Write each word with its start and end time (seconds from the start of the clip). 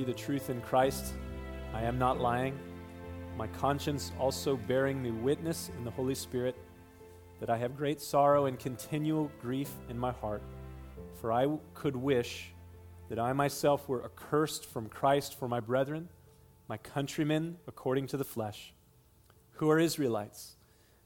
you 0.00 0.06
the 0.06 0.12
truth 0.14 0.48
in 0.48 0.62
Christ, 0.62 1.12
I 1.74 1.82
am 1.82 1.98
not 1.98 2.20
lying. 2.20 2.58
My 3.36 3.46
conscience 3.48 4.12
also 4.18 4.56
bearing 4.56 5.02
me 5.02 5.10
witness 5.10 5.70
in 5.76 5.84
the 5.84 5.90
Holy 5.90 6.14
Spirit 6.14 6.56
that 7.38 7.50
I 7.50 7.58
have 7.58 7.76
great 7.76 8.00
sorrow 8.00 8.46
and 8.46 8.58
continual 8.58 9.30
grief 9.42 9.70
in 9.90 9.98
my 9.98 10.12
heart. 10.12 10.42
For 11.20 11.32
I 11.32 11.48
could 11.74 11.94
wish 11.94 12.54
that 13.10 13.18
I 13.18 13.34
myself 13.34 13.90
were 13.90 14.02
accursed 14.02 14.64
from 14.64 14.88
Christ 14.88 15.38
for 15.38 15.48
my 15.48 15.60
brethren, 15.60 16.08
my 16.66 16.78
countrymen 16.78 17.58
according 17.68 18.06
to 18.06 18.16
the 18.16 18.24
flesh, 18.24 18.72
who 19.52 19.68
are 19.68 19.78
Israelites, 19.78 20.56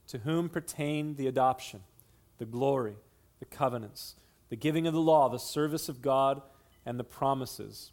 to 0.07 0.19
whom 0.19 0.47
pertain 0.47 1.15
the 1.15 1.27
adoption, 1.27 1.81
the 2.37 2.45
glory, 2.45 2.95
the 3.39 3.45
covenants, 3.45 4.15
the 4.47 4.55
giving 4.55 4.87
of 4.87 4.93
the 4.93 5.01
law, 5.01 5.27
the 5.27 5.37
service 5.37 5.89
of 5.89 6.01
God, 6.01 6.41
and 6.85 6.97
the 6.97 7.03
promises, 7.03 7.91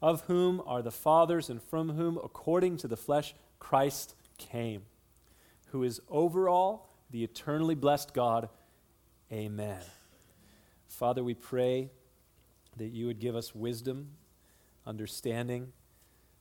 of 0.00 0.22
whom 0.22 0.62
are 0.66 0.82
the 0.82 0.90
fathers, 0.90 1.50
and 1.50 1.62
from 1.62 1.90
whom, 1.90 2.18
according 2.22 2.76
to 2.78 2.88
the 2.88 2.96
flesh, 2.96 3.34
Christ 3.58 4.14
came, 4.36 4.82
who 5.68 5.82
is 5.82 6.00
over 6.08 6.48
all, 6.48 6.88
the 7.10 7.24
eternally 7.24 7.74
blessed 7.74 8.14
God. 8.14 8.48
Amen. 9.32 9.82
Father, 10.86 11.24
we 11.24 11.34
pray 11.34 11.90
that 12.76 12.88
you 12.88 13.06
would 13.06 13.18
give 13.18 13.34
us 13.34 13.54
wisdom, 13.54 14.10
understanding, 14.86 15.72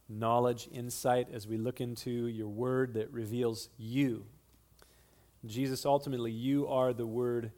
knowledge, 0.08 0.70
insight 0.72 1.28
as 1.34 1.48
we 1.48 1.58
look 1.58 1.82
into 1.82 2.28
your 2.28 2.48
word 2.48 2.94
that 2.94 3.12
reveals 3.12 3.70
you. 3.78 4.26
Jesus, 5.46 5.86
ultimately, 5.86 6.32
you 6.32 6.68
are 6.68 6.94
the 6.94 7.08
word 7.08 7.52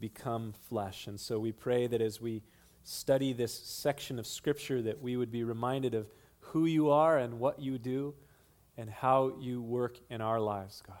become 0.00 0.52
flesh. 0.68 1.06
And 1.06 1.20
so 1.20 1.38
we 1.38 1.52
pray 1.52 1.86
that 1.86 2.00
as 2.00 2.20
we 2.20 2.42
study 2.84 3.32
this 3.32 3.52
section 3.52 4.18
of 4.18 4.26
Scripture, 4.26 4.82
that 4.82 5.02
we 5.02 5.16
would 5.16 5.32
be 5.32 5.42
reminded 5.42 5.94
of 5.94 6.08
who 6.38 6.66
you 6.66 6.90
are 6.90 7.18
and 7.18 7.40
what 7.40 7.58
you 7.58 7.78
do 7.78 8.14
and 8.76 8.88
how 8.88 9.32
you 9.40 9.60
work 9.60 9.98
in 10.10 10.20
our 10.20 10.38
lives, 10.38 10.82
God. 10.86 10.96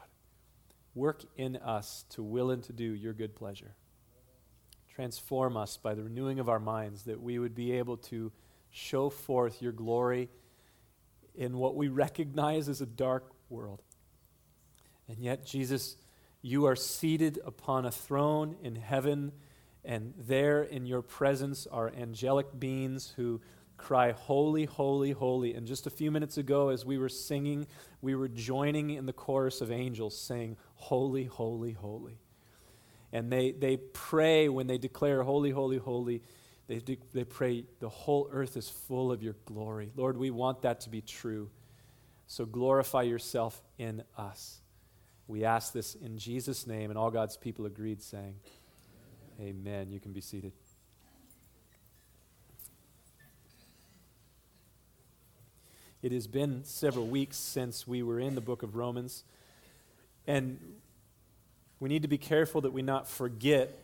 Work 0.94 1.24
in 1.36 1.56
us 1.56 2.04
to 2.10 2.22
will 2.22 2.50
and 2.50 2.62
to 2.64 2.72
do 2.72 2.84
your 2.84 3.12
good 3.12 3.34
pleasure. 3.34 3.74
Transform 4.94 5.56
us 5.56 5.76
by 5.76 5.94
the 5.94 6.04
renewing 6.04 6.38
of 6.38 6.48
our 6.48 6.60
minds 6.60 7.02
that 7.04 7.20
we 7.20 7.38
would 7.38 7.54
be 7.54 7.72
able 7.72 7.96
to 7.96 8.32
show 8.70 9.10
forth 9.10 9.60
your 9.60 9.72
glory 9.72 10.28
in 11.34 11.58
what 11.58 11.76
we 11.76 11.88
recognize 11.88 12.68
as 12.68 12.80
a 12.80 12.86
dark 12.86 13.30
world. 13.48 13.82
And 15.08 15.18
yet, 15.18 15.44
Jesus, 15.44 15.96
you 16.42 16.66
are 16.66 16.76
seated 16.76 17.40
upon 17.44 17.84
a 17.84 17.90
throne 17.90 18.56
in 18.62 18.76
heaven, 18.76 19.32
and 19.84 20.14
there 20.16 20.62
in 20.62 20.86
your 20.86 21.02
presence 21.02 21.66
are 21.66 21.92
angelic 21.94 22.58
beings 22.58 23.12
who 23.16 23.40
cry, 23.76 24.12
Holy, 24.12 24.64
holy, 24.64 25.12
holy. 25.12 25.54
And 25.54 25.66
just 25.66 25.86
a 25.86 25.90
few 25.90 26.10
minutes 26.10 26.38
ago, 26.38 26.70
as 26.70 26.84
we 26.84 26.98
were 26.98 27.08
singing, 27.08 27.66
we 28.00 28.14
were 28.14 28.28
joining 28.28 28.90
in 28.90 29.06
the 29.06 29.12
chorus 29.12 29.60
of 29.60 29.70
angels 29.70 30.18
saying, 30.18 30.56
Holy, 30.74 31.24
holy, 31.24 31.72
holy. 31.72 32.18
And 33.12 33.30
they, 33.30 33.52
they 33.52 33.76
pray 33.76 34.48
when 34.48 34.66
they 34.66 34.78
declare, 34.78 35.22
Holy, 35.22 35.50
holy, 35.50 35.78
holy. 35.78 36.22
They, 36.66 36.78
de- 36.78 36.98
they 37.12 37.24
pray, 37.24 37.64
The 37.80 37.88
whole 37.88 38.28
earth 38.32 38.56
is 38.56 38.68
full 38.68 39.12
of 39.12 39.22
your 39.22 39.36
glory. 39.44 39.92
Lord, 39.96 40.16
we 40.16 40.30
want 40.30 40.62
that 40.62 40.80
to 40.82 40.90
be 40.90 41.02
true. 41.02 41.50
So 42.26 42.46
glorify 42.46 43.02
yourself 43.02 43.62
in 43.76 44.02
us. 44.16 44.60
We 45.26 45.44
ask 45.44 45.72
this 45.72 45.94
in 45.94 46.18
Jesus' 46.18 46.66
name, 46.66 46.90
and 46.90 46.98
all 46.98 47.10
God's 47.10 47.36
people 47.36 47.66
agreed, 47.66 48.02
saying, 48.02 48.36
Amen. 49.40 49.90
You 49.90 49.98
can 49.98 50.12
be 50.12 50.20
seated. 50.20 50.52
It 56.02 56.12
has 56.12 56.28
been 56.28 56.62
several 56.64 57.06
weeks 57.06 57.36
since 57.36 57.86
we 57.86 58.02
were 58.02 58.20
in 58.20 58.36
the 58.36 58.40
book 58.40 58.62
of 58.62 58.76
Romans, 58.76 59.24
and 60.26 60.60
we 61.80 61.88
need 61.88 62.02
to 62.02 62.08
be 62.08 62.18
careful 62.18 62.60
that 62.60 62.72
we 62.72 62.82
not 62.82 63.08
forget 63.08 63.76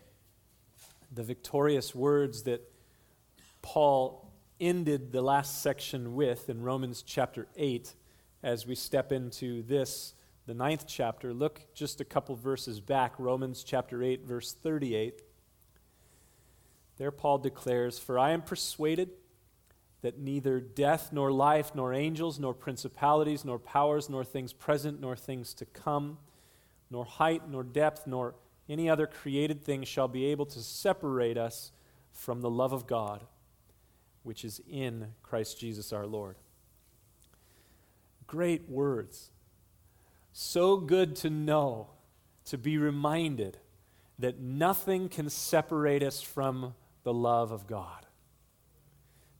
the 1.12 1.24
victorious 1.24 1.94
words 1.94 2.44
that 2.44 2.60
Paul 3.60 4.30
ended 4.60 5.10
the 5.10 5.22
last 5.22 5.62
section 5.62 6.14
with 6.14 6.48
in 6.48 6.62
Romans 6.62 7.02
chapter 7.02 7.48
8 7.56 7.92
as 8.44 8.66
we 8.66 8.76
step 8.76 9.10
into 9.10 9.62
this, 9.62 10.14
the 10.46 10.54
ninth 10.54 10.84
chapter. 10.86 11.34
Look 11.34 11.74
just 11.74 12.00
a 12.00 12.04
couple 12.04 12.36
verses 12.36 12.80
back, 12.80 13.14
Romans 13.18 13.64
chapter 13.64 14.02
8, 14.02 14.24
verse 14.24 14.52
38. 14.52 15.22
There, 17.00 17.10
Paul 17.10 17.38
declares, 17.38 17.98
For 17.98 18.18
I 18.18 18.32
am 18.32 18.42
persuaded 18.42 19.08
that 20.02 20.18
neither 20.18 20.60
death, 20.60 21.08
nor 21.14 21.32
life, 21.32 21.74
nor 21.74 21.94
angels, 21.94 22.38
nor 22.38 22.52
principalities, 22.52 23.42
nor 23.42 23.58
powers, 23.58 24.10
nor 24.10 24.22
things 24.22 24.52
present, 24.52 25.00
nor 25.00 25.16
things 25.16 25.54
to 25.54 25.64
come, 25.64 26.18
nor 26.90 27.06
height, 27.06 27.48
nor 27.48 27.62
depth, 27.62 28.06
nor 28.06 28.34
any 28.68 28.90
other 28.90 29.06
created 29.06 29.64
thing 29.64 29.82
shall 29.82 30.08
be 30.08 30.26
able 30.26 30.44
to 30.44 30.58
separate 30.58 31.38
us 31.38 31.72
from 32.12 32.42
the 32.42 32.50
love 32.50 32.74
of 32.74 32.86
God, 32.86 33.24
which 34.22 34.44
is 34.44 34.60
in 34.70 35.14
Christ 35.22 35.58
Jesus 35.58 35.94
our 35.94 36.06
Lord. 36.06 36.36
Great 38.26 38.68
words. 38.68 39.30
So 40.34 40.76
good 40.76 41.16
to 41.16 41.30
know, 41.30 41.92
to 42.44 42.58
be 42.58 42.76
reminded 42.76 43.56
that 44.18 44.38
nothing 44.38 45.08
can 45.08 45.30
separate 45.30 46.02
us 46.02 46.20
from 46.20 46.74
the 47.02 47.12
love 47.12 47.50
of 47.52 47.66
God 47.66 48.06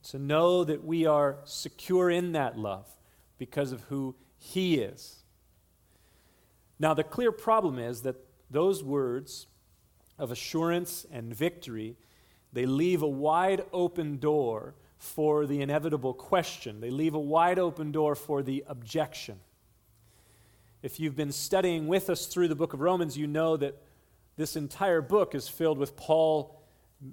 to 0.03 0.19
know 0.19 0.65
that 0.65 0.85
we 0.85 1.07
are 1.07 1.39
secure 1.45 2.11
in 2.11 2.33
that 2.33 2.59
love 2.59 2.89
because 3.39 3.73
of 3.73 3.83
who 3.85 4.15
He 4.39 4.77
is. 4.77 5.23
Now, 6.79 6.95
the 6.95 7.05
clear 7.05 7.33
problem 7.33 7.79
is 7.79 8.03
that 8.03 8.17
those 8.51 8.83
words 8.83 9.47
of 10.19 10.31
assurance 10.31 11.07
and 11.13 11.35
victory, 11.35 11.97
they 12.53 12.67
leave 12.67 13.03
a 13.03 13.09
wide 13.09 13.65
open 13.73 14.19
door 14.19 14.75
for 14.97 15.47
the 15.47 15.61
inevitable 15.61 16.15
question. 16.15 16.81
They 16.81 16.91
leave 16.91 17.15
a 17.15 17.21
wide 17.21 17.59
open 17.59 17.93
door 17.93 18.15
for 18.15 18.43
the 18.43 18.65
objection. 18.67 19.41
If 20.83 20.99
you've 20.99 21.17
been 21.17 21.33
studying 21.33 21.87
with 21.87 22.09
us 22.09 22.27
through 22.27 22.49
the 22.49 22.55
book 22.55 22.73
of 22.73 22.81
Romans, 22.81 23.17
you 23.17 23.27
know 23.27 23.57
that 23.59 23.77
this 24.37 24.57
entire 24.57 25.03
book 25.03 25.35
is 25.35 25.49
filled 25.49 25.79
with 25.79 25.97
Paul 25.97 26.60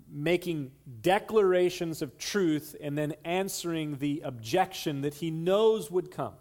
making 0.09 0.71
declarations 1.01 2.01
of 2.01 2.17
truth 2.17 2.75
and 2.81 2.97
then 2.97 3.13
answering 3.23 3.97
the 3.97 4.21
objection 4.25 5.01
that 5.01 5.15
he 5.15 5.31
knows 5.31 5.89
would 5.89 6.11
come. 6.11 6.33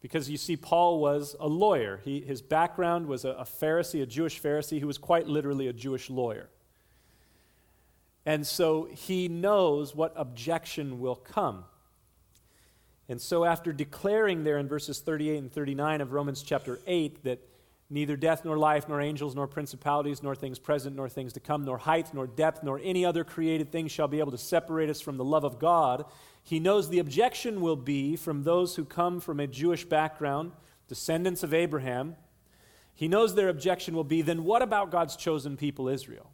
Because 0.00 0.28
you 0.28 0.36
see, 0.36 0.56
Paul 0.56 0.98
was 0.98 1.36
a 1.38 1.46
lawyer. 1.46 2.00
He, 2.04 2.20
his 2.20 2.42
background 2.42 3.06
was 3.06 3.24
a, 3.24 3.30
a 3.30 3.44
Pharisee, 3.44 4.02
a 4.02 4.06
Jewish 4.06 4.42
Pharisee 4.42 4.80
who 4.80 4.86
was 4.86 4.98
quite 4.98 5.28
literally 5.28 5.68
a 5.68 5.72
Jewish 5.72 6.10
lawyer. 6.10 6.48
And 8.26 8.46
so 8.46 8.88
he 8.90 9.28
knows 9.28 9.94
what 9.94 10.12
objection 10.16 11.00
will 11.00 11.16
come. 11.16 11.64
And 13.08 13.20
so, 13.20 13.44
after 13.44 13.72
declaring 13.72 14.44
there 14.44 14.58
in 14.58 14.68
verses 14.68 15.00
38 15.00 15.36
and 15.38 15.52
39 15.52 16.00
of 16.00 16.12
Romans 16.12 16.42
chapter 16.42 16.78
8 16.86 17.24
that 17.24 17.40
Neither 17.92 18.16
death, 18.16 18.42
nor 18.42 18.56
life, 18.56 18.88
nor 18.88 19.02
angels, 19.02 19.34
nor 19.34 19.46
principalities, 19.46 20.22
nor 20.22 20.34
things 20.34 20.58
present, 20.58 20.96
nor 20.96 21.10
things 21.10 21.34
to 21.34 21.40
come, 21.40 21.66
nor 21.66 21.76
height, 21.76 22.14
nor 22.14 22.26
depth, 22.26 22.62
nor 22.62 22.80
any 22.82 23.04
other 23.04 23.22
created 23.22 23.70
thing 23.70 23.86
shall 23.86 24.08
be 24.08 24.18
able 24.18 24.30
to 24.30 24.38
separate 24.38 24.88
us 24.88 25.02
from 25.02 25.18
the 25.18 25.24
love 25.24 25.44
of 25.44 25.58
God. 25.58 26.06
He 26.42 26.58
knows 26.58 26.88
the 26.88 27.00
objection 27.00 27.60
will 27.60 27.76
be 27.76 28.16
from 28.16 28.44
those 28.44 28.76
who 28.76 28.86
come 28.86 29.20
from 29.20 29.40
a 29.40 29.46
Jewish 29.46 29.84
background, 29.84 30.52
descendants 30.88 31.42
of 31.42 31.52
Abraham. 31.52 32.16
He 32.94 33.08
knows 33.08 33.34
their 33.34 33.50
objection 33.50 33.94
will 33.94 34.04
be 34.04 34.22
then 34.22 34.44
what 34.44 34.62
about 34.62 34.90
God's 34.90 35.14
chosen 35.14 35.58
people, 35.58 35.86
Israel? 35.86 36.30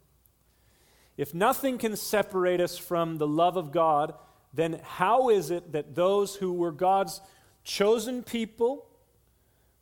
If 1.17 1.33
nothing 1.33 1.77
can 1.77 1.97
separate 1.97 2.61
us 2.61 2.77
from 2.77 3.17
the 3.17 3.27
love 3.27 3.57
of 3.57 3.73
God, 3.73 4.13
then 4.53 4.79
how 4.81 5.27
is 5.27 5.51
it 5.51 5.73
that 5.73 5.93
those 5.93 6.35
who 6.35 6.53
were 6.53 6.71
God's 6.71 7.19
chosen 7.65 8.23
people, 8.23 8.88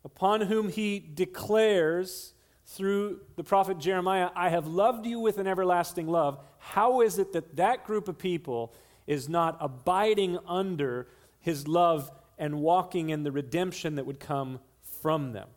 upon 0.04 0.42
whom 0.42 0.68
he 0.68 0.98
declares 0.98 2.34
through 2.66 3.20
the 3.36 3.44
prophet 3.44 3.78
Jeremiah, 3.78 4.30
I 4.36 4.50
have 4.50 4.66
loved 4.66 5.06
you 5.06 5.20
with 5.20 5.38
an 5.38 5.46
everlasting 5.46 6.06
love, 6.06 6.38
how 6.58 7.00
is 7.00 7.18
it 7.18 7.32
that 7.32 7.56
that 7.56 7.84
group 7.84 8.08
of 8.08 8.18
people 8.18 8.74
is 9.06 9.28
not 9.28 9.56
abiding 9.60 10.38
under 10.46 11.08
his 11.40 11.66
love 11.66 12.10
and 12.36 12.60
walking 12.60 13.08
in 13.08 13.22
the 13.22 13.32
redemption 13.32 13.94
that 13.94 14.04
would 14.04 14.20
come 14.20 14.60
from 15.00 15.32
them? 15.32 15.48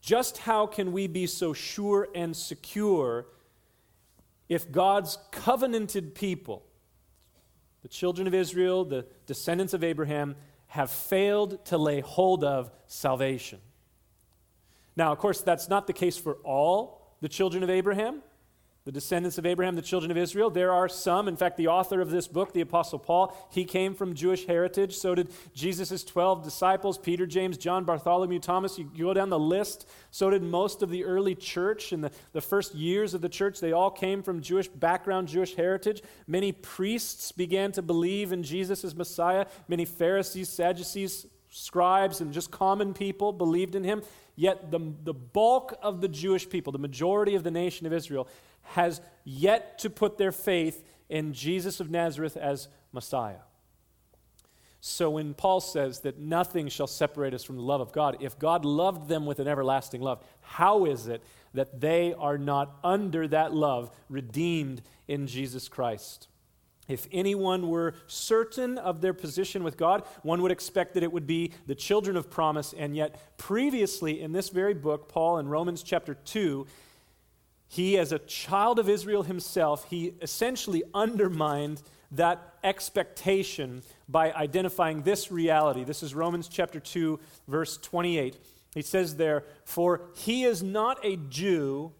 Just 0.00 0.38
how 0.38 0.66
can 0.66 0.92
we 0.92 1.06
be 1.06 1.26
so 1.26 1.52
sure 1.52 2.08
and 2.14 2.36
secure 2.36 3.26
if 4.48 4.70
God's 4.72 5.18
covenanted 5.30 6.14
people, 6.14 6.64
the 7.82 7.88
children 7.88 8.26
of 8.26 8.34
Israel, 8.34 8.84
the 8.84 9.06
descendants 9.26 9.74
of 9.74 9.84
Abraham, 9.84 10.34
have 10.68 10.90
failed 10.90 11.64
to 11.66 11.78
lay 11.78 12.00
hold 12.00 12.44
of 12.44 12.70
salvation. 12.86 13.58
Now, 14.96 15.12
of 15.12 15.18
course, 15.18 15.40
that's 15.40 15.68
not 15.68 15.86
the 15.86 15.92
case 15.92 16.16
for 16.16 16.34
all 16.44 17.16
the 17.20 17.28
children 17.28 17.62
of 17.62 17.70
Abraham. 17.70 18.22
The 18.88 18.92
descendants 18.92 19.36
of 19.36 19.44
Abraham, 19.44 19.76
the 19.76 19.82
children 19.82 20.10
of 20.10 20.16
Israel. 20.16 20.48
There 20.48 20.72
are 20.72 20.88
some. 20.88 21.28
In 21.28 21.36
fact, 21.36 21.58
the 21.58 21.68
author 21.68 22.00
of 22.00 22.08
this 22.08 22.26
book, 22.26 22.54
the 22.54 22.62
Apostle 22.62 22.98
Paul, 22.98 23.36
he 23.50 23.66
came 23.66 23.94
from 23.94 24.14
Jewish 24.14 24.46
heritage. 24.46 24.96
So 24.96 25.14
did 25.14 25.28
Jesus' 25.52 26.02
12 26.04 26.42
disciples 26.42 26.96
Peter, 26.96 27.26
James, 27.26 27.58
John, 27.58 27.84
Bartholomew, 27.84 28.38
Thomas. 28.38 28.78
You 28.78 28.88
go 28.96 29.12
down 29.12 29.28
the 29.28 29.38
list. 29.38 29.86
So 30.10 30.30
did 30.30 30.42
most 30.42 30.82
of 30.82 30.88
the 30.88 31.04
early 31.04 31.34
church. 31.34 31.92
In 31.92 32.00
the, 32.00 32.10
the 32.32 32.40
first 32.40 32.74
years 32.74 33.12
of 33.12 33.20
the 33.20 33.28
church, 33.28 33.60
they 33.60 33.72
all 33.72 33.90
came 33.90 34.22
from 34.22 34.40
Jewish 34.40 34.68
background, 34.68 35.28
Jewish 35.28 35.54
heritage. 35.54 36.02
Many 36.26 36.52
priests 36.52 37.30
began 37.30 37.72
to 37.72 37.82
believe 37.82 38.32
in 38.32 38.42
Jesus 38.42 38.84
as 38.84 38.96
Messiah. 38.96 39.44
Many 39.68 39.84
Pharisees, 39.84 40.48
Sadducees, 40.48 41.26
scribes, 41.50 42.22
and 42.22 42.32
just 42.32 42.50
common 42.50 42.94
people 42.94 43.34
believed 43.34 43.74
in 43.74 43.84
him. 43.84 44.02
Yet 44.34 44.70
the, 44.70 44.78
the 45.02 45.12
bulk 45.12 45.76
of 45.82 46.00
the 46.00 46.08
Jewish 46.08 46.48
people, 46.48 46.72
the 46.72 46.78
majority 46.78 47.34
of 47.34 47.42
the 47.42 47.50
nation 47.50 47.86
of 47.86 47.92
Israel, 47.92 48.28
has 48.68 49.00
yet 49.24 49.78
to 49.80 49.90
put 49.90 50.18
their 50.18 50.32
faith 50.32 50.84
in 51.08 51.32
Jesus 51.32 51.80
of 51.80 51.90
Nazareth 51.90 52.36
as 52.36 52.68
Messiah. 52.92 53.40
So 54.80 55.10
when 55.10 55.34
Paul 55.34 55.60
says 55.60 56.00
that 56.00 56.18
nothing 56.18 56.68
shall 56.68 56.86
separate 56.86 57.34
us 57.34 57.42
from 57.42 57.56
the 57.56 57.62
love 57.62 57.80
of 57.80 57.92
God, 57.92 58.18
if 58.20 58.38
God 58.38 58.64
loved 58.64 59.08
them 59.08 59.26
with 59.26 59.40
an 59.40 59.48
everlasting 59.48 60.00
love, 60.00 60.22
how 60.40 60.84
is 60.84 61.08
it 61.08 61.22
that 61.54 61.80
they 61.80 62.14
are 62.14 62.38
not 62.38 62.76
under 62.84 63.26
that 63.28 63.52
love, 63.52 63.90
redeemed 64.08 64.82
in 65.08 65.26
Jesus 65.26 65.68
Christ? 65.68 66.28
If 66.86 67.06
anyone 67.12 67.68
were 67.68 67.94
certain 68.06 68.78
of 68.78 69.00
their 69.00 69.12
position 69.12 69.62
with 69.62 69.76
God, 69.76 70.04
one 70.22 70.40
would 70.42 70.52
expect 70.52 70.94
that 70.94 71.02
it 71.02 71.12
would 71.12 71.26
be 71.26 71.52
the 71.66 71.74
children 71.74 72.16
of 72.16 72.30
promise. 72.30 72.72
And 72.76 72.96
yet, 72.96 73.36
previously 73.36 74.22
in 74.22 74.32
this 74.32 74.48
very 74.48 74.74
book, 74.74 75.08
Paul 75.08 75.38
in 75.38 75.48
Romans 75.48 75.82
chapter 75.82 76.14
2, 76.14 76.66
he, 77.68 77.98
as 77.98 78.12
a 78.12 78.18
child 78.18 78.78
of 78.78 78.88
Israel 78.88 79.22
himself, 79.22 79.86
he 79.90 80.14
essentially 80.22 80.82
undermined 80.94 81.82
that 82.12 82.54
expectation 82.64 83.82
by 84.08 84.32
identifying 84.32 85.02
this 85.02 85.30
reality. 85.30 85.84
This 85.84 86.02
is 86.02 86.14
Romans 86.14 86.48
chapter 86.48 86.80
2, 86.80 87.20
verse 87.46 87.76
28. 87.76 88.38
He 88.74 88.82
says 88.82 89.16
there, 89.16 89.44
For 89.64 90.00
he 90.14 90.44
is 90.44 90.62
not 90.62 91.04
a 91.04 91.16
Jew 91.16 91.92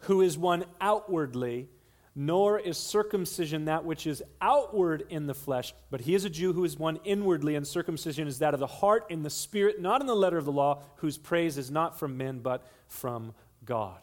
who 0.00 0.22
is 0.22 0.36
one 0.36 0.64
outwardly, 0.80 1.68
nor 2.16 2.58
is 2.58 2.76
circumcision 2.76 3.66
that 3.66 3.84
which 3.84 4.08
is 4.08 4.24
outward 4.40 5.04
in 5.08 5.26
the 5.26 5.34
flesh, 5.34 5.72
but 5.90 6.00
he 6.00 6.16
is 6.16 6.24
a 6.24 6.30
Jew 6.30 6.52
who 6.52 6.64
is 6.64 6.76
one 6.76 6.98
inwardly, 7.04 7.54
and 7.54 7.66
circumcision 7.66 8.26
is 8.26 8.40
that 8.40 8.54
of 8.54 8.60
the 8.60 8.66
heart 8.66 9.06
in 9.08 9.22
the 9.22 9.30
spirit, 9.30 9.80
not 9.80 10.00
in 10.00 10.08
the 10.08 10.16
letter 10.16 10.38
of 10.38 10.46
the 10.46 10.52
law, 10.52 10.82
whose 10.96 11.16
praise 11.16 11.56
is 11.58 11.70
not 11.70 11.98
from 11.98 12.16
men, 12.16 12.40
but 12.40 12.66
from 12.88 13.34
God. 13.64 14.00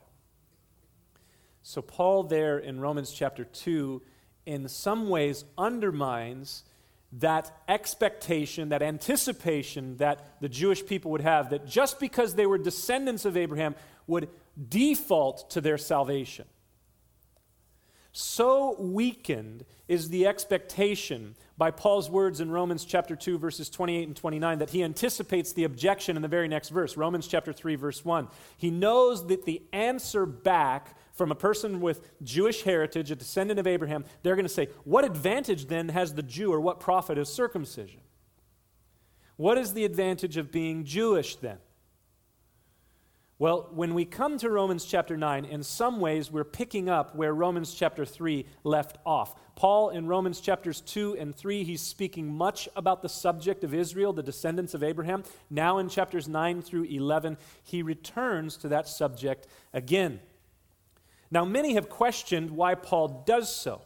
So, 1.69 1.81
Paul, 1.81 2.24
there 2.24 2.60
in 2.60 2.80
Romans 2.80 3.12
chapter 3.12 3.44
2, 3.44 4.02
in 4.46 4.69
some 4.69 5.10
ways 5.10 5.44
undermines 5.58 6.64
that 7.12 7.52
expectation, 7.68 8.69
that 8.69 8.81
anticipation 8.81 9.98
that 9.98 10.40
the 10.40 10.48
Jewish 10.48 10.86
people 10.86 11.12
would 11.12 11.19
have 11.19 11.50
that 11.50 11.68
just 11.68 12.00
because 12.00 12.36
they 12.36 12.46
were 12.46 12.58
descendants 12.58 13.25
of 13.25 13.36
Abraham 13.36 13.75
would 14.08 14.30
default 14.69 15.50
to 15.50 15.60
their 15.60 15.78
salvation. 15.78 16.46
So 18.14 18.78
weakened 18.80 19.66
is 19.90 20.08
the 20.08 20.25
expectation 20.25 21.36
by 21.58 21.72
Paul's 21.72 22.10
words 22.10 22.40
in 22.40 22.50
Romans 22.50 22.86
chapter 22.86 23.16
2 23.16 23.38
verses 23.38 23.69
28 23.69 24.08
and 24.08 24.16
29 24.16 24.60
that 24.60 24.69
he 24.69 24.84
anticipates 24.84 25.52
the 25.52 25.66
objection 25.66 26.16
in 26.16 26.22
the 26.22 26.30
very 26.30 26.48
next 26.48 26.69
verse, 26.69 26.96
Romans 26.96 27.28
chapter 27.28 27.52
3 27.52 27.75
verse 27.75 28.06
1. 28.06 28.30
He 28.56 28.72
knows 28.72 29.28
that 29.28 29.44
the 29.44 29.62
answer 29.74 30.25
back 30.25 30.96
from 31.18 31.31
a 31.31 31.36
person 31.36 31.81
with 31.81 32.02
Jewish 32.24 32.62
heritage, 32.62 33.12
a 33.12 33.16
descendant 33.16 33.60
of 33.60 33.68
Abraham, 33.68 34.06
they're 34.24 34.36
going 34.36 34.46
to 34.46 34.50
say, 34.50 34.69
What 34.84 35.04
advantage 35.04 35.68
then 35.68 35.90
has 35.90 36.14
the 36.14 36.24
Jew, 36.24 36.54
or 36.54 36.62
what 36.62 36.80
profit 36.80 37.18
is 37.18 37.28
circumcision? 37.28 38.02
What 39.36 39.58
is 39.58 39.74
the 39.74 39.86
advantage 39.86 40.38
of 40.38 40.52
being 40.52 40.84
Jewish 40.84 41.36
then? 41.36 41.58
Well, 43.40 43.69
when 43.72 43.94
we 43.94 44.04
come 44.04 44.40
to 44.40 44.50
Romans 44.50 44.84
chapter 44.84 45.16
9, 45.16 45.46
in 45.46 45.62
some 45.62 46.00
ways 46.00 46.31
we're 46.31 46.44
picking 46.44 46.90
up 46.90 47.16
where 47.16 47.36
Romans 47.36 47.72
chapter 47.72 48.04
3 48.04 48.48
left 48.64 48.98
off. 49.06 49.36
Paul, 49.56 49.92
in 49.92 50.08
Romans 50.08 50.40
chapters 50.40 50.81
2 50.81 51.18
and 51.19 51.36
3, 51.36 51.64
he's 51.64 51.81
speaking 51.81 52.34
much 52.34 52.68
about 52.75 53.04
the 53.04 53.10
subject 53.10 53.64
of 53.64 53.75
Israel, 53.75 54.12
the 54.12 54.24
descendants 54.24 54.74
of 54.74 54.81
Abraham. 54.81 55.24
Now, 55.52 55.78
in 55.78 55.88
chapters 55.88 56.28
9 56.28 56.64
through 56.64 56.86
11, 56.86 57.38
he 57.64 57.84
returns 57.84 58.58
to 58.58 58.69
that 58.69 58.88
subject 58.88 59.46
again. 59.72 60.19
Now, 61.29 61.45
many 61.45 61.74
have 61.74 61.89
questioned 61.89 62.51
why 62.51 62.75
Paul 62.75 63.24
does 63.25 63.53
so. 63.53 63.81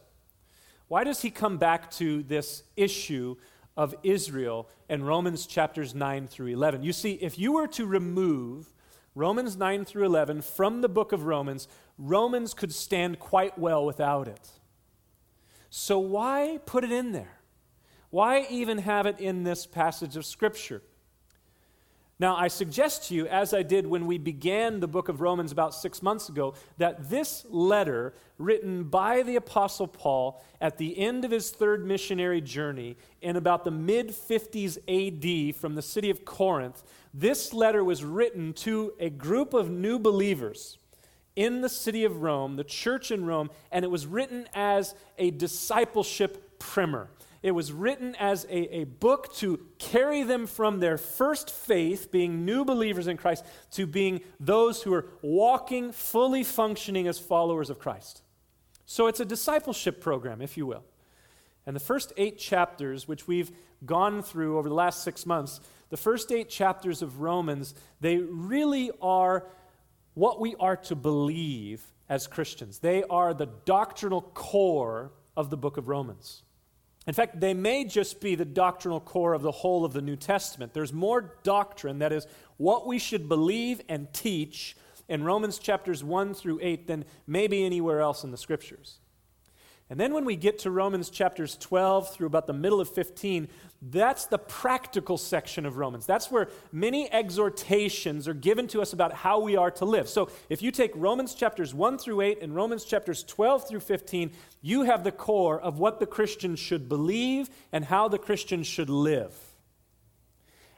Why 0.88 1.04
does 1.04 1.22
he 1.22 1.30
come 1.30 1.58
back 1.58 1.90
to 1.92 2.22
this 2.22 2.62
issue 2.76 3.36
of 3.76 3.94
Israel 4.02 4.68
in 4.88 5.02
Romans 5.02 5.46
chapters 5.46 5.94
9 5.94 6.28
through 6.28 6.48
11? 6.48 6.82
You 6.82 6.92
see, 6.92 7.12
if 7.12 7.38
you 7.38 7.52
were 7.52 7.68
to 7.68 7.86
remove 7.86 8.72
Romans 9.14 9.56
9 9.56 9.84
through 9.84 10.04
11 10.04 10.42
from 10.42 10.80
the 10.80 10.88
book 10.88 11.12
of 11.12 11.24
Romans, 11.24 11.68
Romans 11.98 12.54
could 12.54 12.72
stand 12.72 13.18
quite 13.18 13.58
well 13.58 13.84
without 13.84 14.28
it. 14.28 14.48
So, 15.70 15.98
why 15.98 16.60
put 16.66 16.84
it 16.84 16.92
in 16.92 17.12
there? 17.12 17.38
Why 18.10 18.46
even 18.50 18.78
have 18.78 19.06
it 19.06 19.18
in 19.18 19.42
this 19.42 19.66
passage 19.66 20.16
of 20.16 20.26
Scripture? 20.26 20.82
Now, 22.22 22.36
I 22.36 22.46
suggest 22.46 23.08
to 23.08 23.16
you, 23.16 23.26
as 23.26 23.52
I 23.52 23.64
did 23.64 23.84
when 23.84 24.06
we 24.06 24.16
began 24.16 24.78
the 24.78 24.86
book 24.86 25.08
of 25.08 25.20
Romans 25.20 25.50
about 25.50 25.74
six 25.74 26.04
months 26.04 26.28
ago, 26.28 26.54
that 26.78 27.10
this 27.10 27.44
letter, 27.50 28.14
written 28.38 28.84
by 28.84 29.24
the 29.24 29.34
Apostle 29.34 29.88
Paul 29.88 30.40
at 30.60 30.78
the 30.78 30.96
end 30.96 31.24
of 31.24 31.32
his 31.32 31.50
third 31.50 31.84
missionary 31.84 32.40
journey 32.40 32.96
in 33.22 33.34
about 33.34 33.64
the 33.64 33.72
mid 33.72 34.10
50s 34.10 34.78
AD 34.86 35.56
from 35.56 35.74
the 35.74 35.82
city 35.82 36.10
of 36.10 36.24
Corinth, 36.24 36.84
this 37.12 37.52
letter 37.52 37.82
was 37.82 38.04
written 38.04 38.52
to 38.52 38.92
a 39.00 39.10
group 39.10 39.52
of 39.52 39.68
new 39.68 39.98
believers 39.98 40.78
in 41.34 41.60
the 41.60 41.68
city 41.68 42.04
of 42.04 42.22
Rome, 42.22 42.54
the 42.54 42.62
church 42.62 43.10
in 43.10 43.26
Rome, 43.26 43.50
and 43.72 43.84
it 43.84 43.90
was 43.90 44.06
written 44.06 44.48
as 44.54 44.94
a 45.18 45.32
discipleship 45.32 46.60
primer. 46.60 47.08
It 47.42 47.50
was 47.50 47.72
written 47.72 48.14
as 48.16 48.44
a, 48.44 48.76
a 48.76 48.84
book 48.84 49.34
to 49.36 49.66
carry 49.78 50.22
them 50.22 50.46
from 50.46 50.78
their 50.78 50.96
first 50.96 51.50
faith, 51.50 52.12
being 52.12 52.44
new 52.44 52.64
believers 52.64 53.08
in 53.08 53.16
Christ, 53.16 53.44
to 53.72 53.86
being 53.86 54.20
those 54.38 54.82
who 54.82 54.94
are 54.94 55.06
walking, 55.22 55.90
fully 55.90 56.44
functioning 56.44 57.08
as 57.08 57.18
followers 57.18 57.68
of 57.68 57.80
Christ. 57.80 58.22
So 58.86 59.08
it's 59.08 59.20
a 59.20 59.24
discipleship 59.24 60.00
program, 60.00 60.40
if 60.40 60.56
you 60.56 60.66
will. 60.66 60.84
And 61.66 61.74
the 61.74 61.80
first 61.80 62.12
eight 62.16 62.38
chapters, 62.38 63.08
which 63.08 63.26
we've 63.26 63.50
gone 63.84 64.22
through 64.22 64.58
over 64.58 64.68
the 64.68 64.74
last 64.74 65.02
six 65.02 65.26
months, 65.26 65.60
the 65.90 65.96
first 65.96 66.30
eight 66.30 66.48
chapters 66.48 67.02
of 67.02 67.20
Romans, 67.20 67.74
they 68.00 68.18
really 68.18 68.90
are 69.00 69.46
what 70.14 70.40
we 70.40 70.54
are 70.60 70.76
to 70.76 70.94
believe 70.94 71.82
as 72.08 72.26
Christians. 72.26 72.78
They 72.78 73.02
are 73.04 73.34
the 73.34 73.48
doctrinal 73.64 74.22
core 74.22 75.12
of 75.36 75.50
the 75.50 75.56
book 75.56 75.76
of 75.76 75.88
Romans. 75.88 76.42
In 77.06 77.14
fact, 77.14 77.40
they 77.40 77.52
may 77.52 77.84
just 77.84 78.20
be 78.20 78.34
the 78.36 78.44
doctrinal 78.44 79.00
core 79.00 79.34
of 79.34 79.42
the 79.42 79.50
whole 79.50 79.84
of 79.84 79.92
the 79.92 80.02
New 80.02 80.16
Testament. 80.16 80.72
There's 80.72 80.92
more 80.92 81.34
doctrine, 81.42 81.98
that 81.98 82.12
is, 82.12 82.26
what 82.58 82.86
we 82.86 82.98
should 82.98 83.28
believe 83.28 83.80
and 83.88 84.12
teach 84.12 84.76
in 85.08 85.24
Romans 85.24 85.58
chapters 85.58 86.04
1 86.04 86.34
through 86.34 86.60
8 86.62 86.86
than 86.86 87.04
maybe 87.26 87.64
anywhere 87.64 88.00
else 88.00 88.22
in 88.22 88.30
the 88.30 88.36
scriptures. 88.36 89.00
And 89.90 90.00
then 90.00 90.14
when 90.14 90.24
we 90.24 90.36
get 90.36 90.60
to 90.60 90.70
Romans 90.70 91.10
chapters 91.10 91.56
12 91.58 92.14
through 92.14 92.26
about 92.26 92.46
the 92.46 92.54
middle 92.54 92.80
of 92.80 92.88
15, 92.88 93.48
that's 93.82 94.26
the 94.26 94.38
practical 94.38 95.18
section 95.18 95.66
of 95.66 95.76
Romans. 95.76 96.06
That's 96.06 96.30
where 96.30 96.48
many 96.70 97.12
exhortations 97.12 98.26
are 98.26 98.34
given 98.34 98.68
to 98.68 98.80
us 98.80 98.92
about 98.92 99.12
how 99.12 99.40
we 99.40 99.56
are 99.56 99.70
to 99.72 99.84
live. 99.84 100.08
So 100.08 100.30
if 100.48 100.62
you 100.62 100.70
take 100.70 100.92
Romans 100.94 101.34
chapters 101.34 101.74
1 101.74 101.98
through 101.98 102.22
8 102.22 102.40
and 102.40 102.54
Romans 102.54 102.84
chapters 102.84 103.22
12 103.24 103.68
through 103.68 103.80
15, 103.80 104.30
you 104.62 104.84
have 104.84 105.04
the 105.04 105.12
core 105.12 105.60
of 105.60 105.78
what 105.78 106.00
the 106.00 106.06
Christian 106.06 106.56
should 106.56 106.88
believe 106.88 107.50
and 107.72 107.84
how 107.84 108.08
the 108.08 108.18
Christian 108.18 108.62
should 108.62 108.88
live. 108.88 109.34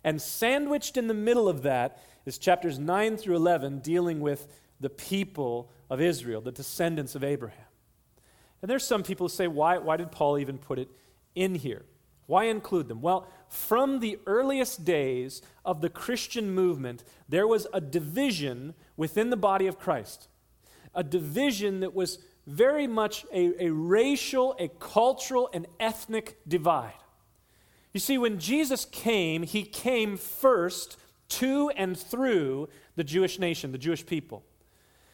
And 0.02 0.20
sandwiched 0.20 0.96
in 0.96 1.08
the 1.08 1.14
middle 1.14 1.48
of 1.48 1.62
that 1.62 2.02
is 2.26 2.38
chapters 2.38 2.78
9 2.78 3.16
through 3.16 3.36
11 3.36 3.78
dealing 3.80 4.20
with 4.20 4.48
the 4.80 4.90
people 4.90 5.70
of 5.88 6.00
Israel, 6.00 6.40
the 6.40 6.50
descendants 6.50 7.14
of 7.14 7.22
Abraham. 7.22 7.60
And 8.64 8.70
there's 8.70 8.86
some 8.86 9.02
people 9.02 9.26
who 9.26 9.30
say, 9.30 9.46
why, 9.46 9.76
why 9.76 9.98
did 9.98 10.10
Paul 10.10 10.38
even 10.38 10.56
put 10.56 10.78
it 10.78 10.88
in 11.34 11.54
here? 11.54 11.84
Why 12.24 12.44
include 12.44 12.88
them? 12.88 13.02
Well, 13.02 13.28
from 13.50 14.00
the 14.00 14.18
earliest 14.24 14.86
days 14.86 15.42
of 15.66 15.82
the 15.82 15.90
Christian 15.90 16.50
movement, 16.50 17.04
there 17.28 17.46
was 17.46 17.66
a 17.74 17.80
division 17.82 18.72
within 18.96 19.28
the 19.28 19.36
body 19.36 19.66
of 19.66 19.78
Christ. 19.78 20.28
A 20.94 21.04
division 21.04 21.80
that 21.80 21.94
was 21.94 22.20
very 22.46 22.86
much 22.86 23.26
a, 23.34 23.66
a 23.66 23.70
racial, 23.70 24.56
a 24.58 24.68
cultural, 24.68 25.50
and 25.52 25.66
ethnic 25.78 26.38
divide. 26.48 26.94
You 27.92 28.00
see, 28.00 28.16
when 28.16 28.38
Jesus 28.38 28.86
came, 28.86 29.42
he 29.42 29.62
came 29.62 30.16
first 30.16 30.96
to 31.28 31.68
and 31.76 31.98
through 31.98 32.70
the 32.96 33.04
Jewish 33.04 33.38
nation, 33.38 33.72
the 33.72 33.76
Jewish 33.76 34.06
people. 34.06 34.42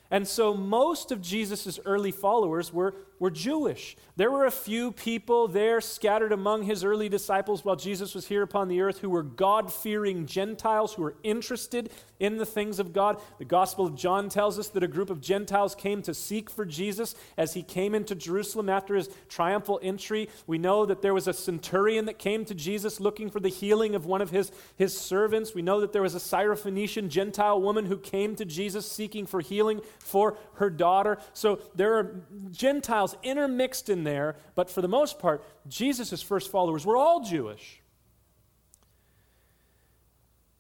And 0.09 0.29
so 0.29 0.55
most 0.55 1.11
of 1.11 1.21
Jesus' 1.21 1.81
early 1.85 2.13
followers 2.13 2.73
were, 2.73 2.95
were 3.21 3.31
Jewish. 3.31 3.97
There 4.17 4.31
were 4.31 4.47
a 4.47 4.51
few 4.51 4.91
people 4.91 5.47
there 5.47 5.81
scattered 5.81 6.33
among 6.33 6.65
his 6.65 6.83
early 6.83 7.09
disciples 7.09 7.65
while 7.65 7.77
Jesus 7.77 8.15
was 8.15 8.27
here 8.27 8.43
upon 8.43 8.67
the 8.67 8.81
earth 8.81 8.99
who 8.99 9.11
were 9.11 9.23
God 9.23 9.73
fearing 9.73 10.27
Gentiles 10.27 10.95
who 10.95 11.03
were 11.03 11.15
interested 11.23 11.91
in 12.19 12.37
the 12.37 12.47
things 12.47 12.79
of 12.79 12.93
God. 12.93 13.21
The 13.39 13.45
Gospel 13.45 13.87
of 13.87 13.95
John 13.95 14.29
tells 14.29 14.59
us 14.59 14.69
that 14.69 14.83
a 14.83 14.89
group 14.89 15.11
of 15.11 15.21
Gentiles 15.21 15.75
came 15.75 16.03
to 16.03 16.15
seek 16.15 16.51
for 16.51 16.65
Jesus 16.65 17.15
as 17.37 17.55
he 17.55 17.63
came 17.63 17.95
into 17.95 18.15
Jerusalem 18.15 18.69
after 18.69 18.95
his 18.95 19.09
triumphal 19.29 19.81
entry. 19.83 20.29
We 20.47 20.59
know 20.59 20.87
that 20.87 21.03
there 21.03 21.15
was 21.15 21.29
a 21.29 21.33
centurion 21.33 22.07
that 22.07 22.19
came 22.19 22.45
to 22.47 22.55
Jesus 22.55 23.01
looking 23.01 23.31
for 23.31 23.41
the 23.41 23.49
healing 23.49 23.95
of 23.95 24.07
one 24.07 24.23
of 24.23 24.31
his, 24.31 24.51
his 24.77 24.97
servants. 24.99 25.55
We 25.55 25.63
know 25.63 25.81
that 25.81 25.93
there 25.93 26.03
was 26.03 26.15
a 26.15 26.19
Syrophoenician 26.19 27.09
Gentile 27.09 27.61
woman 27.61 27.87
who 27.87 27.99
came 27.99 28.35
to 28.37 28.45
Jesus 28.45 28.91
seeking 28.91 29.27
for 29.27 29.41
healing 29.41 29.81
for 29.99 30.37
her 30.55 30.71
daughter. 30.71 31.19
So 31.33 31.61
there 31.75 31.95
are 31.95 32.23
Gentiles 32.51 33.10
intermixed 33.23 33.89
in 33.89 34.05
there, 34.05 34.37
but 34.55 34.71
for 34.71 34.83
the 34.83 34.89
most 34.89 35.19
part, 35.19 35.45
Jesus' 35.69 36.23
first 36.23 36.51
followers 36.51 36.85
were 36.85 36.97
all 36.97 37.21
Jewish. 37.21 37.81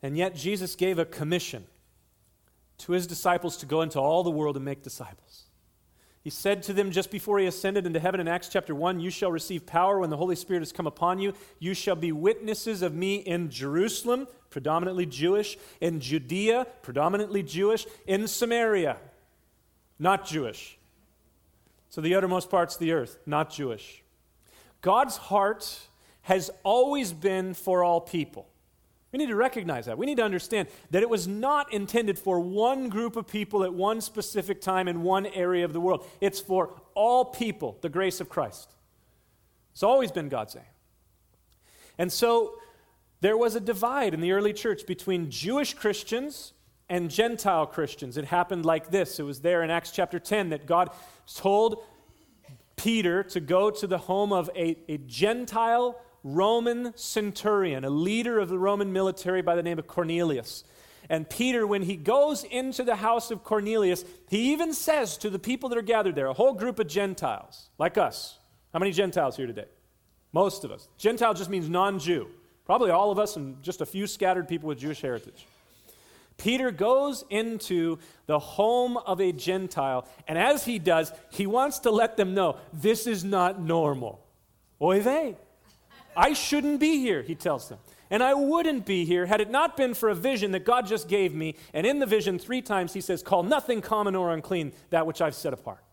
And 0.02 0.16
yet, 0.16 0.34
Jesus 0.34 0.74
gave 0.76 0.98
a 0.98 1.04
commission 1.04 1.64
to 2.78 2.92
his 2.92 3.06
disciples 3.06 3.58
to 3.58 3.66
go 3.66 3.82
into 3.82 4.00
all 4.00 4.22
the 4.22 4.30
world 4.30 4.56
and 4.56 4.64
make 4.64 4.82
disciples. 4.82 5.44
He 6.22 6.30
said 6.30 6.62
to 6.64 6.72
them 6.72 6.90
just 6.90 7.10
before 7.10 7.38
he 7.38 7.46
ascended 7.46 7.86
into 7.86 8.00
heaven 8.00 8.20
in 8.20 8.28
Acts 8.28 8.48
chapter 8.48 8.74
1 8.74 9.00
You 9.00 9.10
shall 9.10 9.32
receive 9.32 9.64
power 9.64 9.98
when 9.98 10.10
the 10.10 10.16
Holy 10.18 10.36
Spirit 10.36 10.60
has 10.60 10.72
come 10.72 10.86
upon 10.86 11.18
you. 11.18 11.32
You 11.58 11.72
shall 11.72 11.96
be 11.96 12.12
witnesses 12.12 12.82
of 12.82 12.94
me 12.94 13.16
in 13.16 13.50
Jerusalem, 13.50 14.28
predominantly 14.50 15.06
Jewish, 15.06 15.56
in 15.80 16.00
Judea, 16.00 16.66
predominantly 16.82 17.42
Jewish, 17.42 17.86
in 18.06 18.26
Samaria, 18.28 18.98
not 19.98 20.26
Jewish. 20.26 20.78
So 21.90 22.00
the 22.00 22.14
uttermost 22.14 22.50
parts 22.50 22.76
of 22.76 22.80
the 22.80 22.92
earth, 22.92 23.18
not 23.26 23.50
Jewish. 23.50 24.02
God's 24.80 25.16
heart 25.16 25.80
has 26.22 26.50
always 26.62 27.12
been 27.12 27.52
for 27.52 27.84
all 27.84 28.00
people. 28.00 28.48
We 29.12 29.18
need 29.18 29.26
to 29.26 29.36
recognize 29.36 29.86
that. 29.86 29.98
We 29.98 30.06
need 30.06 30.18
to 30.18 30.24
understand 30.24 30.68
that 30.90 31.02
it 31.02 31.10
was 31.10 31.26
not 31.26 31.72
intended 31.72 32.16
for 32.16 32.38
one 32.38 32.88
group 32.88 33.16
of 33.16 33.26
people 33.26 33.64
at 33.64 33.74
one 33.74 34.00
specific 34.00 34.60
time 34.60 34.86
in 34.86 35.02
one 35.02 35.26
area 35.26 35.64
of 35.64 35.72
the 35.72 35.80
world. 35.80 36.06
It's 36.20 36.38
for 36.38 36.80
all 36.94 37.24
people, 37.24 37.76
the 37.80 37.88
grace 37.88 38.20
of 38.20 38.28
Christ. 38.28 38.72
It's 39.72 39.82
always 39.82 40.12
been 40.12 40.28
God's 40.28 40.54
aim. 40.54 40.62
And 41.98 42.12
so 42.12 42.54
there 43.20 43.36
was 43.36 43.56
a 43.56 43.60
divide 43.60 44.14
in 44.14 44.20
the 44.20 44.30
early 44.30 44.52
church 44.52 44.86
between 44.86 45.28
Jewish 45.28 45.74
Christians 45.74 46.52
and 46.88 47.10
Gentile 47.10 47.66
Christians. 47.66 48.16
It 48.16 48.26
happened 48.26 48.64
like 48.64 48.90
this. 48.90 49.18
It 49.18 49.24
was 49.24 49.40
there 49.40 49.62
in 49.62 49.70
Acts 49.70 49.90
chapter 49.90 50.18
10 50.18 50.50
that 50.50 50.66
God 50.66 50.90
told 51.34 51.84
Peter 52.76 53.22
to 53.22 53.40
go 53.40 53.70
to 53.70 53.86
the 53.86 53.98
home 53.98 54.32
of 54.32 54.48
a, 54.56 54.76
a 54.88 54.98
Gentile 54.98 56.00
Roman 56.22 56.96
centurion, 56.96 57.84
a 57.84 57.90
leader 57.90 58.38
of 58.38 58.48
the 58.48 58.58
Roman 58.58 58.92
military 58.92 59.42
by 59.42 59.54
the 59.54 59.62
name 59.62 59.78
of 59.78 59.86
Cornelius. 59.86 60.64
And 61.08 61.28
Peter, 61.28 61.66
when 61.66 61.82
he 61.82 61.96
goes 61.96 62.44
into 62.44 62.84
the 62.84 62.96
house 62.96 63.30
of 63.30 63.42
Cornelius, 63.42 64.04
he 64.28 64.52
even 64.52 64.72
says 64.72 65.16
to 65.18 65.30
the 65.30 65.38
people 65.38 65.68
that 65.68 65.78
are 65.78 65.82
gathered 65.82 66.14
there, 66.14 66.26
a 66.26 66.32
whole 66.32 66.54
group 66.54 66.78
of 66.78 66.86
Gentiles, 66.86 67.70
like 67.78 67.98
us. 67.98 68.38
How 68.72 68.78
many 68.78 68.92
Gentiles 68.92 69.36
here 69.36 69.46
today? 69.46 69.66
Most 70.32 70.62
of 70.62 70.70
us. 70.70 70.88
Gentile 70.96 71.34
just 71.34 71.50
means 71.50 71.68
non 71.68 71.98
Jew. 71.98 72.28
Probably 72.64 72.90
all 72.90 73.10
of 73.10 73.18
us 73.18 73.36
and 73.36 73.60
just 73.62 73.80
a 73.80 73.86
few 73.86 74.06
scattered 74.06 74.46
people 74.46 74.68
with 74.68 74.78
Jewish 74.78 75.00
heritage. 75.00 75.46
Peter 76.40 76.70
goes 76.70 77.22
into 77.28 77.98
the 78.24 78.38
home 78.38 78.96
of 78.96 79.20
a 79.20 79.30
Gentile, 79.30 80.06
and 80.26 80.38
as 80.38 80.64
he 80.64 80.78
does, 80.78 81.12
he 81.30 81.46
wants 81.46 81.80
to 81.80 81.90
let 81.90 82.16
them 82.16 82.32
know 82.34 82.56
this 82.72 83.06
is 83.06 83.22
not 83.24 83.60
normal. 83.60 84.24
Oy 84.80 85.02
vey. 85.02 85.36
I 86.16 86.32
shouldn't 86.32 86.80
be 86.80 86.98
here, 86.98 87.22
he 87.22 87.34
tells 87.34 87.68
them. 87.68 87.78
And 88.08 88.22
I 88.22 88.32
wouldn't 88.34 88.86
be 88.86 89.04
here 89.04 89.26
had 89.26 89.40
it 89.40 89.50
not 89.50 89.76
been 89.76 89.92
for 89.92 90.08
a 90.08 90.14
vision 90.14 90.52
that 90.52 90.64
God 90.64 90.86
just 90.86 91.08
gave 91.08 91.34
me. 91.34 91.56
And 91.74 91.86
in 91.86 91.98
the 91.98 92.06
vision, 92.06 92.38
three 92.38 92.62
times 92.62 92.94
he 92.94 93.00
says, 93.00 93.22
Call 93.22 93.42
nothing 93.42 93.82
common 93.82 94.16
or 94.16 94.32
unclean 94.32 94.72
that 94.88 95.06
which 95.06 95.20
I've 95.20 95.34
set 95.34 95.52
apart. 95.52 95.84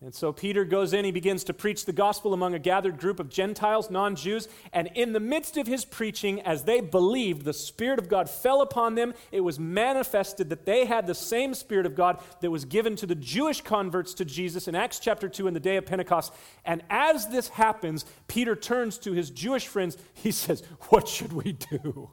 And 0.00 0.14
so 0.14 0.32
Peter 0.32 0.66
goes 0.66 0.92
in, 0.92 1.06
he 1.06 1.12
begins 1.12 1.44
to 1.44 1.54
preach 1.54 1.86
the 1.86 1.92
gospel 1.92 2.34
among 2.34 2.52
a 2.52 2.58
gathered 2.58 2.98
group 2.98 3.20
of 3.20 3.30
Gentiles, 3.30 3.90
non 3.90 4.16
Jews, 4.16 4.48
and 4.72 4.90
in 4.94 5.14
the 5.14 5.20
midst 5.20 5.56
of 5.56 5.66
his 5.66 5.86
preaching, 5.86 6.42
as 6.42 6.64
they 6.64 6.80
believed, 6.80 7.44
the 7.44 7.54
Spirit 7.54 7.98
of 7.98 8.08
God 8.08 8.28
fell 8.28 8.60
upon 8.60 8.96
them. 8.96 9.14
It 9.32 9.40
was 9.40 9.58
manifested 9.58 10.50
that 10.50 10.66
they 10.66 10.84
had 10.84 11.06
the 11.06 11.14
same 11.14 11.54
Spirit 11.54 11.86
of 11.86 11.94
God 11.94 12.20
that 12.40 12.50
was 12.50 12.66
given 12.66 12.96
to 12.96 13.06
the 13.06 13.14
Jewish 13.14 13.62
converts 13.62 14.12
to 14.14 14.26
Jesus 14.26 14.68
in 14.68 14.74
Acts 14.74 14.98
chapter 14.98 15.28
2 15.28 15.46
in 15.46 15.54
the 15.54 15.60
day 15.60 15.76
of 15.76 15.86
Pentecost. 15.86 16.34
And 16.66 16.82
as 16.90 17.28
this 17.28 17.48
happens, 17.48 18.04
Peter 18.28 18.54
turns 18.54 18.98
to 18.98 19.12
his 19.12 19.30
Jewish 19.30 19.66
friends. 19.66 19.96
He 20.12 20.32
says, 20.32 20.62
What 20.90 21.08
should 21.08 21.32
we 21.32 21.52
do? 21.52 22.10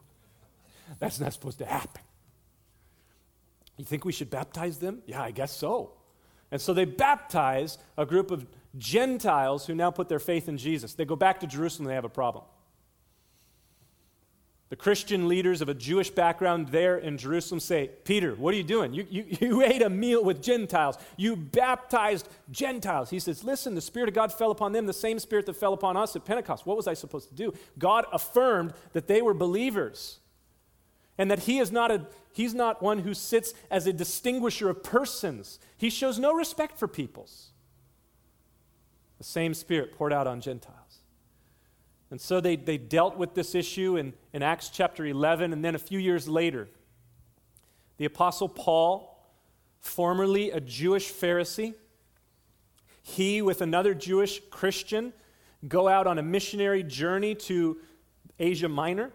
That's 0.98 1.20
not 1.20 1.32
supposed 1.34 1.58
to 1.58 1.66
happen. 1.66 2.00
You 3.76 3.84
think 3.84 4.04
we 4.04 4.12
should 4.12 4.30
baptize 4.30 4.78
them? 4.78 5.02
Yeah, 5.06 5.22
I 5.22 5.30
guess 5.30 5.54
so. 5.54 5.92
And 6.52 6.60
so 6.60 6.72
they 6.74 6.84
baptize 6.84 7.78
a 7.96 8.06
group 8.06 8.30
of 8.30 8.46
Gentiles 8.76 9.66
who 9.66 9.74
now 9.74 9.90
put 9.90 10.08
their 10.08 10.20
faith 10.20 10.48
in 10.48 10.58
Jesus. 10.58 10.94
They 10.94 11.06
go 11.06 11.16
back 11.16 11.40
to 11.40 11.46
Jerusalem, 11.46 11.88
they 11.88 11.94
have 11.94 12.04
a 12.04 12.10
problem. 12.10 12.44
The 14.68 14.76
Christian 14.76 15.28
leaders 15.28 15.60
of 15.60 15.68
a 15.68 15.74
Jewish 15.74 16.08
background 16.10 16.68
there 16.68 16.96
in 16.96 17.18
Jerusalem 17.18 17.60
say, 17.60 17.90
Peter, 18.04 18.34
what 18.34 18.54
are 18.54 18.56
you 18.56 18.62
doing? 18.62 18.94
You, 18.94 19.06
you, 19.10 19.24
you 19.40 19.62
ate 19.66 19.82
a 19.82 19.90
meal 19.90 20.24
with 20.24 20.42
Gentiles. 20.42 20.96
You 21.16 21.36
baptized 21.36 22.28
Gentiles. 22.50 23.10
He 23.10 23.18
says, 23.18 23.44
Listen, 23.44 23.74
the 23.74 23.82
Spirit 23.82 24.08
of 24.08 24.14
God 24.14 24.32
fell 24.32 24.50
upon 24.50 24.72
them, 24.72 24.86
the 24.86 24.94
same 24.94 25.18
Spirit 25.18 25.44
that 25.46 25.56
fell 25.56 25.74
upon 25.74 25.98
us 25.98 26.16
at 26.16 26.24
Pentecost. 26.24 26.64
What 26.64 26.78
was 26.78 26.86
I 26.86 26.94
supposed 26.94 27.28
to 27.28 27.34
do? 27.34 27.52
God 27.78 28.06
affirmed 28.12 28.72
that 28.94 29.08
they 29.08 29.20
were 29.20 29.34
believers 29.34 30.20
and 31.22 31.30
that 31.30 31.38
he 31.38 31.60
is 31.60 31.70
not 31.70 31.92
a 31.92 32.04
he's 32.32 32.52
not 32.52 32.82
one 32.82 32.98
who 32.98 33.14
sits 33.14 33.54
as 33.70 33.86
a 33.86 33.92
distinguisher 33.92 34.68
of 34.68 34.82
persons. 34.82 35.60
He 35.76 35.88
shows 35.88 36.18
no 36.18 36.32
respect 36.32 36.80
for 36.80 36.88
peoples. 36.88 37.50
The 39.18 39.24
same 39.24 39.54
spirit 39.54 39.96
poured 39.96 40.12
out 40.12 40.26
on 40.26 40.40
gentiles. 40.40 40.98
And 42.10 42.20
so 42.20 42.40
they, 42.40 42.56
they 42.56 42.76
dealt 42.76 43.16
with 43.16 43.34
this 43.34 43.54
issue 43.54 43.96
in, 43.96 44.14
in 44.32 44.42
acts 44.42 44.68
chapter 44.68 45.06
11 45.06 45.52
and 45.52 45.64
then 45.64 45.76
a 45.76 45.78
few 45.78 46.00
years 46.00 46.26
later 46.26 46.68
the 47.98 48.04
apostle 48.04 48.48
paul 48.48 49.24
formerly 49.78 50.50
a 50.50 50.60
jewish 50.60 51.12
pharisee 51.12 51.72
he 53.00 53.40
with 53.40 53.62
another 53.62 53.94
jewish 53.94 54.42
christian 54.50 55.12
go 55.68 55.88
out 55.88 56.06
on 56.06 56.18
a 56.18 56.22
missionary 56.22 56.82
journey 56.82 57.34
to 57.34 57.78
asia 58.38 58.68
minor 58.68 59.12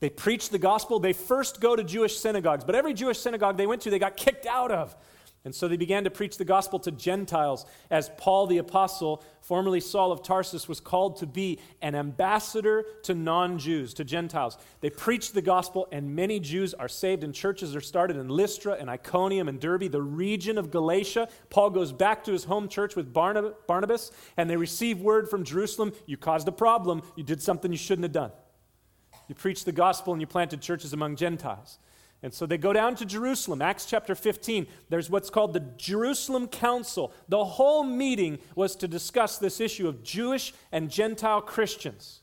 they 0.00 0.10
preach 0.10 0.50
the 0.50 0.58
gospel. 0.58 0.98
They 0.98 1.12
first 1.12 1.60
go 1.60 1.76
to 1.76 1.84
Jewish 1.84 2.18
synagogues, 2.18 2.64
but 2.64 2.74
every 2.74 2.94
Jewish 2.94 3.18
synagogue 3.18 3.56
they 3.56 3.66
went 3.66 3.82
to, 3.82 3.90
they 3.90 3.98
got 3.98 4.16
kicked 4.16 4.46
out 4.46 4.70
of. 4.70 4.96
And 5.44 5.54
so 5.54 5.68
they 5.68 5.76
began 5.76 6.04
to 6.04 6.10
preach 6.10 6.38
the 6.38 6.44
gospel 6.44 6.78
to 6.80 6.90
Gentiles 6.90 7.66
as 7.90 8.10
Paul 8.16 8.46
the 8.46 8.56
Apostle, 8.58 9.22
formerly 9.42 9.80
Saul 9.80 10.10
of 10.10 10.22
Tarsus, 10.22 10.68
was 10.68 10.80
called 10.80 11.18
to 11.18 11.26
be 11.26 11.58
an 11.82 11.94
ambassador 11.94 12.86
to 13.02 13.14
non 13.14 13.58
Jews, 13.58 13.92
to 13.94 14.04
Gentiles. 14.04 14.56
They 14.80 14.88
preached 14.88 15.34
the 15.34 15.42
gospel, 15.42 15.86
and 15.92 16.16
many 16.16 16.40
Jews 16.40 16.72
are 16.72 16.88
saved, 16.88 17.24
and 17.24 17.34
churches 17.34 17.76
are 17.76 17.82
started 17.82 18.16
in 18.16 18.28
Lystra 18.28 18.78
and 18.80 18.88
Iconium 18.88 19.48
and 19.48 19.60
Derbe, 19.60 19.92
the 19.92 20.00
region 20.00 20.56
of 20.56 20.70
Galatia. 20.70 21.28
Paul 21.50 21.68
goes 21.68 21.92
back 21.92 22.24
to 22.24 22.32
his 22.32 22.44
home 22.44 22.66
church 22.66 22.96
with 22.96 23.12
Barnabas, 23.12 24.12
and 24.38 24.48
they 24.48 24.56
receive 24.56 25.02
word 25.02 25.28
from 25.28 25.44
Jerusalem 25.44 25.92
you 26.06 26.16
caused 26.16 26.48
a 26.48 26.52
problem, 26.52 27.02
you 27.16 27.22
did 27.22 27.42
something 27.42 27.70
you 27.70 27.76
shouldn't 27.76 28.04
have 28.04 28.12
done. 28.12 28.32
You 29.28 29.34
preached 29.34 29.64
the 29.64 29.72
gospel 29.72 30.12
and 30.12 30.20
you 30.20 30.26
planted 30.26 30.60
churches 30.60 30.92
among 30.92 31.16
Gentiles. 31.16 31.78
And 32.22 32.32
so 32.32 32.46
they 32.46 32.56
go 32.56 32.72
down 32.72 32.94
to 32.96 33.04
Jerusalem, 33.04 33.60
Acts 33.60 33.84
chapter 33.84 34.14
15. 34.14 34.66
There's 34.88 35.10
what's 35.10 35.28
called 35.28 35.52
the 35.52 35.60
Jerusalem 35.76 36.48
Council. 36.48 37.12
The 37.28 37.44
whole 37.44 37.84
meeting 37.84 38.38
was 38.54 38.76
to 38.76 38.88
discuss 38.88 39.36
this 39.36 39.60
issue 39.60 39.88
of 39.88 40.02
Jewish 40.02 40.54
and 40.72 40.90
Gentile 40.90 41.42
Christians. 41.42 42.22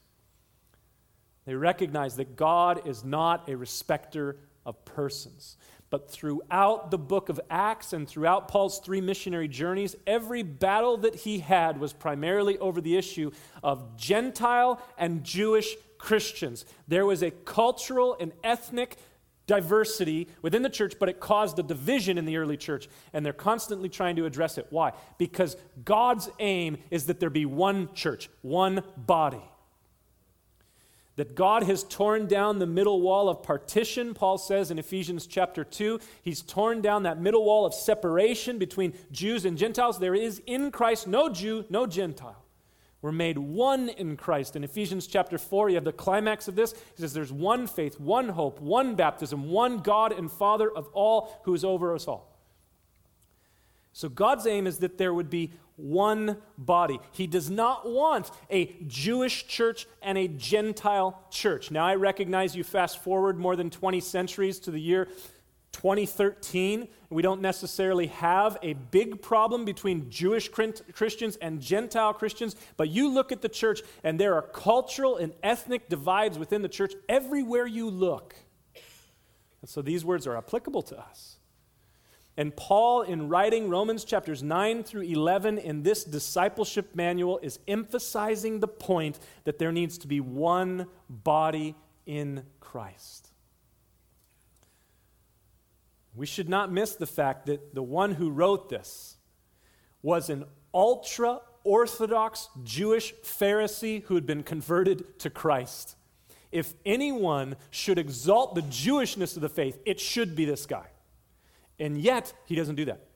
They 1.46 1.53
recognize 1.53 2.15
that 2.15 2.36
God 2.36 2.88
is 2.88 3.03
not 3.03 3.48
a 3.48 3.55
respecter 3.55 4.38
of 4.65 4.84
persons. 4.86 5.58
But 5.91 6.10
throughout 6.10 6.89
the 6.89 6.98
book 6.98 7.29
of 7.29 7.39
Acts 7.50 7.91
and 7.91 8.08
throughout 8.08 8.48
Paul's 8.48 8.79
three 8.79 9.01
missionary 9.01 9.50
journeys, 9.50 9.96
every 10.08 10.41
battle 10.41 10.98
that 10.98 11.15
he 11.15 11.39
had 11.39 11.79
was 11.79 11.91
primarily 11.91 12.58
over 12.60 12.79
the 12.79 12.96
issue 12.98 13.29
of 13.62 13.98
Gentile 13.98 14.81
and 14.98 15.24
Jewish 15.24 15.75
Christians. 16.01 16.65
There 16.88 17.05
was 17.05 17.22
a 17.22 17.31
cultural 17.31 18.17
and 18.20 18.34
ethnic 18.43 18.98
diversity 19.48 20.27
within 20.41 20.63
the 20.63 20.70
church, 20.70 20.96
but 21.00 21.10
it 21.10 21.20
caused 21.20 21.60
a 21.60 21.63
division 21.63 22.17
in 22.17 22.25
the 22.25 22.38
early 22.38 22.58
church, 22.58 22.89
and 23.13 23.25
they're 23.25 23.34
constantly 23.34 23.89
trying 23.89 24.15
to 24.15 24.25
address 24.25 24.58
it. 24.58 24.65
Why? 24.70 24.93
Because 25.17 25.58
God's 25.86 26.29
aim 26.39 26.77
is 26.89 27.05
that 27.05 27.20
there 27.20 27.29
be 27.29 27.46
one 27.46 27.93
church, 27.93 28.29
one 28.41 28.84
body. 28.98 29.43
that 31.17 31.36
God 31.36 31.63
has 31.63 31.84
torn 31.84 32.25
down 32.25 32.60
the 32.60 32.65
middle 32.65 33.01
wall 33.01 33.29
of 33.29 33.43
partition, 33.43 34.13
Paul 34.13 34.38
says 34.38 34.72
in 34.72 34.79
Ephesians 34.79 35.27
chapter 35.27 35.63
2. 35.63 36.00
He's 36.22 36.41
torn 36.41 36.81
down 36.81 37.03
that 37.03 37.20
middle 37.20 37.43
wall 37.43 37.65
of 37.65 37.74
separation 37.74 38.58
between 38.58 38.93
Jews 39.12 39.46
and 39.46 39.58
Gentiles. 39.58 40.00
There 40.00 40.15
is 40.15 40.41
in 40.48 40.72
Christ 40.72 41.08
no 41.08 41.29
Jew, 41.29 41.65
no 41.70 41.86
Gentile. 41.86 42.43
We're 43.01 43.12
made 43.12 43.38
one 43.38 43.89
in 43.89 44.15
Christ. 44.15 44.55
In 44.55 44.63
Ephesians 44.63 45.08
chapter 45.08 45.38
4, 45.38 45.70
you 45.70 45.75
have 45.75 45.84
the 45.84 45.91
climax 45.91 46.48
of 46.48 46.55
this. 46.55 46.74
He 46.74 47.01
says, 47.01 47.13
There's 47.13 47.34
one 47.34 47.65
faith, 47.65 48.00
one 48.00 48.29
hope, 48.29 48.60
one 48.62 48.96
baptism, 48.96 49.50
one 49.50 49.79
God 49.79 50.12
and 50.12 50.31
Father 50.31 50.70
of 50.70 50.88
all 50.93 51.41
who 51.43 51.53
is 51.53 51.63
over 51.63 51.96
us 51.96 52.08
all. 52.08 52.31
So 53.93 54.08
God's 54.08 54.48
aim 54.48 54.67
is 54.67 54.77
that 54.79 54.98
there 54.98 55.13
would 55.13 55.29
be 55.29 55.51
one 55.75 56.38
body. 56.58 57.00
He 57.12 57.27
does 57.27 57.50
not 57.50 57.89
want 57.89 58.29
a 58.50 58.75
Jewish 58.88 59.48
church 59.48 59.88
and 60.01 60.17
a 60.17 60.27
Gentile 60.27 61.20
church. 61.31 61.72
Now, 61.72 61.86
I 61.86 61.96
recognize 61.96 62.55
you 62.55 62.63
fast 62.63 63.00
forward 63.03 63.38
more 63.38 63.55
than 63.55 63.70
20 63.70 64.00
centuries 64.00 64.60
to 64.60 64.72
the 64.72 64.79
year 64.79 65.08
2013. 65.82 66.88
We 67.10 67.24
don't 67.24 67.42
necessarily 67.42 68.08
have 68.08 68.56
a 68.62 68.74
big 68.74 69.20
problem 69.20 69.66
between 69.66 70.12
Jewish 70.12 70.48
Christians 70.48 71.38
and 71.38 71.60
Gentile 71.60 72.14
Christians, 72.14 72.56
but 72.78 72.90
you 72.90 73.12
look 73.12 73.32
at 73.32 73.42
the 73.42 73.50
church 73.50 73.82
and 74.04 74.20
there 74.20 74.36
are 74.36 74.44
cultural 74.44 75.18
and 75.18 75.34
ethnic 75.42 75.90
divides 75.90 76.38
within 76.38 76.62
the 76.62 76.70
church 76.70 76.94
everywhere 77.10 77.66
you 77.66 77.90
look. 77.90 78.36
And 79.62 79.70
so 79.70 79.82
these 79.82 80.06
words 80.06 80.28
are 80.28 80.38
applicable 80.38 80.84
to 80.84 81.00
us. 81.00 81.38
And 82.38 82.56
Paul, 82.56 83.02
in 83.02 83.28
writing 83.28 83.68
Romans 83.68 84.04
chapters 84.04 84.44
9 84.44 84.84
through 84.84 85.02
11 85.02 85.58
in 85.58 85.82
this 85.82 86.04
discipleship 86.04 86.96
manual, 86.96 87.40
is 87.40 87.58
emphasizing 87.68 88.60
the 88.60 88.68
point 88.68 89.20
that 89.46 89.58
there 89.58 89.72
needs 89.72 89.98
to 89.98 90.08
be 90.08 90.20
one 90.20 90.86
body 91.10 91.76
in 92.06 92.44
Christ. 92.60 93.31
We 96.15 96.25
should 96.25 96.50
not 96.50 96.72
miss 96.72 96.96
the 96.96 97.08
fact 97.08 97.46
that 97.46 97.74
the 97.74 97.84
one 97.84 98.13
who 98.13 98.30
wrote 98.30 98.70
this 98.70 99.18
was 100.01 100.30
an 100.30 100.46
ultra 100.74 101.41
Orthodox 101.63 102.50
Jewish 102.63 103.13
Pharisee 103.24 104.03
who 104.03 104.15
had 104.15 104.25
been 104.25 104.44
converted 104.44 105.20
to 105.20 105.30
Christ. 105.30 105.96
If 106.51 106.74
anyone 106.86 107.56
should 107.70 107.98
exalt 107.98 108.56
the 108.56 108.62
Jewishness 108.63 109.36
of 109.36 109.41
the 109.41 109.50
faith, 109.50 109.80
it 109.86 110.00
should 110.00 110.36
be 110.36 110.44
this 110.44 110.65
guy. 110.65 110.88
And 111.80 111.98
yet, 111.98 112.34
he 112.46 112.56
doesn't 112.56 112.75
do 112.75 112.86
that. 112.86 113.08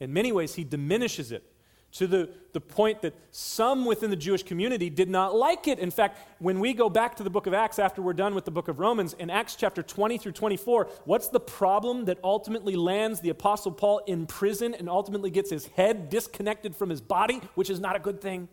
In 0.00 0.12
many 0.12 0.32
ways, 0.32 0.54
he 0.54 0.64
diminishes 0.64 1.30
it 1.30 1.44
to 1.92 2.06
the, 2.06 2.28
the 2.52 2.60
point 2.60 3.00
that 3.02 3.14
some 3.30 3.84
within 3.84 4.10
the 4.10 4.16
Jewish 4.16 4.42
community 4.42 4.90
did 4.90 5.08
not 5.08 5.34
like 5.34 5.66
it. 5.66 5.78
In 5.78 5.90
fact, 5.90 6.18
when 6.38 6.60
we 6.60 6.74
go 6.74 6.90
back 6.90 7.16
to 7.16 7.22
the 7.22 7.30
book 7.30 7.46
of 7.46 7.54
Acts 7.54 7.78
after 7.78 8.02
we're 8.02 8.12
done 8.12 8.34
with 8.34 8.44
the 8.44 8.50
book 8.50 8.68
of 8.68 8.78
Romans, 8.78 9.14
in 9.14 9.30
Acts 9.30 9.56
chapter 9.56 9.82
20 9.82 10.18
through 10.18 10.32
24, 10.32 10.88
what's 11.04 11.28
the 11.28 11.40
problem 11.40 12.04
that 12.04 12.18
ultimately 12.22 12.76
lands 12.76 13.20
the 13.20 13.30
Apostle 13.30 13.72
Paul 13.72 14.02
in 14.06 14.26
prison 14.26 14.74
and 14.74 14.88
ultimately 14.88 15.30
gets 15.30 15.50
his 15.50 15.66
head 15.68 16.10
disconnected 16.10 16.76
from 16.76 16.90
his 16.90 17.00
body, 17.00 17.40
which 17.54 17.70
is 17.70 17.80
not 17.80 17.96
a 17.96 18.00
good 18.00 18.20
thing? 18.20 18.48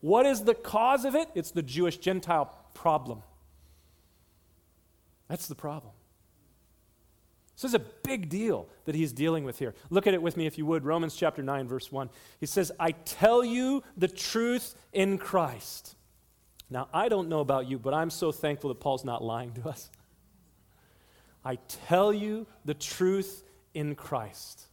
What 0.00 0.26
is 0.26 0.42
the 0.42 0.54
cause 0.54 1.04
of 1.04 1.14
it? 1.14 1.28
It's 1.34 1.50
the 1.50 1.62
Jewish 1.62 1.98
Gentile 1.98 2.52
problem. 2.74 3.22
That's 5.28 5.46
the 5.46 5.54
problem. 5.54 5.92
This 7.56 7.64
is 7.64 7.74
a 7.74 7.78
big 7.78 8.28
deal 8.28 8.68
that 8.84 8.94
he's 8.94 9.12
dealing 9.12 9.44
with 9.44 9.58
here. 9.58 9.74
Look 9.88 10.06
at 10.06 10.12
it 10.12 10.20
with 10.20 10.36
me 10.36 10.46
if 10.46 10.58
you 10.58 10.66
would. 10.66 10.84
Romans 10.84 11.16
chapter 11.16 11.42
9, 11.42 11.66
verse 11.66 11.90
1. 11.90 12.10
He 12.38 12.44
says, 12.44 12.70
I 12.78 12.90
tell 12.92 13.42
you 13.42 13.82
the 13.96 14.08
truth 14.08 14.74
in 14.92 15.16
Christ. 15.16 15.96
Now, 16.68 16.88
I 16.92 17.08
don't 17.08 17.28
know 17.28 17.40
about 17.40 17.66
you, 17.66 17.78
but 17.78 17.94
I'm 17.94 18.10
so 18.10 18.30
thankful 18.30 18.68
that 18.68 18.80
Paul's 18.80 19.04
not 19.04 19.24
lying 19.24 19.52
to 19.54 19.68
us. 19.68 19.90
I 21.44 21.56
tell 21.86 22.12
you 22.12 22.46
the 22.66 22.74
truth 22.74 23.42
in 23.72 23.94
Christ. 23.94 24.66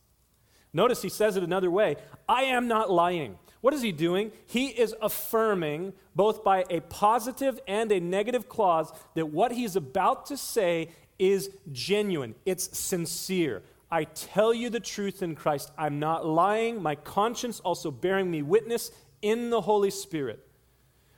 Notice 0.73 1.01
he 1.01 1.09
says 1.09 1.37
it 1.37 1.43
another 1.43 1.71
way 1.71 1.95
I 2.27 2.43
am 2.43 2.67
not 2.67 2.91
lying. 2.91 3.37
What 3.61 3.73
is 3.73 3.81
he 3.81 3.93
doing? 3.93 4.33
He 4.45 4.67
is 4.67 4.93
affirming, 5.01 5.93
both 6.15 6.43
by 6.43 6.65
a 6.69 6.81
positive 6.81 7.61
and 7.65 7.91
a 7.93 7.99
negative 8.01 8.49
clause, 8.49 8.91
that 9.15 9.27
what 9.27 9.53
he's 9.53 9.77
about 9.77 10.25
to 10.25 10.35
say 10.35 10.89
is 11.31 11.49
genuine, 11.71 12.35
it's 12.45 12.77
sincere. 12.77 13.63
I 13.89 14.05
tell 14.05 14.53
you 14.53 14.69
the 14.69 14.79
truth 14.79 15.21
in 15.21 15.35
Christ. 15.35 15.71
I'm 15.77 15.99
not 15.99 16.25
lying. 16.25 16.81
My 16.81 16.95
conscience 16.95 17.59
also 17.59 17.91
bearing 17.91 18.31
me 18.31 18.41
witness 18.41 18.91
in 19.21 19.51
the 19.51 19.61
Holy 19.61 19.91
Spirit. 19.91 20.45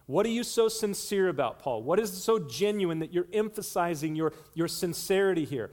What 0.07 0.25
are 0.25 0.29
you 0.29 0.43
so 0.43 0.67
sincere 0.67 1.29
about, 1.29 1.59
Paul? 1.59 1.81
What 1.83 1.99
is 1.99 2.11
so 2.11 2.37
genuine 2.37 2.99
that 2.99 3.13
you're 3.13 3.27
emphasizing 3.33 4.15
your, 4.15 4.33
your 4.53 4.67
sincerity 4.67 5.45
here? 5.45 5.71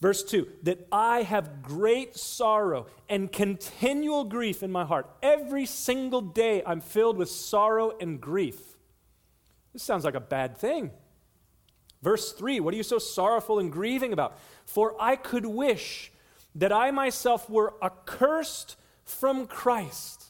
Verse 0.00 0.22
2 0.22 0.46
that 0.64 0.86
I 0.90 1.22
have 1.22 1.62
great 1.62 2.16
sorrow 2.16 2.86
and 3.08 3.32
continual 3.32 4.24
grief 4.24 4.62
in 4.62 4.70
my 4.70 4.84
heart. 4.84 5.08
Every 5.22 5.64
single 5.64 6.20
day 6.20 6.62
I'm 6.66 6.80
filled 6.80 7.16
with 7.16 7.30
sorrow 7.30 7.92
and 8.00 8.20
grief. 8.20 8.60
This 9.72 9.82
sounds 9.82 10.04
like 10.04 10.16
a 10.16 10.20
bad 10.20 10.58
thing. 10.58 10.90
Verse 12.02 12.32
3 12.32 12.60
What 12.60 12.74
are 12.74 12.76
you 12.76 12.82
so 12.82 12.98
sorrowful 12.98 13.58
and 13.58 13.70
grieving 13.72 14.12
about? 14.12 14.38
For 14.66 14.94
I 15.00 15.16
could 15.16 15.46
wish 15.46 16.12
that 16.54 16.72
I 16.72 16.90
myself 16.90 17.48
were 17.48 17.74
accursed 17.82 18.76
from 19.04 19.46
Christ. 19.46 20.26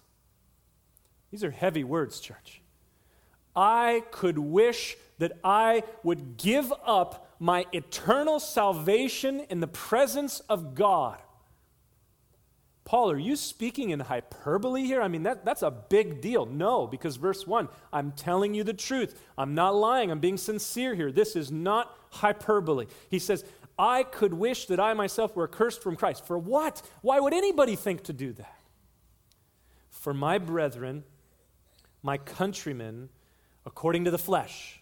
These 1.31 1.45
are 1.45 1.51
heavy 1.51 1.85
words, 1.85 2.21
church. 2.21 2.61
I 3.57 4.05
could 4.11 4.39
wish 4.39 4.97
that 5.19 5.39
I 5.45 5.83
would 6.03 6.37
give 6.37 6.73
up 6.85 7.37
my 7.39 7.67
eternal 7.73 8.39
salvation 8.39 9.41
in 9.51 9.61
the 9.61 9.67
presence 9.67 10.41
of 10.41 10.75
God 10.75 11.21
Paul, 12.85 13.13
are 13.13 13.19
you 13.19 13.37
speaking 13.37 13.91
in 13.91 14.01
hyperbole 14.01 14.83
here? 14.83 15.01
I 15.01 15.09
mean, 15.09 15.23
that, 15.23 15.45
that's 15.45 15.63
a 15.63 15.71
big 15.71 16.21
deal. 16.21 16.47
No, 16.47 16.87
because 16.87 17.17
verse 17.17 17.47
1, 17.47 17.69
I'm 17.93 18.13
telling 18.13 18.55
you 18.55 18.65
the 18.65 18.75
truth. 18.75 19.21
I'm 19.39 19.55
not 19.55 19.75
lying. 19.75 20.11
I'm 20.11 20.19
being 20.19 20.37
sincere 20.37 20.95
here. 20.95 21.13
This 21.13 21.37
is 21.37 21.53
not 21.53 21.97
hyperbole. 22.11 22.87
He 23.09 23.21
says, 23.21 23.45
I 23.79 24.03
could 24.03 24.35
wish 24.35 24.67
that 24.67 24.81
I 24.81 24.95
myself 24.95 25.37
were 25.37 25.47
cursed 25.47 25.83
from 25.83 25.97
Christ. 25.97 26.27
For 26.27 26.37
what? 26.37 26.83
Why 27.03 27.21
would 27.21 27.33
anybody 27.33 27.77
think 27.77 28.03
to 28.05 28.13
do 28.13 28.33
that? 28.33 28.59
For 29.91 30.13
my 30.13 30.39
brethren, 30.39 31.05
my 32.03 32.19
countrymen, 32.19 33.11
according 33.65 34.05
to 34.05 34.11
the 34.11 34.19
flesh, 34.19 34.81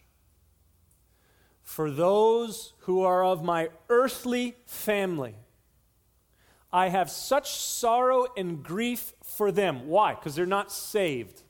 for 1.63 1.91
those 1.91 2.73
who 2.81 3.03
are 3.03 3.23
of 3.23 3.45
my 3.45 3.69
earthly 3.91 4.57
family 4.65 5.37
I 6.73 6.89
have 6.89 7.11
such 7.11 7.51
sorrow 7.51 8.27
and 8.37 8.63
grief 8.63 9.13
for 9.23 9.51
them. 9.51 9.89
Why? 9.89 10.15
Because 10.15 10.35
they're 10.35 10.47
not 10.47 10.71
saved. 10.71 11.43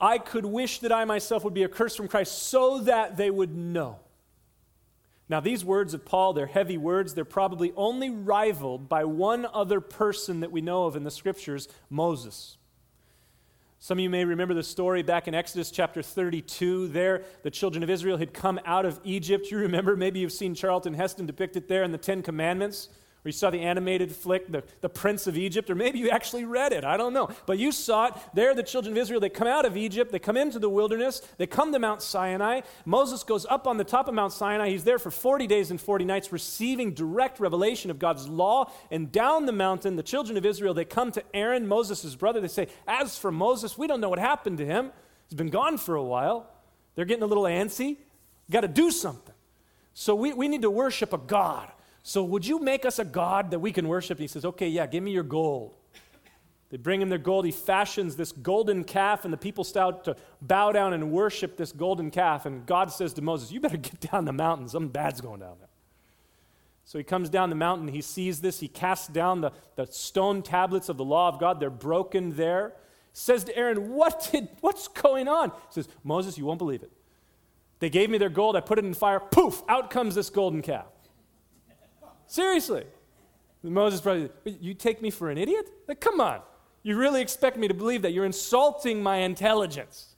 I 0.00 0.18
could 0.18 0.44
wish 0.44 0.80
that 0.80 0.90
I 0.90 1.04
myself 1.04 1.44
would 1.44 1.54
be 1.54 1.62
accursed 1.62 1.96
from 1.96 2.08
Christ 2.08 2.36
so 2.42 2.80
that 2.80 3.16
they 3.16 3.30
would 3.30 3.54
know. 3.54 4.00
Now, 5.28 5.38
these 5.38 5.64
words 5.64 5.94
of 5.94 6.04
Paul, 6.04 6.32
they're 6.32 6.46
heavy 6.46 6.76
words. 6.76 7.14
They're 7.14 7.24
probably 7.24 7.72
only 7.76 8.10
rivaled 8.10 8.88
by 8.88 9.04
one 9.04 9.46
other 9.54 9.80
person 9.80 10.40
that 10.40 10.50
we 10.50 10.60
know 10.60 10.86
of 10.86 10.96
in 10.96 11.04
the 11.04 11.10
scriptures 11.10 11.68
Moses. 11.88 12.58
Some 13.78 13.98
of 13.98 14.02
you 14.02 14.10
may 14.10 14.24
remember 14.24 14.54
the 14.54 14.62
story 14.62 15.02
back 15.02 15.28
in 15.28 15.34
Exodus 15.34 15.70
chapter 15.70 16.02
32. 16.02 16.88
There, 16.88 17.22
the 17.44 17.50
children 17.50 17.82
of 17.82 17.90
Israel 17.90 18.18
had 18.18 18.34
come 18.34 18.60
out 18.66 18.84
of 18.84 19.00
Egypt. 19.04 19.50
You 19.50 19.58
remember, 19.58 19.96
maybe 19.96 20.18
you've 20.18 20.32
seen 20.32 20.54
Charlton 20.54 20.94
Heston 20.94 21.26
depicted 21.26 21.68
there 21.68 21.84
in 21.84 21.92
the 21.92 21.98
Ten 21.98 22.22
Commandments 22.22 22.88
or 23.24 23.28
you 23.28 23.32
saw 23.32 23.50
the 23.50 23.60
animated 23.60 24.10
flick, 24.10 24.50
the, 24.50 24.64
the 24.80 24.88
Prince 24.88 25.28
of 25.28 25.38
Egypt, 25.38 25.70
or 25.70 25.76
maybe 25.76 26.00
you 26.00 26.10
actually 26.10 26.44
read 26.44 26.72
it. 26.72 26.82
I 26.82 26.96
don't 26.96 27.12
know. 27.12 27.30
But 27.46 27.56
you 27.56 27.70
saw 27.70 28.06
it. 28.06 28.14
There, 28.34 28.52
the 28.52 28.64
children 28.64 28.94
of 28.94 28.98
Israel, 28.98 29.20
they 29.20 29.28
come 29.28 29.46
out 29.46 29.64
of 29.64 29.76
Egypt, 29.76 30.10
they 30.10 30.18
come 30.18 30.36
into 30.36 30.58
the 30.58 30.68
wilderness, 30.68 31.22
they 31.38 31.46
come 31.46 31.72
to 31.72 31.78
Mount 31.78 32.02
Sinai. 32.02 32.62
Moses 32.84 33.22
goes 33.22 33.46
up 33.46 33.68
on 33.68 33.76
the 33.76 33.84
top 33.84 34.08
of 34.08 34.14
Mount 34.14 34.32
Sinai. 34.32 34.70
He's 34.70 34.82
there 34.82 34.98
for 34.98 35.12
40 35.12 35.46
days 35.46 35.70
and 35.70 35.80
40 35.80 36.04
nights, 36.04 36.32
receiving 36.32 36.94
direct 36.94 37.38
revelation 37.38 37.92
of 37.92 38.00
God's 38.00 38.28
law. 38.28 38.72
And 38.90 39.12
down 39.12 39.46
the 39.46 39.52
mountain, 39.52 39.94
the 39.94 40.02
children 40.02 40.36
of 40.36 40.44
Israel, 40.44 40.74
they 40.74 40.84
come 40.84 41.12
to 41.12 41.22
Aaron, 41.32 41.68
Moses' 41.68 42.16
brother. 42.16 42.40
They 42.40 42.48
say, 42.48 42.66
As 42.88 43.16
for 43.16 43.30
Moses, 43.30 43.78
we 43.78 43.86
don't 43.86 44.00
know 44.00 44.08
what 44.08 44.18
happened 44.18 44.58
to 44.58 44.66
him. 44.66 44.90
He's 45.28 45.36
been 45.36 45.50
gone 45.50 45.78
for 45.78 45.94
a 45.94 46.02
while. 46.02 46.50
They're 46.96 47.04
getting 47.04 47.22
a 47.22 47.26
little 47.26 47.44
antsy. 47.44 47.98
Got 48.50 48.62
to 48.62 48.68
do 48.68 48.90
something. 48.90 49.34
So 49.94 50.16
we, 50.16 50.32
we 50.32 50.48
need 50.48 50.62
to 50.62 50.70
worship 50.70 51.12
a 51.12 51.18
God 51.18 51.70
so 52.02 52.24
would 52.24 52.46
you 52.46 52.58
make 52.58 52.84
us 52.84 52.98
a 52.98 53.04
God 53.04 53.50
that 53.52 53.60
we 53.60 53.72
can 53.72 53.86
worship? 53.86 54.18
And 54.18 54.22
he 54.22 54.28
says, 54.28 54.44
Okay, 54.44 54.68
yeah, 54.68 54.86
give 54.86 55.02
me 55.02 55.12
your 55.12 55.22
gold. 55.22 55.74
They 56.70 56.78
bring 56.78 57.02
him 57.02 57.10
their 57.10 57.18
gold. 57.18 57.44
He 57.44 57.52
fashions 57.52 58.16
this 58.16 58.32
golden 58.32 58.84
calf, 58.84 59.24
and 59.24 59.32
the 59.32 59.36
people 59.36 59.62
start 59.62 60.04
to 60.04 60.16
bow 60.40 60.72
down 60.72 60.94
and 60.94 61.12
worship 61.12 61.58
this 61.58 61.70
golden 61.70 62.10
calf. 62.10 62.46
And 62.46 62.64
God 62.64 62.90
says 62.90 63.12
to 63.14 63.22
Moses, 63.22 63.52
You 63.52 63.60
better 63.60 63.76
get 63.76 64.00
down 64.00 64.24
the 64.24 64.32
mountain. 64.32 64.68
Something 64.68 64.90
bad's 64.90 65.20
going 65.20 65.40
down 65.40 65.56
there. 65.58 65.68
So 66.84 66.98
he 66.98 67.04
comes 67.04 67.28
down 67.28 67.50
the 67.50 67.56
mountain. 67.56 67.88
He 67.88 68.00
sees 68.00 68.40
this. 68.40 68.58
He 68.58 68.68
casts 68.68 69.06
down 69.06 69.42
the, 69.42 69.52
the 69.76 69.86
stone 69.86 70.42
tablets 70.42 70.88
of 70.88 70.96
the 70.96 71.04
law 71.04 71.28
of 71.28 71.38
God. 71.38 71.60
They're 71.60 71.70
broken 71.70 72.36
there. 72.36 72.72
says 73.12 73.44
to 73.44 73.56
Aaron, 73.56 73.90
what 73.90 74.30
did, 74.32 74.48
What's 74.60 74.88
going 74.88 75.28
on? 75.28 75.50
He 75.50 75.72
says, 75.72 75.88
Moses, 76.02 76.38
you 76.38 76.46
won't 76.46 76.58
believe 76.58 76.82
it. 76.82 76.90
They 77.80 77.90
gave 77.90 78.10
me 78.10 78.16
their 78.16 78.30
gold, 78.30 78.56
I 78.56 78.60
put 78.60 78.78
it 78.78 78.84
in 78.84 78.94
fire, 78.94 79.20
poof, 79.20 79.62
out 79.68 79.90
comes 79.90 80.14
this 80.14 80.30
golden 80.30 80.62
calf. 80.62 80.86
Seriously. 82.32 82.84
Moses 83.62 84.00
probably, 84.00 84.30
you 84.46 84.72
take 84.72 85.02
me 85.02 85.10
for 85.10 85.28
an 85.28 85.36
idiot? 85.36 85.68
Like, 85.86 86.00
come 86.00 86.18
on. 86.18 86.40
You 86.82 86.96
really 86.96 87.20
expect 87.20 87.58
me 87.58 87.68
to 87.68 87.74
believe 87.74 88.00
that? 88.00 88.14
You're 88.14 88.24
insulting 88.24 89.02
my 89.02 89.16
intelligence. 89.16 90.14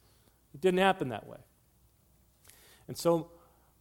It 0.54 0.60
didn't 0.60 0.78
happen 0.78 1.08
that 1.08 1.26
way. 1.26 1.38
And 2.86 2.96
so 2.96 3.32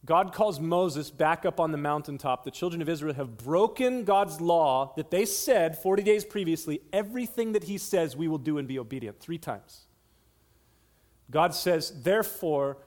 God 0.04 0.34
calls 0.34 0.58
Moses 0.58 1.12
back 1.12 1.46
up 1.46 1.60
on 1.60 1.70
the 1.70 1.78
mountaintop. 1.78 2.42
The 2.42 2.50
children 2.50 2.82
of 2.82 2.88
Israel 2.88 3.14
have 3.14 3.36
broken 3.36 4.02
God's 4.02 4.40
law 4.40 4.94
that 4.96 5.12
they 5.12 5.26
said 5.26 5.78
40 5.78 6.02
days 6.02 6.24
previously, 6.24 6.80
everything 6.92 7.52
that 7.52 7.62
he 7.62 7.78
says 7.78 8.16
we 8.16 8.26
will 8.26 8.38
do 8.38 8.58
and 8.58 8.66
be 8.66 8.80
obedient, 8.80 9.20
three 9.20 9.38
times. 9.38 9.82
God 11.30 11.54
says, 11.54 12.02
therefore, 12.02 12.78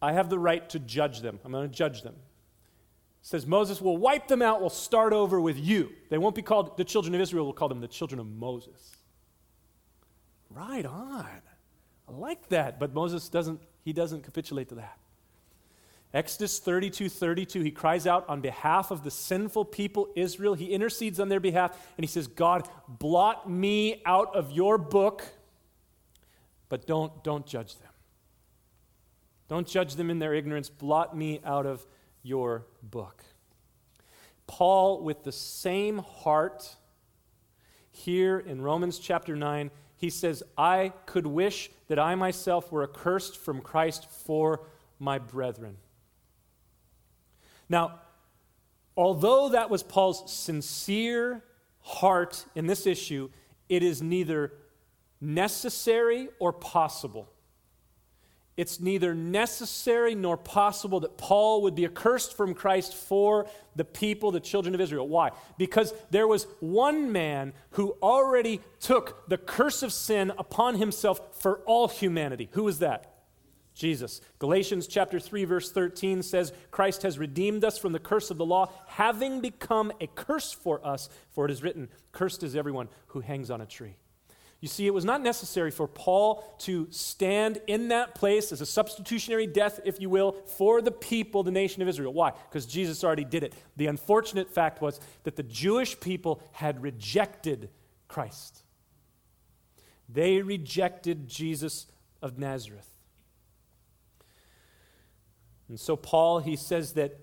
I 0.00 0.14
have 0.14 0.30
the 0.30 0.38
right 0.38 0.66
to 0.70 0.78
judge 0.78 1.20
them. 1.20 1.38
I'm 1.44 1.52
going 1.52 1.68
to 1.68 1.76
judge 1.76 2.00
them. 2.00 2.14
Says 3.22 3.46
Moses 3.46 3.80
will 3.80 3.96
wipe 3.96 4.28
them 4.28 4.42
out, 4.42 4.60
we'll 4.60 4.70
start 4.70 5.12
over 5.12 5.40
with 5.40 5.58
you. 5.58 5.92
They 6.08 6.18
won't 6.18 6.34
be 6.34 6.42
called 6.42 6.76
the 6.76 6.84
children 6.84 7.14
of 7.14 7.20
Israel, 7.20 7.44
we'll 7.44 7.52
call 7.52 7.68
them 7.68 7.80
the 7.80 7.88
children 7.88 8.18
of 8.18 8.26
Moses. 8.26 8.96
Right 10.50 10.84
on. 10.84 11.26
I 12.08 12.12
like 12.12 12.48
that. 12.48 12.80
But 12.80 12.92
Moses 12.92 13.28
doesn't, 13.28 13.60
he 13.84 13.92
doesn't 13.92 14.24
capitulate 14.24 14.68
to 14.70 14.76
that. 14.76 14.98
Exodus 16.12 16.58
32 16.58 17.08
32, 17.08 17.60
he 17.60 17.70
cries 17.70 18.04
out 18.04 18.28
on 18.28 18.40
behalf 18.40 18.90
of 18.90 19.04
the 19.04 19.12
sinful 19.12 19.66
people 19.66 20.08
Israel. 20.16 20.54
He 20.54 20.66
intercedes 20.66 21.20
on 21.20 21.28
their 21.28 21.38
behalf 21.38 21.70
and 21.96 22.02
he 22.02 22.08
says, 22.08 22.26
God, 22.26 22.68
blot 22.88 23.48
me 23.48 24.02
out 24.04 24.34
of 24.34 24.50
your 24.50 24.76
book, 24.76 25.24
but 26.68 26.84
don't, 26.84 27.22
don't 27.22 27.46
judge 27.46 27.76
them. 27.78 27.92
Don't 29.46 29.68
judge 29.68 29.94
them 29.94 30.10
in 30.10 30.18
their 30.18 30.34
ignorance. 30.34 30.68
Blot 30.68 31.16
me 31.16 31.40
out 31.44 31.64
of 31.64 31.86
your 32.22 32.66
book. 32.82 33.24
Paul, 34.46 35.02
with 35.02 35.24
the 35.24 35.32
same 35.32 35.98
heart, 35.98 36.76
here 37.90 38.38
in 38.38 38.60
Romans 38.60 38.98
chapter 38.98 39.36
9, 39.36 39.70
he 39.96 40.10
says, 40.10 40.42
I 40.56 40.92
could 41.06 41.26
wish 41.26 41.70
that 41.88 41.98
I 41.98 42.14
myself 42.14 42.72
were 42.72 42.82
accursed 42.82 43.36
from 43.36 43.60
Christ 43.60 44.08
for 44.10 44.66
my 44.98 45.18
brethren. 45.18 45.76
Now, 47.68 48.00
although 48.96 49.50
that 49.50 49.70
was 49.70 49.82
Paul's 49.82 50.32
sincere 50.32 51.44
heart 51.80 52.44
in 52.54 52.66
this 52.66 52.86
issue, 52.86 53.30
it 53.68 53.82
is 53.82 54.02
neither 54.02 54.52
necessary 55.20 56.28
or 56.38 56.52
possible. 56.52 57.30
It's 58.60 58.78
neither 58.78 59.14
necessary 59.14 60.14
nor 60.14 60.36
possible 60.36 61.00
that 61.00 61.16
Paul 61.16 61.62
would 61.62 61.74
be 61.74 61.86
accursed 61.86 62.36
from 62.36 62.52
Christ 62.52 62.94
for 62.94 63.46
the 63.74 63.86
people, 63.86 64.32
the 64.32 64.38
children 64.38 64.74
of 64.74 64.82
Israel. 64.82 65.08
Why? 65.08 65.30
Because 65.56 65.94
there 66.10 66.28
was 66.28 66.46
one 66.58 67.10
man 67.10 67.54
who 67.70 67.96
already 68.02 68.60
took 68.78 69.26
the 69.30 69.38
curse 69.38 69.82
of 69.82 69.94
sin 69.94 70.30
upon 70.36 70.74
himself 70.74 71.40
for 71.40 71.60
all 71.60 71.88
humanity. 71.88 72.50
Who 72.52 72.64
was 72.64 72.80
that? 72.80 73.22
Jesus. 73.72 74.20
Galatians 74.38 74.86
chapter 74.86 75.18
3 75.18 75.46
verse 75.46 75.72
13 75.72 76.22
says 76.22 76.52
Christ 76.70 77.00
has 77.00 77.18
redeemed 77.18 77.64
us 77.64 77.78
from 77.78 77.92
the 77.92 77.98
curse 77.98 78.30
of 78.30 78.36
the 78.36 78.44
law 78.44 78.70
having 78.88 79.40
become 79.40 79.90
a 80.02 80.06
curse 80.06 80.52
for 80.52 80.86
us 80.86 81.08
for 81.30 81.46
it 81.46 81.50
is 81.50 81.62
written 81.62 81.88
cursed 82.12 82.42
is 82.42 82.54
everyone 82.54 82.90
who 83.06 83.20
hangs 83.20 83.50
on 83.50 83.62
a 83.62 83.66
tree. 83.66 83.96
You 84.60 84.68
see 84.68 84.86
it 84.86 84.92
was 84.92 85.06
not 85.06 85.22
necessary 85.22 85.70
for 85.70 85.88
Paul 85.88 86.44
to 86.60 86.86
stand 86.90 87.62
in 87.66 87.88
that 87.88 88.14
place 88.14 88.52
as 88.52 88.60
a 88.60 88.66
substitutionary 88.66 89.46
death 89.46 89.80
if 89.86 90.00
you 90.00 90.10
will 90.10 90.32
for 90.32 90.82
the 90.82 90.90
people 90.90 91.42
the 91.42 91.50
nation 91.50 91.80
of 91.80 91.88
Israel. 91.88 92.12
Why? 92.12 92.32
Because 92.48 92.66
Jesus 92.66 93.02
already 93.02 93.24
did 93.24 93.42
it. 93.42 93.54
The 93.76 93.86
unfortunate 93.86 94.50
fact 94.50 94.82
was 94.82 95.00
that 95.24 95.36
the 95.36 95.42
Jewish 95.42 95.98
people 95.98 96.42
had 96.52 96.82
rejected 96.82 97.70
Christ. 98.06 98.62
They 100.10 100.42
rejected 100.42 101.26
Jesus 101.26 101.86
of 102.20 102.38
Nazareth. 102.38 102.88
And 105.70 105.80
so, 105.80 105.96
Paul, 105.96 106.40
he 106.40 106.56
says 106.56 106.94
that 106.94 107.18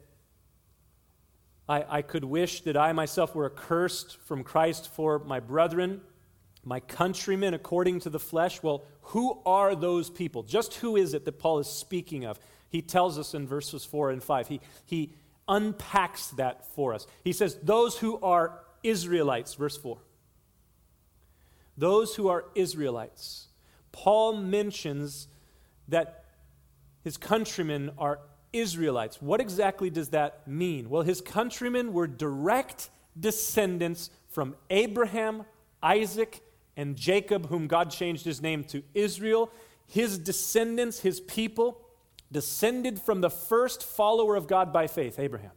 I, 1.69 1.85
I 1.87 2.01
could 2.01 2.23
wish 2.23 2.61
that 2.61 2.77
I 2.77 2.93
myself 2.93 3.35
were 3.35 3.45
accursed 3.45 4.17
from 4.21 4.43
Christ 4.43 4.89
for 4.95 5.19
my 5.19 5.39
brethren, 5.39 6.01
my 6.67 6.81
countrymen 6.81 7.53
according 7.53 8.01
to 8.01 8.09
the 8.09 8.19
flesh. 8.19 8.61
Well, 8.61 8.83
who 9.01 9.39
are 9.45 9.73
those 9.73 10.09
people? 10.09 10.43
Just 10.43 10.75
who 10.75 10.97
is 10.97 11.13
it 11.13 11.23
that 11.25 11.39
Paul 11.39 11.59
is 11.59 11.67
speaking 11.67 12.25
of? 12.25 12.39
He 12.69 12.81
tells 12.81 13.17
us 13.17 13.33
in 13.33 13.47
verses 13.47 13.85
4 13.85 14.11
and 14.11 14.21
5. 14.21 14.47
He, 14.49 14.61
he 14.85 15.13
unpacks 15.47 16.27
that 16.31 16.65
for 16.75 16.93
us. 16.93 17.07
He 17.23 17.31
says, 17.31 17.57
Those 17.63 17.97
who 17.97 18.19
are 18.19 18.59
Israelites, 18.83 19.53
verse 19.53 19.77
4. 19.77 19.97
Those 21.77 22.15
who 22.15 22.27
are 22.27 22.45
Israelites. 22.53 23.47
Paul 23.93 24.35
mentions 24.35 25.27
that 25.87 26.25
his 27.03 27.15
countrymen 27.15 27.91
are 27.97 28.19
Israelites. 28.51 29.21
What 29.21 29.39
exactly 29.39 29.89
does 29.89 30.09
that 30.09 30.45
mean? 30.47 30.89
Well, 30.89 31.03
his 31.03 31.21
countrymen 31.21 31.93
were 31.93 32.07
direct 32.07 32.89
descendants 33.17 34.09
from 34.27 34.55
Abraham, 34.69 35.43
Isaac, 35.81 36.41
and 36.77 36.95
Jacob, 36.95 37.49
whom 37.49 37.67
God 37.67 37.89
changed 37.89 38.23
his 38.23 38.41
name 38.41 38.63
to 38.65 38.83
Israel. 38.93 39.51
His 39.87 40.17
descendants, 40.17 40.99
his 40.99 41.19
people, 41.19 41.81
descended 42.31 43.01
from 43.01 43.21
the 43.21 43.29
first 43.29 43.83
follower 43.83 44.35
of 44.35 44.47
God 44.47 44.71
by 44.71 44.87
faith, 44.87 45.17
Abraham. 45.19 45.51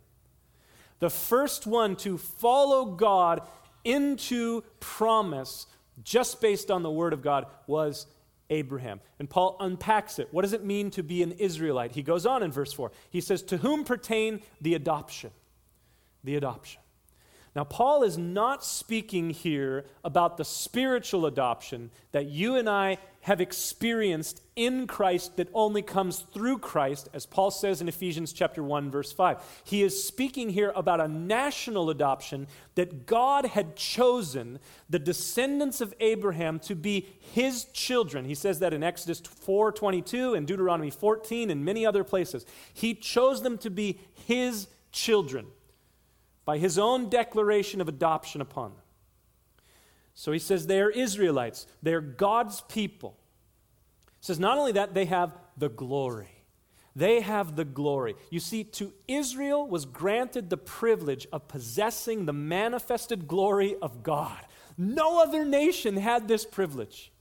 The 0.98 1.10
first 1.10 1.66
one 1.66 1.96
to 1.96 2.18
follow 2.18 2.86
God 2.86 3.42
into 3.84 4.62
promise 4.80 5.66
just 6.02 6.40
based 6.40 6.70
on 6.70 6.82
the 6.82 6.90
word 6.90 7.12
of 7.12 7.22
God 7.22 7.46
was 7.66 8.06
Abraham. 8.48 9.00
And 9.18 9.28
Paul 9.28 9.56
unpacks 9.60 10.18
it. 10.18 10.28
What 10.30 10.42
does 10.42 10.52
it 10.52 10.64
mean 10.64 10.90
to 10.92 11.02
be 11.02 11.22
an 11.22 11.32
Israelite? 11.32 11.92
He 11.92 12.02
goes 12.02 12.26
on 12.26 12.42
in 12.42 12.50
verse 12.50 12.72
4. 12.72 12.90
He 13.10 13.20
says, 13.20 13.42
To 13.44 13.58
whom 13.58 13.84
pertain 13.84 14.40
the 14.60 14.74
adoption? 14.74 15.30
The 16.24 16.36
adoption. 16.36 16.79
Now, 17.56 17.64
Paul 17.64 18.04
is 18.04 18.16
not 18.16 18.64
speaking 18.64 19.30
here 19.30 19.84
about 20.04 20.36
the 20.36 20.44
spiritual 20.44 21.26
adoption 21.26 21.90
that 22.12 22.26
you 22.26 22.54
and 22.54 22.68
I 22.68 22.98
have 23.22 23.40
experienced 23.40 24.40
in 24.54 24.86
Christ 24.86 25.36
that 25.36 25.48
only 25.52 25.82
comes 25.82 26.20
through 26.20 26.58
Christ, 26.58 27.08
as 27.12 27.26
Paul 27.26 27.50
says 27.50 27.80
in 27.80 27.88
Ephesians 27.88 28.32
chapter 28.32 28.62
1 28.62 28.92
verse 28.92 29.10
5. 29.10 29.62
He 29.64 29.82
is 29.82 30.02
speaking 30.02 30.50
here 30.50 30.72
about 30.76 31.00
a 31.00 31.08
national 31.08 31.90
adoption 31.90 32.46
that 32.76 33.04
God 33.04 33.46
had 33.46 33.74
chosen 33.74 34.60
the 34.88 35.00
descendants 35.00 35.80
of 35.80 35.92
Abraham 35.98 36.60
to 36.60 36.76
be 36.76 37.08
his 37.18 37.64
children. 37.72 38.24
He 38.24 38.36
says 38.36 38.60
that 38.60 38.72
in 38.72 38.84
Exodus 38.84 39.20
4:22 39.20 40.34
and 40.36 40.46
Deuteronomy 40.46 40.90
14 40.90 41.50
and 41.50 41.64
many 41.64 41.84
other 41.84 42.04
places. 42.04 42.46
He 42.72 42.94
chose 42.94 43.42
them 43.42 43.58
to 43.58 43.70
be 43.70 43.98
his 44.14 44.68
children 44.92 45.46
by 46.44 46.58
his 46.58 46.78
own 46.78 47.08
declaration 47.08 47.80
of 47.80 47.88
adoption 47.88 48.40
upon 48.40 48.70
them. 48.70 48.82
So 50.14 50.32
he 50.32 50.38
says 50.38 50.66
they 50.66 50.80
are 50.80 50.90
Israelites, 50.90 51.66
they 51.82 51.94
are 51.94 52.00
God's 52.00 52.60
people. 52.62 53.16
He 54.20 54.26
says 54.26 54.38
not 54.38 54.58
only 54.58 54.72
that, 54.72 54.94
they 54.94 55.06
have 55.06 55.32
the 55.56 55.68
glory. 55.68 56.28
They 56.96 57.20
have 57.20 57.56
the 57.56 57.64
glory. 57.64 58.16
You 58.30 58.40
see, 58.40 58.64
to 58.64 58.92
Israel 59.06 59.66
was 59.66 59.84
granted 59.84 60.50
the 60.50 60.56
privilege 60.56 61.26
of 61.32 61.48
possessing 61.48 62.26
the 62.26 62.32
manifested 62.32 63.28
glory 63.28 63.76
of 63.80 64.02
God. 64.02 64.44
No 64.76 65.22
other 65.22 65.44
nation 65.44 65.96
had 65.96 66.26
this 66.26 66.44
privilege. 66.44 67.12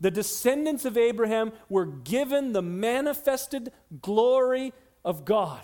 The 0.00 0.10
descendants 0.10 0.84
of 0.84 0.96
Abraham 0.96 1.52
were 1.68 1.86
given 1.86 2.52
the 2.52 2.62
manifested 2.62 3.72
glory 4.00 4.72
of 5.04 5.24
God. 5.24 5.62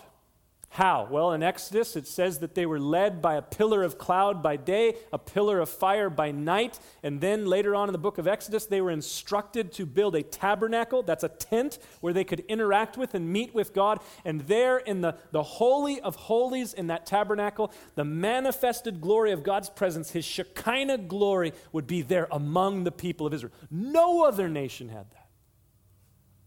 How? 0.75 1.09
Well, 1.11 1.33
in 1.33 1.43
Exodus, 1.43 1.97
it 1.97 2.07
says 2.07 2.39
that 2.39 2.55
they 2.55 2.65
were 2.65 2.79
led 2.79 3.21
by 3.21 3.35
a 3.35 3.43
pillar 3.43 3.83
of 3.83 3.99
cloud 3.99 4.41
by 4.41 4.55
day, 4.55 4.95
a 5.13 5.19
pillar 5.19 5.59
of 5.59 5.69
fire 5.69 6.09
by 6.09 6.31
night. 6.31 6.79
And 7.03 7.21
then 7.21 7.45
later 7.47 7.75
on 7.75 7.89
in 7.89 7.93
the 7.93 7.99
book 7.99 8.19
of 8.19 8.29
Exodus, 8.29 8.67
they 8.67 8.81
were 8.81 8.93
instructed 8.93 9.73
to 9.73 9.85
build 9.85 10.15
a 10.15 10.23
tabernacle. 10.23 11.03
That's 11.03 11.25
a 11.25 11.29
tent 11.29 11.81
where 12.01 12.13
they 12.13 12.23
could 12.23 12.41
interact 12.49 12.97
with 12.97 13.15
and 13.15 13.33
meet 13.33 13.53
with 13.53 13.75
God. 13.75 13.99
And 14.25 14.43
there 14.43 14.79
in 14.79 15.01
the, 15.01 15.17
the 15.33 15.43
Holy 15.43 16.01
of 16.01 16.15
Holies 16.15 16.73
in 16.73 16.87
that 16.87 17.05
tabernacle, 17.05 17.73
the 17.97 18.05
manifested 18.05 19.01
glory 19.01 19.33
of 19.33 19.43
God's 19.43 19.71
presence, 19.71 20.13
his 20.13 20.25
Shekinah 20.25 20.99
glory, 20.99 21.53
would 21.73 21.89
be 21.89 22.03
there 22.03 22.29
among 22.31 22.85
the 22.85 22.93
people 22.93 23.27
of 23.27 23.35
Israel. 23.35 23.53
No 23.73 24.23
other 24.23 24.49
nation 24.49 24.89
had 24.89 25.11
that, 25.11 25.31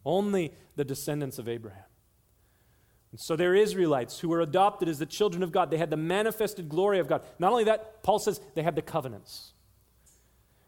only 0.06 0.54
the 0.78 0.86
descendants 0.86 1.40
of 1.40 1.50
Abraham. 1.50 1.84
And 3.14 3.20
so 3.22 3.36
they're 3.36 3.54
Israelites 3.56 4.20
who 4.20 4.28
were 4.28 4.42
adopted 4.42 4.90
as 4.90 4.98
the 4.98 5.06
children 5.06 5.44
of 5.44 5.52
God. 5.52 5.70
They 5.70 5.78
had 5.78 5.92
the 5.92 5.98
manifested 5.98 6.68
glory 6.68 6.98
of 6.98 7.08
God. 7.08 7.22
Not 7.38 7.52
only 7.52 7.64
that, 7.66 8.02
Paul 8.02 8.18
says 8.18 8.42
they 8.56 8.64
had 8.64 8.76
the 8.76 8.82
covenants. 8.82 9.54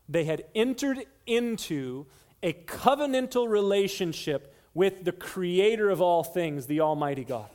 they 0.08 0.26
had 0.26 0.46
entered 0.54 1.06
into 1.26 2.06
a 2.44 2.54
covenantal 2.54 3.50
relationship 3.50 4.54
with 4.74 5.04
the 5.04 5.12
creator 5.12 5.90
of 5.90 6.02
all 6.02 6.24
things, 6.24 6.68
the 6.68 6.82
Almighty 6.82 7.24
God. 7.24 7.50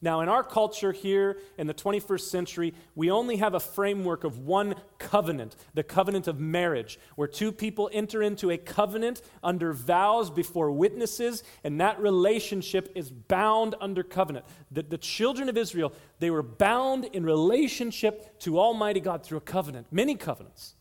Now, 0.00 0.20
in 0.20 0.28
our 0.28 0.44
culture 0.44 0.92
here 0.92 1.38
in 1.56 1.66
the 1.66 1.74
21st 1.74 2.20
century, 2.20 2.74
we 2.94 3.10
only 3.10 3.36
have 3.36 3.54
a 3.54 3.60
framework 3.60 4.22
of 4.22 4.38
one 4.38 4.76
covenant, 4.98 5.56
the 5.74 5.82
covenant 5.82 6.28
of 6.28 6.38
marriage, 6.38 7.00
where 7.16 7.26
two 7.26 7.50
people 7.50 7.90
enter 7.92 8.22
into 8.22 8.50
a 8.50 8.58
covenant 8.58 9.22
under 9.42 9.72
vows 9.72 10.30
before 10.30 10.70
witnesses, 10.70 11.42
and 11.64 11.80
that 11.80 11.98
relationship 12.00 12.92
is 12.94 13.10
bound 13.10 13.74
under 13.80 14.04
covenant. 14.04 14.44
The, 14.70 14.82
the 14.82 14.98
children 14.98 15.48
of 15.48 15.56
Israel, 15.56 15.92
they 16.20 16.30
were 16.30 16.44
bound 16.44 17.06
in 17.06 17.24
relationship 17.26 18.38
to 18.40 18.60
Almighty 18.60 19.00
God 19.00 19.24
through 19.24 19.38
a 19.38 19.42
covenant, 19.42 19.88
many 19.90 20.14
covenants 20.14 20.76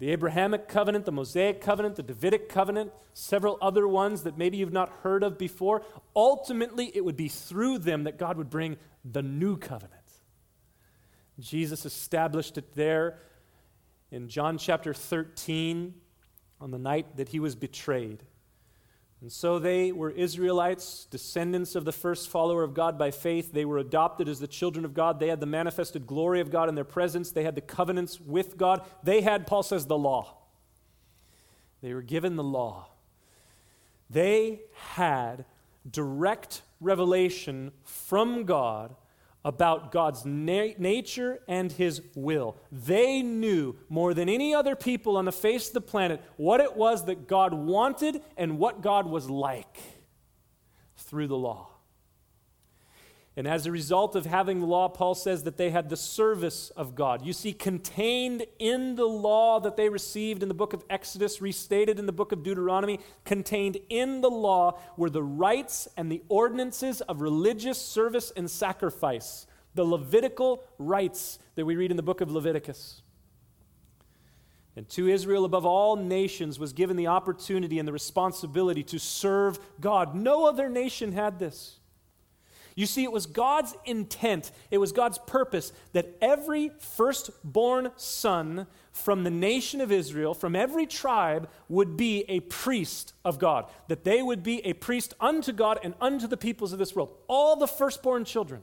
the 0.00 0.10
Abrahamic 0.10 0.66
covenant, 0.66 1.04
the 1.04 1.12
Mosaic 1.12 1.60
covenant, 1.60 1.96
the 1.96 2.02
Davidic 2.02 2.48
covenant, 2.48 2.90
several 3.12 3.58
other 3.60 3.86
ones 3.86 4.22
that 4.22 4.38
maybe 4.38 4.56
you've 4.56 4.72
not 4.72 4.88
heard 5.02 5.22
of 5.22 5.36
before. 5.36 5.82
Ultimately, 6.16 6.90
it 6.94 7.04
would 7.04 7.18
be 7.18 7.28
through 7.28 7.80
them 7.80 8.04
that 8.04 8.18
God 8.18 8.38
would 8.38 8.48
bring 8.48 8.78
the 9.04 9.22
new 9.22 9.58
covenant. 9.58 10.00
Jesus 11.38 11.84
established 11.84 12.56
it 12.56 12.74
there 12.74 13.18
in 14.10 14.28
John 14.28 14.56
chapter 14.56 14.94
13 14.94 15.94
on 16.62 16.70
the 16.70 16.78
night 16.78 17.18
that 17.18 17.28
he 17.28 17.38
was 17.38 17.54
betrayed. 17.54 18.24
And 19.20 19.30
so 19.30 19.58
they 19.58 19.92
were 19.92 20.10
Israelites, 20.10 21.06
descendants 21.10 21.74
of 21.74 21.84
the 21.84 21.92
first 21.92 22.30
follower 22.30 22.62
of 22.62 22.72
God 22.72 22.98
by 22.98 23.10
faith. 23.10 23.52
They 23.52 23.66
were 23.66 23.76
adopted 23.78 24.28
as 24.28 24.40
the 24.40 24.46
children 24.46 24.86
of 24.86 24.94
God. 24.94 25.20
They 25.20 25.28
had 25.28 25.40
the 25.40 25.46
manifested 25.46 26.06
glory 26.06 26.40
of 26.40 26.50
God 26.50 26.70
in 26.70 26.74
their 26.74 26.84
presence. 26.84 27.30
They 27.30 27.44
had 27.44 27.54
the 27.54 27.60
covenants 27.60 28.18
with 28.18 28.56
God. 28.56 28.82
They 29.02 29.20
had, 29.20 29.46
Paul 29.46 29.62
says, 29.62 29.84
the 29.84 29.98
law. 29.98 30.38
They 31.82 31.92
were 31.92 32.02
given 32.02 32.36
the 32.36 32.42
law. 32.42 32.88
They 34.08 34.60
had 34.94 35.44
direct 35.88 36.62
revelation 36.80 37.72
from 37.84 38.44
God 38.44 38.94
about 39.44 39.90
God's 39.92 40.24
na- 40.24 40.74
nature 40.78 41.40
and 41.48 41.72
His 41.72 42.02
will. 42.14 42.56
They 42.70 43.22
knew 43.22 43.76
more 43.88 44.12
than 44.14 44.28
any 44.28 44.54
other 44.54 44.76
people 44.76 45.16
on 45.16 45.24
the 45.24 45.32
face 45.32 45.68
of 45.68 45.74
the 45.74 45.80
planet 45.80 46.22
what 46.36 46.60
it 46.60 46.76
was 46.76 47.06
that 47.06 47.26
God 47.26 47.54
wanted 47.54 48.22
and 48.36 48.58
what 48.58 48.82
God 48.82 49.06
was 49.06 49.30
like 49.30 49.78
through 50.96 51.28
the 51.28 51.36
law. 51.36 51.69
And 53.40 53.48
as 53.48 53.64
a 53.64 53.72
result 53.72 54.16
of 54.16 54.26
having 54.26 54.60
the 54.60 54.66
law, 54.66 54.86
Paul 54.90 55.14
says 55.14 55.44
that 55.44 55.56
they 55.56 55.70
had 55.70 55.88
the 55.88 55.96
service 55.96 56.68
of 56.76 56.94
God. 56.94 57.24
You 57.24 57.32
see, 57.32 57.54
contained 57.54 58.44
in 58.58 58.96
the 58.96 59.06
law 59.06 59.60
that 59.60 59.78
they 59.78 59.88
received 59.88 60.42
in 60.42 60.48
the 60.48 60.54
book 60.54 60.74
of 60.74 60.84
Exodus, 60.90 61.40
restated 61.40 61.98
in 61.98 62.04
the 62.04 62.12
book 62.12 62.32
of 62.32 62.42
Deuteronomy, 62.42 63.00
contained 63.24 63.78
in 63.88 64.20
the 64.20 64.28
law 64.28 64.78
were 64.98 65.08
the 65.08 65.22
rites 65.22 65.88
and 65.96 66.12
the 66.12 66.22
ordinances 66.28 67.00
of 67.00 67.22
religious 67.22 67.80
service 67.80 68.30
and 68.36 68.50
sacrifice, 68.50 69.46
the 69.74 69.84
Levitical 69.84 70.62
rites 70.76 71.38
that 71.54 71.64
we 71.64 71.76
read 71.76 71.90
in 71.90 71.96
the 71.96 72.02
book 72.02 72.20
of 72.20 72.30
Leviticus. 72.30 73.00
And 74.76 74.86
to 74.90 75.08
Israel, 75.08 75.46
above 75.46 75.64
all 75.64 75.96
nations, 75.96 76.58
was 76.58 76.74
given 76.74 76.98
the 76.98 77.06
opportunity 77.06 77.78
and 77.78 77.88
the 77.88 77.92
responsibility 77.94 78.82
to 78.82 78.98
serve 78.98 79.58
God. 79.80 80.14
No 80.14 80.46
other 80.46 80.68
nation 80.68 81.12
had 81.12 81.38
this. 81.38 81.79
You 82.74 82.86
see, 82.86 83.04
it 83.04 83.12
was 83.12 83.26
God's 83.26 83.74
intent, 83.84 84.50
it 84.70 84.78
was 84.78 84.92
God's 84.92 85.18
purpose 85.18 85.72
that 85.92 86.16
every 86.20 86.70
firstborn 86.78 87.90
son 87.96 88.66
from 88.92 89.24
the 89.24 89.30
nation 89.30 89.80
of 89.80 89.92
Israel, 89.92 90.34
from 90.34 90.56
every 90.56 90.86
tribe, 90.86 91.48
would 91.68 91.96
be 91.96 92.24
a 92.28 92.40
priest 92.40 93.14
of 93.24 93.38
God, 93.38 93.66
that 93.88 94.04
they 94.04 94.22
would 94.22 94.42
be 94.42 94.64
a 94.66 94.72
priest 94.72 95.14
unto 95.20 95.52
God 95.52 95.78
and 95.82 95.94
unto 96.00 96.26
the 96.26 96.36
peoples 96.36 96.72
of 96.72 96.78
this 96.78 96.94
world. 96.94 97.14
All 97.28 97.56
the 97.56 97.68
firstborn 97.68 98.24
children 98.24 98.62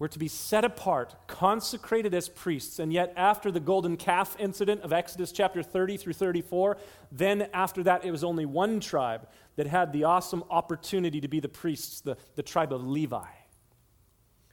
were 0.00 0.08
to 0.08 0.18
be 0.18 0.28
set 0.28 0.64
apart, 0.64 1.14
consecrated 1.26 2.14
as 2.14 2.28
priests. 2.28 2.78
And 2.78 2.90
yet, 2.90 3.12
after 3.16 3.52
the 3.52 3.60
golden 3.60 3.98
calf 3.98 4.34
incident 4.38 4.80
of 4.80 4.94
Exodus 4.94 5.30
chapter 5.30 5.62
30 5.62 5.98
through 5.98 6.14
34, 6.14 6.78
then 7.12 7.48
after 7.52 7.82
that, 7.82 8.02
it 8.02 8.10
was 8.10 8.24
only 8.24 8.46
one 8.46 8.80
tribe 8.80 9.28
that 9.56 9.66
had 9.66 9.92
the 9.92 10.04
awesome 10.04 10.42
opportunity 10.48 11.20
to 11.20 11.28
be 11.28 11.38
the 11.38 11.50
priests, 11.50 12.00
the, 12.00 12.16
the 12.34 12.42
tribe 12.42 12.72
of 12.72 12.82
Levi. 12.82 13.26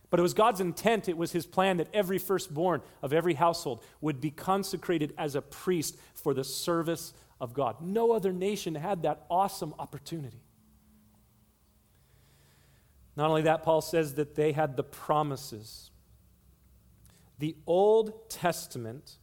But 0.10 0.20
it 0.20 0.24
was 0.24 0.34
God's 0.34 0.60
intent, 0.60 1.08
it 1.08 1.18
was 1.18 1.32
his 1.32 1.46
plan 1.46 1.78
that 1.78 1.88
every 1.94 2.18
firstborn 2.18 2.82
of 3.02 3.14
every 3.14 3.36
household 3.36 3.86
would 4.02 4.20
be 4.20 4.32
consecrated 4.32 5.14
as 5.18 5.36
a 5.36 5.42
priest 5.42 5.98
for 6.14 6.34
the 6.34 6.44
service 6.44 7.14
of 7.40 7.54
God. 7.54 7.80
No 7.80 8.12
other 8.12 8.34
nation 8.34 8.76
had 8.76 9.04
that 9.04 9.26
awesome 9.30 9.74
opportunity. 9.80 10.42
Not 13.18 13.30
only 13.30 13.42
that, 13.42 13.64
Paul 13.64 13.82
says 13.82 14.14
that 14.14 14.36
they 14.36 14.52
had 14.52 14.78
the 14.78 14.84
promises. 14.84 15.90
The 17.40 17.56
Old 17.66 18.30
Testament, 18.30 19.18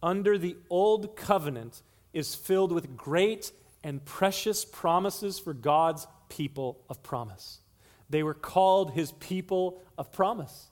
under 0.00 0.38
the 0.38 0.56
Old 0.70 1.16
Covenant, 1.16 1.82
is 2.12 2.36
filled 2.36 2.70
with 2.70 2.96
great 2.96 3.50
and 3.82 4.04
precious 4.04 4.64
promises 4.64 5.40
for 5.40 5.52
God's 5.52 6.06
people 6.28 6.80
of 6.88 7.02
promise. 7.02 7.60
They 8.08 8.22
were 8.22 8.34
called 8.34 8.92
his 8.92 9.10
people 9.12 9.82
of 9.98 10.12
promise. 10.12 10.68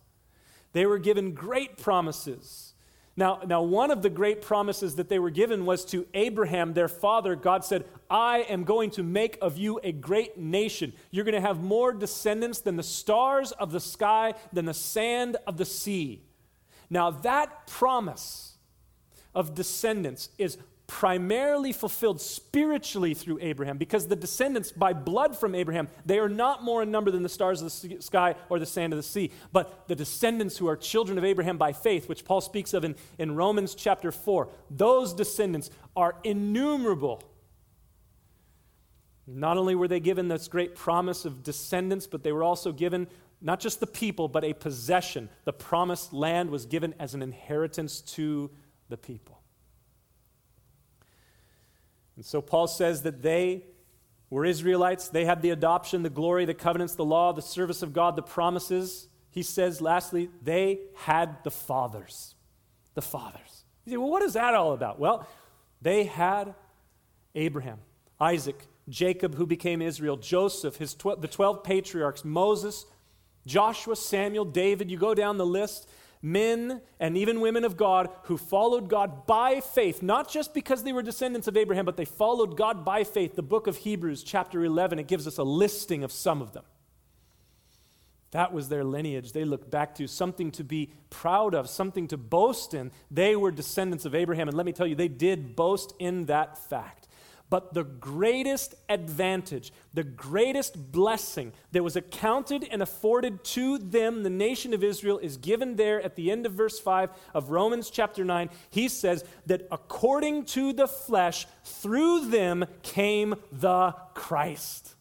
They 0.73 0.87
were 0.87 0.99
given 0.99 1.33
great 1.33 1.77
promises 1.79 2.75
now, 3.19 3.41
now, 3.47 3.63
one 3.63 3.91
of 3.91 4.03
the 4.03 4.11
great 4.11 4.43
promises 4.43 4.97
that 4.97 5.09
they 5.09 5.19
were 5.19 5.31
given 5.31 5.65
was 5.65 5.87
to 5.87 6.07
Abraham, 6.13 6.75
their 6.75 6.89
father. 6.89 7.35
God 7.35 7.65
said, 7.65 7.87
I 8.11 8.41
am 8.41 8.65
going 8.65 8.91
to 8.91 9.03
make 9.03 9.39
of 9.41 9.57
you 9.57 9.81
a 9.83 9.91
great 9.91 10.37
nation. 10.37 10.93
You're 11.11 11.25
going 11.25 11.35
to 11.35 11.41
have 11.41 11.63
more 11.63 11.95
descendants 11.95 12.61
than 12.61 12.77
the 12.77 12.83
stars 12.83 13.53
of 13.53 13.73
the 13.73 13.81
sky, 13.81 14.35
than 14.53 14.67
the 14.67 14.75
sand 14.75 15.39
of 15.47 15.57
the 15.57 15.65
sea. 15.65 16.25
Now, 16.91 17.11
that 17.11 17.67
promise 17.67 18.59
of 19.35 19.55
descendants 19.55 20.29
is 20.37 20.59
primarily 20.87 21.73
fulfilled 21.73 22.21
spiritually 22.21 23.13
through 23.13 23.39
Abraham 23.41 23.77
because 23.77 24.07
the 24.07 24.17
descendants 24.17 24.71
by 24.71 24.93
blood 24.93 25.37
from 25.37 25.55
Abraham, 25.55 25.89
they 26.05 26.19
are 26.19 26.29
not 26.29 26.63
more 26.63 26.83
in 26.83 26.91
number 26.91 27.11
than 27.11 27.23
the 27.23 27.29
stars 27.29 27.61
of 27.61 27.73
the 27.81 28.01
sky 28.01 28.35
or 28.49 28.59
the 28.59 28.67
sand 28.67 28.93
of 28.93 28.97
the 28.97 29.03
sea. 29.03 29.33
But 29.53 29.89
the 29.89 29.97
descendants 29.97 30.57
who 30.57 30.69
are 30.69 30.77
children 30.77 31.19
of 31.19 31.25
Abraham 31.25 31.59
by 31.59 31.73
faith, 31.73 32.09
which 32.09 32.25
Paul 32.25 32.41
speaks 32.41 32.73
of 32.73 32.85
in, 32.85 32.95
in 33.19 33.35
Romans 33.35 33.75
chapter 33.75 34.13
4, 34.13 34.49
those 34.71 35.13
descendants 35.13 35.71
are 35.97 36.17
innumerable. 36.23 37.23
Not 39.27 39.57
only 39.57 39.75
were 39.75 39.89
they 39.89 40.01
given 40.01 40.29
this 40.29 40.47
great 40.47 40.77
promise 40.77 41.25
of 41.25 41.43
descendants, 41.43 42.07
but 42.07 42.23
they 42.23 42.31
were 42.31 42.45
also 42.45 42.71
given 42.71 43.09
not 43.41 43.61
just 43.61 43.81
the 43.81 43.87
people, 43.87 44.29
but 44.29 44.45
a 44.45 44.53
possession. 44.53 45.29
The 45.45 45.53
promised 45.53 46.13
land 46.13 46.51
was 46.51 46.65
given 46.65 46.95
as 46.99 47.15
an 47.15 47.23
inheritance 47.23 48.01
to 48.03 48.51
the 48.89 48.97
people. 48.97 49.36
And 52.17 52.25
so 52.25 52.41
Paul 52.41 52.67
says 52.67 53.03
that 53.03 53.23
they 53.23 53.65
were 54.31 54.45
Israelites. 54.45 55.09
They 55.09 55.25
had 55.25 55.43
the 55.43 55.51
adoption, 55.51 56.03
the 56.03 56.11
glory, 56.11 56.45
the 56.45 56.55
covenants, 56.55 56.95
the 56.95 57.05
law, 57.05 57.33
the 57.33 57.43
service 57.43 57.83
of 57.83 57.93
God, 57.93 58.17
the 58.17 58.23
promises. 58.23 59.09
He 59.31 59.43
says, 59.43 59.81
lastly, 59.81 60.31
they 60.43 60.81
had 60.95 61.45
the 61.45 61.51
fathers. 61.51 62.35
The 62.95 63.03
fathers. 63.03 63.65
You 63.85 63.93
say, 63.93 63.97
well, 63.99 64.11
what 64.11 64.23
is 64.23 64.33
that 64.33 64.55
all 64.55 64.73
about? 64.73 64.99
Well, 64.99 65.29
they 65.83 66.05
had 66.05 66.55
Abraham, 67.35 67.79
Isaac, 68.19 68.67
Jacob, 68.89 69.35
who 69.35 69.47
became 69.47 69.83
Israel, 69.83 70.17
Joseph, 70.17 70.77
his 70.77 70.95
tw- 70.95 71.21
the 71.21 71.29
12 71.29 71.63
patriarchs, 71.63 72.25
Moses, 72.25 72.87
Joshua, 73.47 73.95
Samuel, 73.95 74.45
David. 74.45 74.91
You 74.91 74.99
go 74.99 75.15
down 75.15 75.37
the 75.37 75.47
list 75.47 75.89
men 76.23 76.81
and 76.99 77.17
even 77.17 77.41
women 77.41 77.65
of 77.65 77.77
God 77.77 78.09
who 78.25 78.37
followed 78.37 78.89
God 78.89 79.27
by 79.27 79.61
faith, 79.61 80.03
not 80.03 80.31
just 80.31 80.55
because 80.55 80.83
they 80.83 80.93
were 80.93 81.03
descendants 81.03 81.49
of 81.49 81.57
Abraham, 81.57 81.85
but 81.85 81.97
they 81.97 82.05
followed 82.05 82.57
God 82.57 82.85
by 82.85 83.05
faith. 83.05 83.37
The 83.37 83.43
book 83.43 83.67
of 83.67 83.77
Hebrews, 83.77 84.23
chapter 84.23 84.65
11, 84.65 84.99
it 84.99 85.07
gives 85.07 85.27
us 85.27 85.39
a 85.39 85.45
listing 85.45 86.05
of 86.05 86.13
some 86.13 86.43
of 86.43 86.53
them. 86.53 86.65
That 88.33 88.53
was 88.53 88.69
their 88.69 88.85
lineage. 88.85 89.33
They 89.33 89.45
looked 89.45 89.71
back 89.71 89.95
to 89.97 90.07
something 90.07 90.51
to 90.53 90.65
be 90.65 90.91
proud 91.11 91.55
of, 91.55 91.69
something 91.69 92.09
to 92.09 92.17
boast 92.17 92.75
in. 92.75 92.91
They 93.11 93.37
were 93.37 93.51
descendants 93.51 94.05
of 94.05 94.15
Abraham. 94.15 94.49
And 94.49 94.57
let 94.57 94.67
me 94.67 94.73
tell 94.73 94.87
you, 94.87 94.95
they 94.95 95.09
did 95.09 95.57
boast 95.57 95.95
in 95.99 96.27
that 96.27 96.59
fact. 96.59 97.06
But 97.49 97.75
the 97.75 97.85
greatest 97.85 98.75
advantage, 98.89 99.73
the 99.95 100.03
greatest 100.03 100.91
blessing 100.91 101.53
that 101.71 101.85
was 101.85 101.95
accounted 101.95 102.67
and 102.71 102.83
afforded 102.83 103.45
to 103.45 103.79
them, 103.79 104.25
the 104.25 104.31
nation 104.31 104.75
of 104.75 104.83
Israel, 104.83 105.19
is 105.19 105.37
given 105.37 105.77
there 105.77 106.03
at 106.03 106.17
the 106.17 106.33
end 106.33 106.45
of 106.45 106.53
verse 106.53 106.81
5 106.81 107.11
of 107.35 107.51
Romans 107.51 107.89
chapter 107.89 108.25
9. 108.25 108.51
He 108.71 108.89
says 108.89 109.25
that 109.47 109.69
according 109.71 110.47
to 110.47 110.73
the 110.73 110.89
flesh, 110.89 111.47
through 111.63 112.31
them 112.31 112.65
came 112.83 113.37
the 113.53 113.95
Christ. 114.15 114.95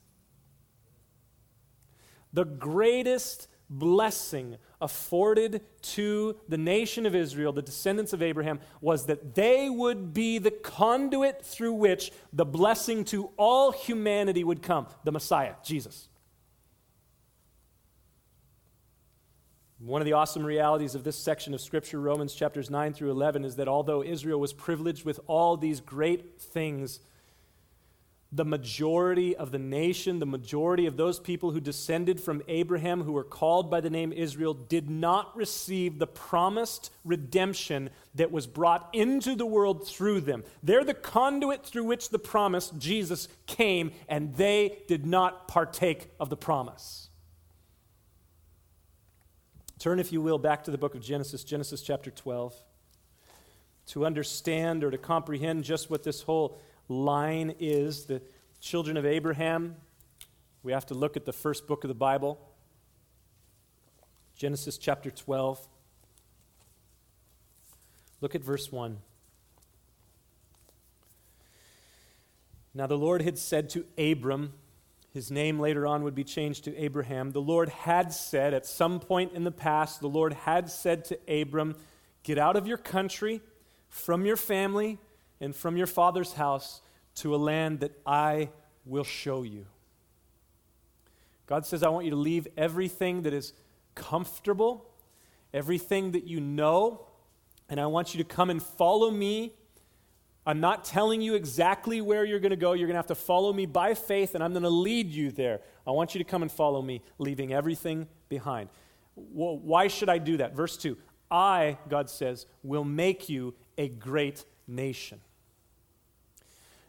The 2.32 2.46
greatest 2.46 3.48
blessing 3.70 4.58
afforded 4.82 5.62
to 5.82 6.36
the 6.48 6.58
nation 6.58 7.06
of 7.06 7.16
Israel, 7.16 7.52
the 7.52 7.62
descendants 7.62 8.14
of 8.14 8.22
Abraham, 8.22 8.60
was 8.82 9.06
that 9.08 9.36
they 9.36 9.70
would 9.70 10.14
be 10.14 10.38
the 10.38 10.52
conduit 10.52 11.44
through 11.44 11.74
which 11.74 12.12
the 12.32 12.46
blessing 12.46 13.04
to 13.06 13.32
all 13.38 13.72
humanity 13.72 14.44
would 14.44 14.62
come 14.62 14.88
the 15.04 15.12
Messiah, 15.12 15.54
Jesus. 15.64 16.10
One 19.80 20.02
of 20.02 20.06
the 20.06 20.14
awesome 20.14 20.46
realities 20.46 20.96
of 20.96 21.04
this 21.04 21.18
section 21.18 21.54
of 21.54 21.62
Scripture, 21.62 22.00
Romans 22.00 22.34
chapters 22.34 22.70
9 22.70 22.94
through 22.94 23.12
11, 23.12 23.46
is 23.46 23.58
that 23.58 23.68
although 23.68 24.02
Israel 24.02 24.40
was 24.40 24.54
privileged 24.54 25.06
with 25.06 25.20
all 25.28 25.58
these 25.58 25.80
great 25.80 26.42
things, 26.42 27.02
the 28.32 28.46
majority 28.46 29.36
of 29.36 29.52
the 29.52 29.60
nation, 29.60 30.20
the 30.20 30.26
majority 30.26 30.88
of 30.88 30.98
those 30.98 31.20
people 31.20 31.52
who 31.52 31.62
descended 31.62 32.20
from 32.20 32.42
Abraham, 32.48 33.04
who 33.04 33.14
were 33.14 33.24
called 33.24 33.72
by 33.72 33.80
the 33.80 33.90
name 33.90 34.12
Israel, 34.12 34.54
did 34.54 34.90
not 34.90 35.36
receive 35.38 36.00
the 36.00 36.08
promised 36.08 36.92
redemption 37.04 37.90
that 38.16 38.32
was 38.32 38.48
brought 38.48 38.90
into 38.94 39.36
the 39.36 39.46
world 39.46 39.88
through 39.88 40.22
them. 40.22 40.44
They're 40.64 40.84
the 40.84 40.94
conduit 40.94 41.66
through 41.66 41.86
which 41.86 42.10
the 42.10 42.20
promise, 42.20 42.72
Jesus, 42.78 43.28
came, 43.46 43.92
and 44.10 44.36
they 44.36 44.80
did 44.88 45.06
not 45.06 45.48
partake 45.48 46.10
of 46.20 46.30
the 46.30 46.38
promise. 46.38 47.10
Turn, 49.80 50.00
if 50.00 50.12
you 50.12 50.22
will, 50.22 50.40
back 50.40 50.64
to 50.64 50.72
the 50.72 50.78
book 50.78 50.96
of 50.96 51.02
Genesis, 51.02 51.44
Genesis 51.44 51.82
chapter 51.82 52.10
12, 52.10 52.56
to 53.88 54.06
understand 54.06 54.84
or 54.84 54.90
to 54.90 54.98
comprehend 54.98 55.64
just 55.64 55.90
what 55.90 56.04
this 56.04 56.24
whole 56.24 56.60
line 56.88 57.56
is 57.60 58.06
the 58.06 58.22
children 58.62 58.98
of 58.98 59.06
Abraham. 59.06 59.76
We 60.64 60.72
have 60.72 60.86
to 60.88 60.94
look 60.94 61.18
at 61.18 61.26
the 61.26 61.34
first 61.34 61.68
book 61.68 61.84
of 61.84 61.88
the 61.88 61.96
Bible, 61.96 62.40
Genesis 64.36 64.78
chapter 64.78 65.12
12. 65.12 65.68
Look 68.22 68.36
at 68.36 68.44
verse 68.44 68.72
1. 68.72 68.98
Now 72.74 72.88
the 72.88 72.98
Lord 72.98 73.22
had 73.22 73.38
said 73.38 73.70
to 73.72 73.86
Abram, 73.98 74.54
his 75.14 75.32
name 75.32 75.62
later 75.62 75.88
on 75.88 76.04
would 76.04 76.14
be 76.14 76.26
changed 76.26 76.66
to 76.66 76.76
Abraham. 76.76 77.32
The 77.32 77.40
Lord 77.40 77.70
had 77.70 78.12
said, 78.12 78.54
at 78.54 78.66
some 78.66 79.00
point 79.00 79.32
in 79.32 79.46
the 79.46 79.52
past, 79.52 80.02
the 80.02 80.10
Lord 80.10 80.34
had 80.34 80.70
said 80.70 81.06
to 81.06 81.42
Abram, 81.42 81.76
Get 82.24 82.38
out 82.38 82.58
of 82.58 82.68
your 82.68 82.78
country, 82.78 83.40
from 83.88 84.26
your 84.26 84.36
family, 84.36 84.98
and 85.40 85.56
from 85.56 85.78
your 85.78 85.88
father's 85.88 86.34
house 86.34 86.82
to 87.16 87.36
a 87.36 87.38
land 87.38 87.80
that 87.82 87.92
I 88.06 88.50
will 88.86 89.04
show 89.04 89.44
you. 89.44 89.66
God 91.48 91.66
says, 91.66 91.84
I 91.84 91.90
want 91.90 92.06
you 92.06 92.12
to 92.12 92.18
leave 92.18 92.48
everything 92.58 93.22
that 93.24 93.34
is 93.34 93.54
comfortable, 93.94 94.90
everything 95.54 96.12
that 96.12 96.26
you 96.26 96.40
know, 96.40 97.06
and 97.70 97.80
I 97.80 97.86
want 97.86 98.14
you 98.14 98.24
to 98.24 98.28
come 98.28 98.50
and 98.50 98.62
follow 98.62 99.12
me 99.12 99.54
I'm 100.48 100.60
not 100.60 100.86
telling 100.86 101.22
you 101.22 101.34
exactly 101.34 102.02
where 102.02 102.24
you're 102.24 102.40
going 102.40 102.52
to 102.52 102.56
go. 102.56 102.74
You're 102.74 102.88
going 102.88 102.94
to 102.94 103.00
have 103.00 103.08
to 103.08 103.16
follow 103.16 103.52
me 103.52 103.66
by 103.66 103.96
faith, 103.96 104.36
and 104.36 104.44
I'm 104.44 104.52
going 104.52 104.64
to 104.64 104.70
lead 104.70 105.12
you 105.12 105.32
there. 105.32 105.62
I 105.88 105.92
want 105.92 106.14
you 106.14 106.20
to 106.20 106.24
come 106.24 106.44
and 106.44 106.52
follow 106.52 106.82
me, 106.82 107.02
leaving 107.18 107.52
everything 107.52 108.08
behind. 108.30 108.70
Well, 109.16 109.58
why 109.58 109.88
should 109.88 110.10
I 110.10 110.20
do 110.20 110.38
that? 110.38 110.56
Verse 110.56 110.78
2 110.78 110.98
I, 111.32 111.80
God 111.90 112.10
says, 112.10 112.46
will 112.62 112.84
make 112.84 113.28
you 113.28 113.56
a 113.78 113.90
great 113.90 114.46
nation. 114.68 115.20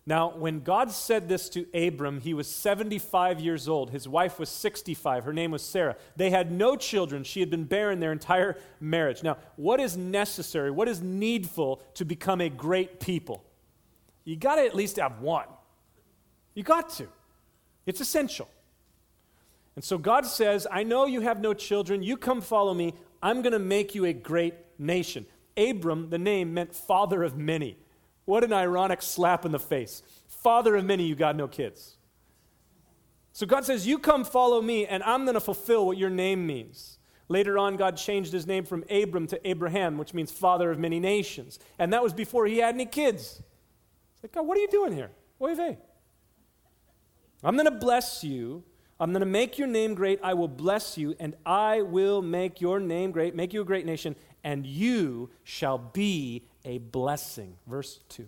Now, 0.08 0.30
when 0.30 0.60
God 0.60 0.92
said 0.92 1.28
this 1.28 1.48
to 1.48 1.66
Abram, 1.74 2.20
he 2.20 2.32
was 2.32 2.46
75 2.46 3.40
years 3.40 3.68
old. 3.68 3.90
His 3.90 4.06
wife 4.06 4.38
was 4.38 4.48
65. 4.48 5.24
Her 5.24 5.32
name 5.32 5.50
was 5.50 5.62
Sarah. 5.62 5.96
They 6.14 6.30
had 6.30 6.52
no 6.52 6.76
children. 6.76 7.24
She 7.24 7.40
had 7.40 7.50
been 7.50 7.64
barren 7.64 7.98
their 7.98 8.12
entire 8.12 8.56
marriage. 8.78 9.24
Now, 9.24 9.36
what 9.56 9.80
is 9.80 9.96
necessary? 9.96 10.70
What 10.70 10.86
is 10.86 11.02
needful 11.02 11.82
to 11.94 12.04
become 12.04 12.40
a 12.40 12.48
great 12.48 13.00
people? 13.00 13.42
You 14.24 14.36
got 14.36 14.56
to 14.56 14.64
at 14.64 14.76
least 14.76 14.96
have 14.96 15.20
one. 15.20 15.46
You 16.54 16.62
got 16.62 16.88
to. 16.90 17.08
It's 17.84 18.00
essential. 18.00 18.48
And 19.74 19.84
so 19.84 19.98
God 19.98 20.24
says, 20.24 20.68
I 20.70 20.84
know 20.84 21.06
you 21.06 21.20
have 21.20 21.40
no 21.40 21.52
children. 21.52 22.04
You 22.04 22.16
come 22.16 22.40
follow 22.40 22.74
me. 22.74 22.94
I'm 23.22 23.42
going 23.42 23.52
to 23.52 23.58
make 23.58 23.94
you 23.96 24.04
a 24.04 24.12
great 24.12 24.54
nation. 24.78 25.26
Abram, 25.56 26.10
the 26.10 26.18
name, 26.18 26.54
meant 26.54 26.74
father 26.74 27.22
of 27.22 27.36
many. 27.36 27.78
What 28.24 28.44
an 28.44 28.52
ironic 28.52 29.02
slap 29.02 29.44
in 29.44 29.52
the 29.52 29.58
face. 29.58 30.02
Father 30.26 30.76
of 30.76 30.84
many, 30.84 31.04
you 31.04 31.14
got 31.14 31.36
no 31.36 31.48
kids. 31.48 31.96
So 33.32 33.46
God 33.46 33.64
says, 33.64 33.86
You 33.86 33.98
come 33.98 34.24
follow 34.24 34.60
me, 34.62 34.86
and 34.86 35.02
I'm 35.02 35.24
going 35.24 35.34
to 35.34 35.40
fulfill 35.40 35.86
what 35.86 35.98
your 35.98 36.10
name 36.10 36.46
means. 36.46 36.98
Later 37.28 37.58
on, 37.58 37.76
God 37.76 37.96
changed 37.96 38.32
his 38.32 38.46
name 38.46 38.64
from 38.64 38.84
Abram 38.88 39.26
to 39.28 39.48
Abraham, 39.48 39.98
which 39.98 40.14
means 40.14 40.30
father 40.30 40.70
of 40.70 40.78
many 40.78 41.00
nations. 41.00 41.58
And 41.78 41.92
that 41.92 42.02
was 42.02 42.12
before 42.12 42.46
he 42.46 42.58
had 42.58 42.74
any 42.74 42.86
kids. 42.86 43.42
It's 44.14 44.22
like, 44.22 44.32
God, 44.32 44.46
what 44.46 44.56
are 44.56 44.60
you 44.60 44.68
doing 44.68 44.92
here? 44.92 45.10
Oy 45.40 45.54
vey. 45.54 45.78
I'm 47.42 47.54
going 47.54 47.66
to 47.66 47.70
bless 47.70 48.24
you. 48.24 48.64
I'm 48.98 49.10
going 49.10 49.20
to 49.20 49.26
make 49.26 49.58
your 49.58 49.68
name 49.68 49.94
great. 49.94 50.20
I 50.22 50.34
will 50.34 50.48
bless 50.48 50.96
you, 50.96 51.14
and 51.18 51.34
I 51.44 51.82
will 51.82 52.22
make 52.22 52.60
your 52.60 52.80
name 52.80 53.10
great, 53.10 53.34
make 53.34 53.52
you 53.52 53.60
a 53.60 53.64
great 53.64 53.84
nation, 53.84 54.16
and 54.42 54.64
you 54.64 55.30
shall 55.44 55.76
be 55.78 56.44
a 56.64 56.78
blessing. 56.78 57.56
Verse 57.66 58.00
2. 58.08 58.26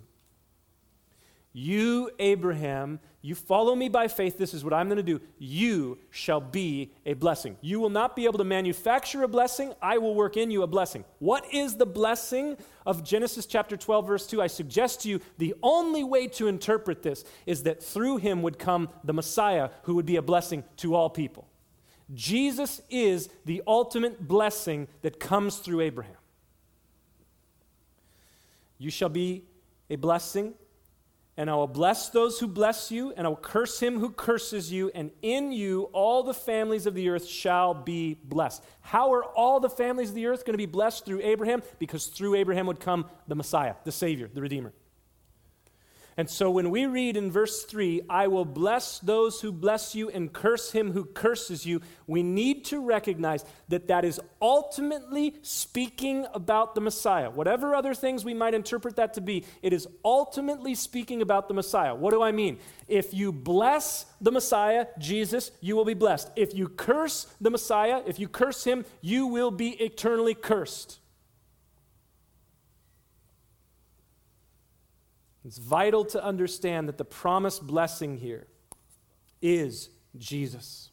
You, 1.51 2.11
Abraham, 2.19 2.99
you 3.21 3.33
follow 3.33 3.75
me 3.75 3.89
by 3.89 4.07
faith. 4.07 4.37
This 4.37 4.53
is 4.53 4.63
what 4.63 4.73
I'm 4.73 4.87
going 4.87 4.97
to 4.97 5.03
do. 5.03 5.19
You 5.39 5.97
shall 6.11 6.39
be 6.39 6.93
a 7.05 7.13
blessing. 7.13 7.57
You 7.61 7.79
will 7.79 7.89
not 7.89 8.15
be 8.15 8.25
able 8.25 8.37
to 8.37 8.43
manufacture 8.43 9.23
a 9.23 9.27
blessing. 9.27 9.73
I 9.81 9.97
will 9.97 10.13
work 10.13 10.37
in 10.37 10.51
you 10.51 10.61
a 10.61 10.67
blessing. 10.67 11.03
What 11.17 11.51
is 11.51 11.75
the 11.75 11.87
blessing 11.87 12.55
of 12.85 13.03
Genesis 13.03 13.47
chapter 13.47 13.75
12, 13.75 14.07
verse 14.07 14.27
2? 14.27 14.41
I 14.41 14.47
suggest 14.47 15.01
to 15.01 15.09
you 15.09 15.21
the 15.39 15.55
only 15.63 16.03
way 16.03 16.27
to 16.27 16.47
interpret 16.47 17.01
this 17.01 17.25
is 17.47 17.63
that 17.63 17.81
through 17.81 18.17
him 18.17 18.43
would 18.43 18.59
come 18.59 18.89
the 19.03 19.13
Messiah 19.13 19.69
who 19.83 19.95
would 19.95 20.05
be 20.05 20.17
a 20.17 20.21
blessing 20.21 20.63
to 20.77 20.93
all 20.93 21.09
people. 21.09 21.47
Jesus 22.13 22.81
is 22.89 23.29
the 23.45 23.63
ultimate 23.67 24.27
blessing 24.27 24.87
that 25.01 25.19
comes 25.19 25.57
through 25.57 25.81
Abraham. 25.81 26.15
You 28.77 28.89
shall 28.91 29.09
be 29.09 29.43
a 29.89 29.95
blessing, 29.95 30.53
and 31.39 31.49
I 31.49 31.55
will 31.55 31.67
bless 31.67 32.09
those 32.09 32.37
who 32.37 32.47
bless 32.47 32.91
you, 32.91 33.13
and 33.15 33.25
I 33.25 33.29
will 33.29 33.37
curse 33.37 33.79
him 33.79 33.97
who 33.97 34.09
curses 34.09 34.69
you, 34.73 34.91
and 34.93 35.09
in 35.21 35.53
you 35.53 35.83
all 35.93 36.21
the 36.21 36.33
families 36.33 36.85
of 36.85 36.95
the 36.95 37.07
earth 37.07 37.25
shall 37.25 37.73
be 37.73 38.15
blessed. 38.25 38.61
How 38.81 39.13
are 39.13 39.23
all 39.23 39.61
the 39.61 39.69
families 39.69 40.09
of 40.09 40.15
the 40.15 40.25
earth 40.25 40.43
going 40.43 40.53
to 40.53 40.57
be 40.57 40.65
blessed 40.65 41.05
through 41.05 41.21
Abraham? 41.21 41.63
Because 41.79 42.07
through 42.07 42.35
Abraham 42.35 42.67
would 42.67 42.81
come 42.81 43.05
the 43.29 43.35
Messiah, 43.35 43.75
the 43.85 43.91
Savior, 43.93 44.29
the 44.33 44.41
Redeemer. 44.41 44.73
And 46.19 46.29
so 46.29 46.51
when 46.51 46.69
we 46.69 46.85
read 46.85 47.15
in 47.15 47.31
verse 47.31 47.63
3, 47.63 48.01
I 48.09 48.27
will 48.27 48.43
bless 48.43 48.99
those 48.99 49.39
who 49.39 49.53
bless 49.53 49.95
you 49.95 50.09
and 50.09 50.33
curse 50.33 50.69
him 50.69 50.91
who 50.91 51.05
curses 51.05 51.65
you, 51.65 51.79
we 52.07 52.23
need 52.23 52.65
to 52.65 52.81
recognize 52.81 53.45
that 53.69 53.87
that 53.87 54.03
is 54.03 54.19
ultimately 54.41 55.35
speaking 55.43 56.25
about 56.33 56.75
the 56.75 56.81
Messiah. 56.81 57.29
Whatever 57.29 57.73
other 57.73 57.93
things 57.93 58.25
we 58.25 58.33
might 58.33 58.53
interpret 58.53 58.97
that 58.97 59.13
to 59.13 59.21
be, 59.21 59.45
it 59.61 59.71
is 59.71 59.87
ultimately 60.03 60.75
speaking 60.75 61.21
about 61.21 61.47
the 61.47 61.53
Messiah. 61.53 61.95
What 61.95 62.11
do 62.11 62.21
I 62.21 62.33
mean? 62.33 62.59
If 62.89 63.13
you 63.13 63.31
bless 63.31 64.05
the 64.19 64.33
Messiah, 64.33 64.87
Jesus, 64.97 65.51
you 65.61 65.77
will 65.77 65.85
be 65.85 65.93
blessed. 65.93 66.29
If 66.35 66.53
you 66.53 66.67
curse 66.67 67.33
the 67.39 67.49
Messiah, 67.49 68.03
if 68.05 68.19
you 68.19 68.27
curse 68.27 68.65
him, 68.65 68.83
you 68.99 69.27
will 69.27 69.51
be 69.51 69.69
eternally 69.69 70.33
cursed. 70.33 70.99
It's 75.49 75.57
vital 75.57 76.05
to 76.05 76.23
understand 76.23 76.87
that 76.89 76.99
the 76.99 77.03
promised 77.03 77.65
blessing 77.65 78.19
here 78.19 78.45
is 79.41 79.89
Jesus. 80.15 80.91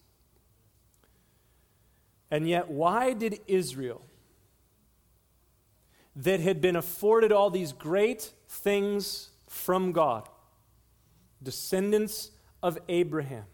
And 2.30 2.48
yet, 2.48 2.70
why 2.70 3.12
did 3.12 3.40
Israel, 3.46 4.00
that 6.16 6.40
had 6.40 6.62
been 6.62 6.74
afforded 6.74 7.32
all 7.32 7.50
these 7.50 7.74
great 7.74 8.32
things 8.48 9.28
from 9.46 9.92
God, 9.92 10.26
descendants 11.42 12.30
of 12.62 12.78
Abraham, 12.88 13.44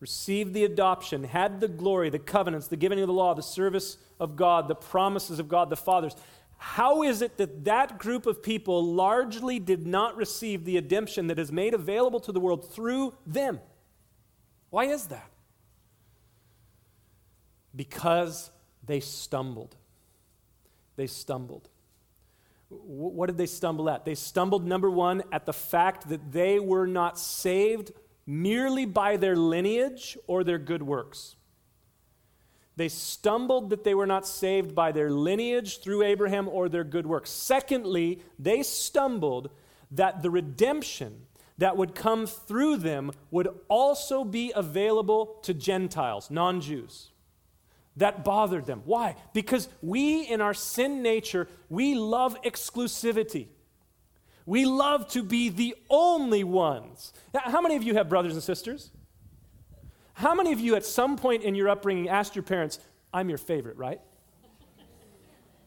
received 0.00 0.54
the 0.54 0.64
adoption, 0.64 1.24
had 1.24 1.60
the 1.60 1.68
glory, 1.68 2.08
the 2.08 2.18
covenants, 2.18 2.68
the 2.68 2.78
giving 2.78 2.98
of 2.98 3.08
the 3.08 3.12
law, 3.12 3.34
the 3.34 3.42
service 3.42 3.98
of 4.18 4.36
God, 4.36 4.68
the 4.68 4.74
promises 4.74 5.38
of 5.38 5.50
God 5.50 5.68
the 5.68 5.76
fathers, 5.76 6.16
how 6.62 7.02
is 7.02 7.22
it 7.22 7.38
that 7.38 7.64
that 7.64 7.98
group 7.98 8.24
of 8.24 8.40
people 8.40 8.94
largely 8.94 9.58
did 9.58 9.84
not 9.84 10.16
receive 10.16 10.64
the 10.64 10.76
redemption 10.76 11.26
that 11.26 11.36
is 11.40 11.50
made 11.50 11.74
available 11.74 12.20
to 12.20 12.30
the 12.30 12.38
world 12.38 12.72
through 12.72 13.14
them? 13.26 13.58
Why 14.70 14.84
is 14.84 15.08
that? 15.08 15.28
Because 17.74 18.52
they 18.86 19.00
stumbled. 19.00 19.74
They 20.94 21.08
stumbled. 21.08 21.68
What 22.68 23.26
did 23.26 23.38
they 23.38 23.46
stumble 23.46 23.90
at? 23.90 24.04
They 24.04 24.14
stumbled, 24.14 24.64
number 24.64 24.88
one, 24.88 25.24
at 25.32 25.46
the 25.46 25.52
fact 25.52 26.08
that 26.10 26.30
they 26.30 26.60
were 26.60 26.86
not 26.86 27.18
saved 27.18 27.90
merely 28.24 28.84
by 28.84 29.16
their 29.16 29.34
lineage 29.34 30.16
or 30.28 30.44
their 30.44 30.58
good 30.58 30.84
works. 30.84 31.34
They 32.82 32.88
stumbled 32.88 33.70
that 33.70 33.84
they 33.84 33.94
were 33.94 34.08
not 34.08 34.26
saved 34.26 34.74
by 34.74 34.90
their 34.90 35.08
lineage 35.08 35.78
through 35.78 36.02
Abraham 36.02 36.48
or 36.48 36.68
their 36.68 36.82
good 36.82 37.06
works. 37.06 37.30
Secondly, 37.30 38.20
they 38.40 38.64
stumbled 38.64 39.50
that 39.92 40.20
the 40.20 40.30
redemption 40.30 41.26
that 41.58 41.76
would 41.76 41.94
come 41.94 42.26
through 42.26 42.78
them 42.78 43.12
would 43.30 43.46
also 43.68 44.24
be 44.24 44.52
available 44.56 45.38
to 45.42 45.54
Gentiles, 45.54 46.28
non 46.28 46.60
Jews. 46.60 47.12
That 47.98 48.24
bothered 48.24 48.66
them. 48.66 48.82
Why? 48.84 49.14
Because 49.32 49.68
we, 49.80 50.22
in 50.22 50.40
our 50.40 50.52
sin 50.52 51.02
nature, 51.02 51.46
we 51.68 51.94
love 51.94 52.36
exclusivity. 52.42 53.46
We 54.44 54.66
love 54.66 55.06
to 55.10 55.22
be 55.22 55.50
the 55.50 55.76
only 55.88 56.42
ones. 56.42 57.12
How 57.32 57.60
many 57.60 57.76
of 57.76 57.84
you 57.84 57.94
have 57.94 58.08
brothers 58.08 58.32
and 58.32 58.42
sisters? 58.42 58.90
How 60.14 60.34
many 60.34 60.52
of 60.52 60.60
you 60.60 60.76
at 60.76 60.84
some 60.84 61.16
point 61.16 61.42
in 61.42 61.54
your 61.54 61.68
upbringing 61.68 62.08
asked 62.08 62.36
your 62.36 62.42
parents, 62.42 62.78
I'm 63.12 63.28
your 63.28 63.38
favorite, 63.38 63.76
right? 63.76 64.00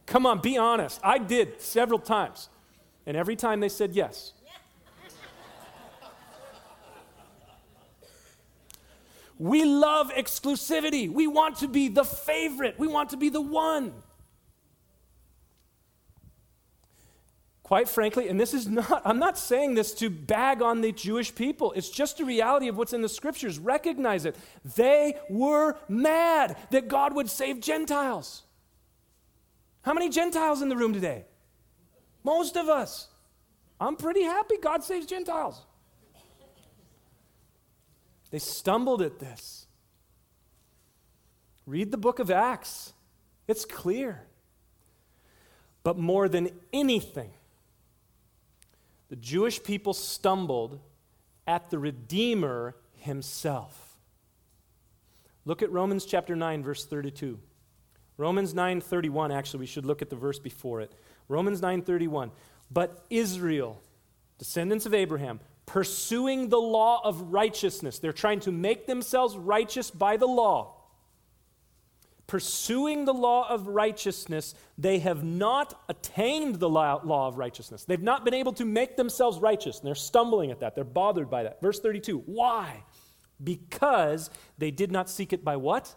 Come 0.05 0.25
on, 0.25 0.39
be 0.39 0.57
honest. 0.57 0.99
I 1.03 1.17
did 1.17 1.61
several 1.61 1.99
times. 1.99 2.49
And 3.05 3.17
every 3.17 3.35
time 3.35 3.59
they 3.59 3.69
said 3.69 3.93
yes. 3.93 4.33
We 9.37 9.65
love 9.65 10.11
exclusivity. 10.13 11.11
We 11.11 11.27
want 11.27 11.57
to 11.57 11.67
be 11.67 11.89
the 11.89 12.05
favorite. 12.05 12.79
We 12.79 12.87
want 12.87 13.09
to 13.09 13.17
be 13.17 13.29
the 13.29 13.41
one. 13.41 13.93
Quite 17.65 17.89
frankly, 17.89 18.29
and 18.29 18.39
this 18.39 18.53
is 18.53 18.67
not, 18.67 19.01
I'm 19.03 19.17
not 19.17 19.39
saying 19.39 19.73
this 19.73 19.91
to 19.95 20.11
bag 20.11 20.61
on 20.61 20.81
the 20.81 20.91
Jewish 20.91 21.33
people. 21.33 21.71
It's 21.71 21.89
just 21.89 22.19
a 22.19 22.23
reality 22.23 22.67
of 22.67 22.77
what's 22.77 22.93
in 22.93 23.01
the 23.01 23.09
scriptures. 23.09 23.57
Recognize 23.57 24.25
it. 24.25 24.35
They 24.75 25.15
were 25.31 25.75
mad 25.89 26.57
that 26.69 26.87
God 26.87 27.15
would 27.15 27.27
save 27.27 27.61
Gentiles. 27.61 28.43
How 29.81 29.95
many 29.95 30.09
Gentiles 30.09 30.61
in 30.61 30.69
the 30.69 30.77
room 30.77 30.93
today? 30.93 31.25
Most 32.23 32.55
of 32.55 32.69
us. 32.69 33.07
I'm 33.81 33.95
pretty 33.95 34.21
happy 34.21 34.57
God 34.61 34.83
saves 34.83 35.07
Gentiles. 35.07 35.59
They 38.29 38.37
stumbled 38.37 39.01
at 39.01 39.17
this. 39.17 39.65
Read 41.65 41.89
the 41.89 41.97
book 41.97 42.19
of 42.19 42.29
Acts, 42.29 42.93
it's 43.47 43.65
clear. 43.65 44.21
But 45.81 45.97
more 45.97 46.29
than 46.29 46.51
anything, 46.71 47.31
the 49.09 49.15
Jewish 49.15 49.61
people 49.63 49.93
stumbled 49.93 50.79
at 51.47 51.69
the 51.69 51.79
Redeemer 51.79 52.75
himself. 52.93 53.97
Look 55.45 55.61
at 55.61 55.71
Romans 55.71 56.05
chapter 56.05 56.35
9 56.35 56.63
verse 56.63 56.85
32. 56.85 57.39
Romans 58.17 58.53
9:31 58.53 59.33
actually 59.33 59.59
we 59.61 59.65
should 59.65 59.85
look 59.85 60.01
at 60.01 60.09
the 60.09 60.15
verse 60.15 60.39
before 60.39 60.81
it. 60.81 60.91
Romans 61.27 61.61
9:31. 61.61 62.31
But 62.71 63.05
Israel, 63.09 63.81
descendants 64.39 64.85
of 64.85 64.93
Abraham, 64.93 65.39
pursuing 65.65 66.49
the 66.49 66.59
law 66.59 67.01
of 67.03 67.33
righteousness. 67.33 67.99
They're 67.99 68.13
trying 68.13 68.39
to 68.41 68.51
make 68.51 68.87
themselves 68.87 69.37
righteous 69.37 69.91
by 69.91 70.17
the 70.17 70.27
law. 70.27 70.74
Pursuing 72.27 73.05
the 73.05 73.13
law 73.13 73.47
of 73.49 73.67
righteousness, 73.67 74.55
they 74.77 74.99
have 74.99 75.23
not 75.23 75.79
attained 75.89 76.55
the 76.55 76.69
law, 76.69 76.99
of 77.27 77.37
righteousness. 77.37 77.85
They've 77.85 78.01
not 78.01 78.25
been 78.25 78.33
able 78.33 78.53
to 78.53 78.65
make 78.65 78.97
themselves 78.97 79.39
righteous, 79.39 79.77
and 79.79 79.87
they're 79.87 79.95
stumbling 79.95 80.49
at 80.49 80.59
that. 80.61 80.73
They're 80.73 80.83
bothered 80.83 81.29
by 81.29 81.43
that. 81.43 81.61
Verse 81.61 81.79
32 81.79 82.19
Why? 82.25 82.83
Because 83.43 84.29
they 84.57 84.71
did 84.71 84.91
not 84.91 85.09
seek 85.09 85.33
it 85.33 85.43
by 85.43 85.55
what? 85.57 85.93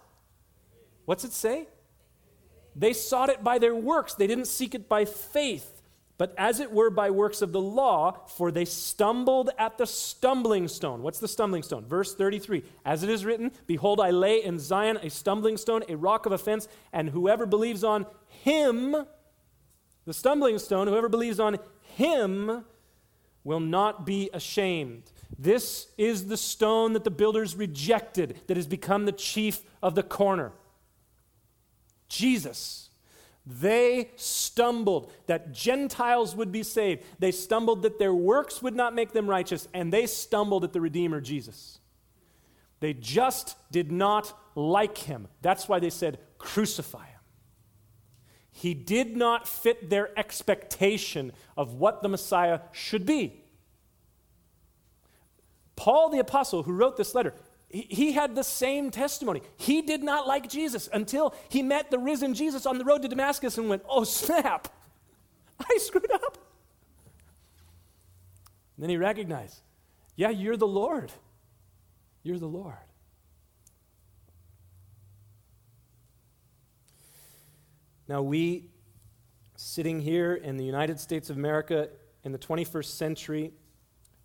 What's 1.07 1.25
it 1.25 1.33
say? 1.33 1.69
They 2.77 2.93
sought 2.93 3.31
it 3.31 3.43
by 3.43 3.59
their 3.59 3.75
works, 3.75 4.15
they 4.15 4.27
didn't 4.27 4.47
seek 4.47 4.75
it 4.75 4.89
by 4.89 5.05
faith 5.05 5.78
but 6.19 6.35
as 6.37 6.59
it 6.59 6.73
were 6.73 6.91
by 6.91 7.11
works 7.11 7.43
of 7.43 7.53
the 7.53 7.61
law, 7.61 8.27
for 8.27 8.51
they 8.51 8.65
stumbled 8.65 9.51
at 9.57 9.79
the 9.79 9.87
stumbling 9.87 10.67
stone. 10.67 11.01
What's 11.01 11.21
the 11.21 11.29
stumbling 11.29 11.63
stone? 11.63 11.87
Verse 11.87 12.15
33 12.17 12.65
As 12.85 13.05
it 13.05 13.09
is 13.09 13.25
written, 13.25 13.53
Behold, 13.69 14.01
I 14.01 14.11
lay 14.11 14.43
in 14.43 14.59
Zion 14.59 14.99
a 15.01 15.11
stumbling 15.11 15.57
stone, 15.57 15.85
a 15.89 15.97
rock 15.97 16.27
of 16.27 16.33
offense, 16.33 16.67
and 16.93 17.11
whoever 17.11 17.47
believes 17.47 17.85
on 17.85 18.05
him, 18.27 18.97
the 20.05 20.13
stumbling 20.13 20.59
stone, 20.59 20.89
whoever 20.89 21.09
believes 21.09 21.39
on 21.39 21.59
him 21.95 22.65
will 23.45 23.61
not 23.61 24.05
be 24.05 24.29
ashamed. 24.35 25.05
This 25.39 25.87
is 25.97 26.27
the 26.27 26.37
stone 26.37 26.95
that 26.95 27.05
the 27.05 27.11
builders 27.11 27.55
rejected, 27.55 28.41
that 28.49 28.57
has 28.57 28.67
become 28.67 29.05
the 29.05 29.13
chief 29.13 29.61
of 29.81 29.95
the 29.95 30.03
corner. 30.03 30.51
Jesus. 32.09 32.88
They 33.51 34.11
stumbled 34.17 35.11
that 35.27 35.53
Gentiles 35.53 36.37
would 36.37 36.53
be 36.53 36.63
saved. 36.63 37.03
They 37.19 37.33
stumbled 37.33 37.81
that 37.83 37.99
their 37.99 38.13
works 38.13 38.61
would 38.61 38.77
not 38.77 38.95
make 38.95 39.13
them 39.13 39.29
righteous, 39.29 39.67
and 39.73 39.91
they 39.91 40.07
stumbled 40.07 40.65
at 40.65 40.75
the 40.75 40.83
Redeemer, 40.83 41.23
Jesus. 41.23 41.79
They 42.81 42.93
just 42.93 43.57
did 43.73 43.91
not 43.91 44.39
like 44.55 44.99
him. 44.99 45.29
That's 45.41 45.67
why 45.67 45.79
they 45.79 45.89
said, 45.89 46.19
Crucify 46.37 47.07
him. 47.07 47.21
He 48.51 48.75
did 48.75 49.17
not 49.17 49.49
fit 49.49 49.89
their 49.89 50.17
expectation 50.19 51.33
of 51.57 51.73
what 51.73 52.03
the 52.03 52.09
Messiah 52.09 52.61
should 52.73 53.07
be. 53.07 53.45
Paul 55.75 56.11
the 56.11 56.19
Apostle, 56.19 56.65
who 56.65 56.73
wrote 56.73 56.99
this 56.99 57.15
letter, 57.15 57.33
he 57.71 58.13
had 58.13 58.35
the 58.35 58.45
same 58.45 58.91
testimony. 58.91 59.43
He 59.57 59.83
did 59.83 60.03
not 60.03 60.27
like 60.27 60.49
Jesus 60.49 60.89
until 60.93 61.35
he 61.51 61.63
met 61.63 61.91
the 61.91 61.99
risen 61.99 62.33
Jesus 62.33 62.65
on 62.65 62.79
the 62.79 62.85
road 62.85 63.03
to 63.03 63.09
Damascus 63.09 63.59
and 63.59 63.69
went, 63.69 63.83
Oh, 63.89 64.05
snap, 64.05 64.69
I 65.61 65.79
screwed 65.79 66.11
up. 66.11 66.39
And 68.77 68.83
then 68.85 68.91
he 68.91 68.97
recognized, 68.97 69.61
Yeah, 70.17 70.31
you're 70.31 70.57
the 70.57 70.67
Lord. 70.67 71.13
You're 72.23 72.39
the 72.39 72.47
Lord. 72.47 72.75
Now, 78.09 78.23
we 78.23 78.71
sitting 79.57 80.01
here 80.01 80.35
in 80.35 80.57
the 80.57 80.65
United 80.65 80.99
States 80.99 81.29
of 81.29 81.37
America 81.37 81.91
in 82.25 82.33
the 82.33 82.39
21st 82.39 82.87
century, 82.87 83.53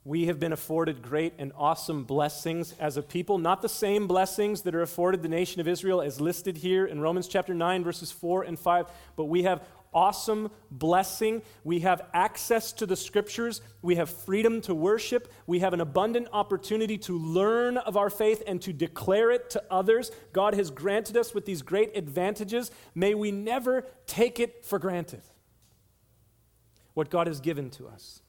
we 0.05 0.25
have 0.25 0.39
been 0.39 0.51
afforded 0.51 1.01
great 1.01 1.33
and 1.37 1.53
awesome 1.55 2.03
blessings 2.03 2.75
as 2.79 2.97
a 2.97 3.01
people, 3.01 3.37
not 3.37 3.61
the 3.61 3.69
same 3.69 4.05
blessings 4.05 4.63
that 4.63 4.75
are 4.75 4.81
afforded 4.81 5.21
the 5.21 5.29
nation 5.29 5.61
of 5.61 5.67
Israel 5.67 6.01
as 6.01 6.19
listed 6.19 6.57
here 6.57 6.85
in 6.85 6.99
Romans 6.99 7.27
chapter 7.27 7.53
9, 7.53 7.83
verses 7.83 8.11
4 8.11 8.43
and 8.43 8.59
5, 8.59 8.87
but 9.15 9.25
we 9.25 9.43
have 9.43 9.63
awesome 9.93 10.51
blessing. 10.71 11.41
We 11.63 11.81
have 11.81 12.01
access 12.13 12.73
to 12.73 12.85
the 12.85 12.95
scriptures. 12.95 13.61
We 13.81 13.95
have 13.95 14.09
freedom 14.09 14.59
to 14.61 14.75
worship. 14.75 15.31
We 15.45 15.59
have 15.59 15.73
an 15.73 15.81
abundant 15.81 16.27
opportunity 16.33 16.97
to 16.99 17.17
learn 17.17 17.77
of 17.77 17.95
our 17.95 18.09
faith 18.09 18.43
and 18.45 18.61
to 18.63 18.73
declare 18.73 19.31
it 19.31 19.51
to 19.51 19.63
others. 19.69 20.11
God 20.33 20.55
has 20.55 20.71
granted 20.71 21.15
us 21.15 21.33
with 21.33 21.45
these 21.45 21.61
great 21.61 21.95
advantages. 21.95 22.71
May 22.95 23.13
we 23.13 23.31
never 23.31 23.85
take 24.07 24.39
it 24.39 24.65
for 24.65 24.79
granted 24.79 25.21
what 26.93 27.09
God 27.09 27.27
has 27.27 27.39
given 27.39 27.69
to 27.71 27.87
us. 27.87 28.22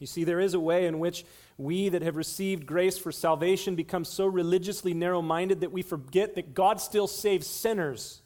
You 0.00 0.06
see, 0.06 0.24
there 0.24 0.40
is 0.40 0.54
a 0.54 0.60
way 0.60 0.86
in 0.86 0.98
which 0.98 1.24
we 1.58 1.88
that 1.90 2.02
have 2.02 2.16
received 2.16 2.66
grace 2.66 2.98
for 2.98 3.12
salvation 3.12 3.76
become 3.76 4.04
so 4.04 4.26
religiously 4.26 4.94
narrow 4.94 5.22
minded 5.22 5.60
that 5.60 5.72
we 5.72 5.82
forget 5.82 6.34
that 6.34 6.54
God 6.54 6.80
still 6.80 7.06
saves 7.06 7.46
sinners. 7.46 8.22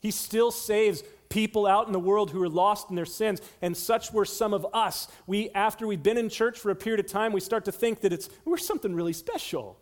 He 0.00 0.10
still 0.10 0.50
saves 0.50 1.04
people 1.28 1.66
out 1.66 1.86
in 1.86 1.92
the 1.92 2.00
world 2.00 2.30
who 2.30 2.42
are 2.42 2.48
lost 2.48 2.90
in 2.90 2.96
their 2.96 3.06
sins, 3.06 3.40
and 3.62 3.76
such 3.76 4.12
were 4.12 4.24
some 4.24 4.52
of 4.52 4.66
us. 4.74 5.06
We, 5.26 5.50
after 5.50 5.86
we've 5.86 6.02
been 6.02 6.18
in 6.18 6.28
church 6.28 6.58
for 6.58 6.70
a 6.70 6.74
period 6.74 7.00
of 7.00 7.06
time, 7.06 7.32
we 7.32 7.40
start 7.40 7.66
to 7.66 7.72
think 7.72 8.00
that 8.00 8.12
it's 8.12 8.28
we're 8.44 8.56
something 8.56 8.94
really 8.94 9.12
special. 9.12 9.78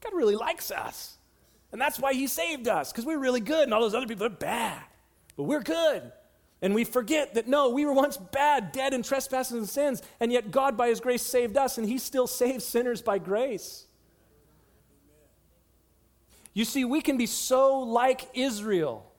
God 0.00 0.14
really 0.14 0.36
likes 0.36 0.70
us. 0.70 1.16
And 1.70 1.80
that's 1.80 1.98
why 1.98 2.12
he 2.12 2.26
saved 2.26 2.66
us, 2.66 2.90
because 2.90 3.06
we're 3.06 3.18
really 3.18 3.40
good, 3.40 3.64
and 3.64 3.72
all 3.72 3.80
those 3.80 3.94
other 3.94 4.06
people 4.06 4.26
are 4.26 4.30
bad. 4.30 4.82
But 5.36 5.44
we're 5.44 5.62
good. 5.62 6.10
And 6.62 6.74
we 6.74 6.84
forget 6.84 7.34
that 7.34 7.48
no, 7.48 7.70
we 7.70 7.84
were 7.84 7.92
once 7.92 8.16
bad, 8.16 8.70
dead 8.72 8.94
in 8.94 9.02
trespasses 9.02 9.52
and 9.52 9.68
sins, 9.68 10.00
and 10.20 10.32
yet 10.32 10.52
God, 10.52 10.76
by 10.76 10.88
His 10.88 11.00
grace, 11.00 11.22
saved 11.22 11.56
us, 11.56 11.76
and 11.76 11.86
He 11.86 11.98
still 11.98 12.28
saves 12.28 12.64
sinners 12.64 13.02
by 13.02 13.18
grace. 13.18 13.86
You 16.54 16.64
see, 16.64 16.84
we 16.84 17.00
can 17.00 17.18
be 17.18 17.26
so 17.26 17.80
like 17.80 18.28
Israel 18.34 19.11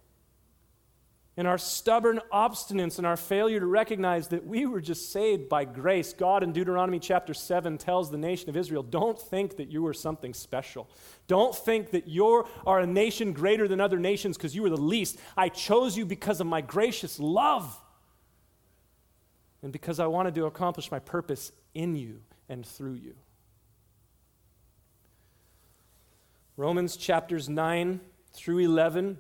in 1.36 1.48
our 1.48 1.58
stubborn 1.58 2.22
obstinance 2.32 3.00
and 3.00 3.08
our 3.08 3.18
failure 3.18 3.60
to 3.60 3.66
recognize 3.66 4.28
that 4.28 4.46
we 4.46 4.68
were 4.68 4.82
just 4.82 5.12
saved 5.12 5.50
by 5.50 5.66
grace. 5.66 6.14
God 6.14 6.44
in 6.44 6.54
Deuteronomy 6.54 7.00
chapter 7.00 7.34
7 7.34 7.80
tells 7.80 8.12
the 8.12 8.18
nation 8.18 8.50
of 8.50 8.58
Israel 8.58 8.84
don't 8.84 9.20
think 9.20 9.58
that 9.58 9.72
you 9.72 9.82
were 9.82 9.96
something 9.96 10.34
special. 10.34 10.88
Don't 11.28 11.56
think 11.56 11.92
that 11.92 12.08
you 12.08 12.46
are 12.68 12.80
a 12.80 12.86
nation 12.86 13.34
greater 13.34 13.68
than 13.68 13.82
other 13.82 13.98
nations 13.98 14.38
because 14.38 14.56
you 14.56 14.62
were 14.62 14.70
the 14.70 14.78
least. 14.78 15.18
I 15.36 15.50
chose 15.50 15.98
you 15.98 16.06
because 16.06 16.40
of 16.40 16.46
my 16.46 16.62
gracious 16.62 17.20
love 17.20 17.80
and 19.64 19.72
because 19.72 20.00
I 20.00 20.06
wanted 20.06 20.36
to 20.36 20.46
accomplish 20.46 20.92
my 20.92 21.00
purpose 21.00 21.52
in 21.74 21.96
you 21.96 22.22
and 22.48 22.64
through 22.64 22.96
you. 22.96 23.16
Romans 26.58 26.96
chapters 26.96 27.50
9 27.50 28.00
through 28.34 28.60
11, 28.60 29.18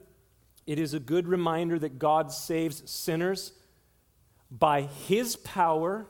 it 0.65 0.79
is 0.79 0.93
a 0.93 0.99
good 0.99 1.27
reminder 1.27 1.77
that 1.79 1.99
God 1.99 2.31
saves 2.31 2.89
sinners 2.89 3.53
by 4.49 4.83
his 4.83 5.35
power, 5.35 6.05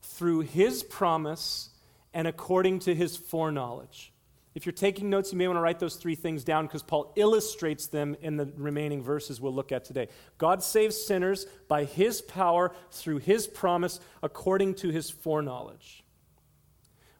through 0.00 0.40
his 0.40 0.82
promise, 0.82 1.70
and 2.14 2.26
according 2.26 2.80
to 2.80 2.94
his 2.94 3.16
foreknowledge. 3.16 4.12
If 4.54 4.66
you're 4.66 4.72
taking 4.72 5.10
notes, 5.10 5.30
you 5.30 5.38
may 5.38 5.46
want 5.46 5.58
to 5.58 5.60
write 5.60 5.78
those 5.78 5.94
three 5.94 6.16
things 6.16 6.42
down 6.42 6.66
because 6.66 6.82
Paul 6.82 7.12
illustrates 7.14 7.86
them 7.86 8.16
in 8.20 8.36
the 8.36 8.50
remaining 8.56 9.02
verses 9.02 9.40
we'll 9.40 9.54
look 9.54 9.70
at 9.70 9.84
today. 9.84 10.08
God 10.36 10.62
saves 10.62 10.96
sinners 10.96 11.46
by 11.68 11.84
his 11.84 12.20
power 12.22 12.74
through 12.90 13.18
his 13.18 13.46
promise 13.46 14.00
according 14.22 14.74
to 14.76 14.88
his 14.88 15.10
foreknowledge. 15.10 16.02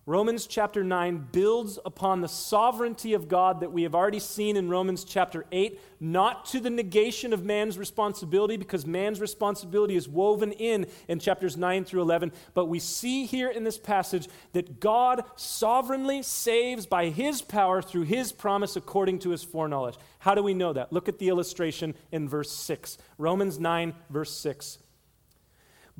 Romans 0.08 0.46
chapter 0.46 0.82
9 0.82 1.28
builds 1.32 1.78
upon 1.84 2.22
the 2.22 2.28
sovereignty 2.28 3.12
of 3.12 3.28
God 3.28 3.60
that 3.60 3.72
we 3.72 3.82
have 3.82 3.94
already 3.94 4.20
seen 4.20 4.56
in 4.56 4.70
Romans 4.70 5.04
chapter 5.04 5.44
8, 5.52 5.78
not 6.00 6.46
to 6.46 6.60
the 6.60 6.70
negation 6.70 7.34
of 7.34 7.44
man's 7.44 7.76
responsibility, 7.76 8.56
because 8.56 8.86
man's 8.86 9.20
responsibility 9.20 9.96
is 9.96 10.08
woven 10.08 10.52
in 10.52 10.86
in 11.08 11.18
chapters 11.18 11.58
9 11.58 11.84
through 11.84 12.00
11. 12.00 12.32
But 12.54 12.70
we 12.70 12.78
see 12.78 13.26
here 13.26 13.50
in 13.50 13.64
this 13.64 13.76
passage 13.76 14.28
that 14.54 14.80
God 14.80 15.24
sovereignly 15.36 16.22
saves 16.22 16.86
by 16.86 17.10
his 17.10 17.42
power 17.42 17.82
through 17.82 18.04
his 18.04 18.32
promise 18.32 18.76
according 18.76 19.18
to 19.18 19.30
his 19.30 19.44
foreknowledge. 19.44 19.98
How 20.20 20.34
do 20.34 20.42
we 20.42 20.54
know 20.54 20.72
that? 20.72 20.90
Look 20.90 21.10
at 21.10 21.18
the 21.18 21.28
illustration 21.28 21.94
in 22.10 22.30
verse 22.30 22.50
6. 22.50 22.96
Romans 23.18 23.60
9, 23.60 23.92
verse 24.08 24.32
6. 24.32 24.78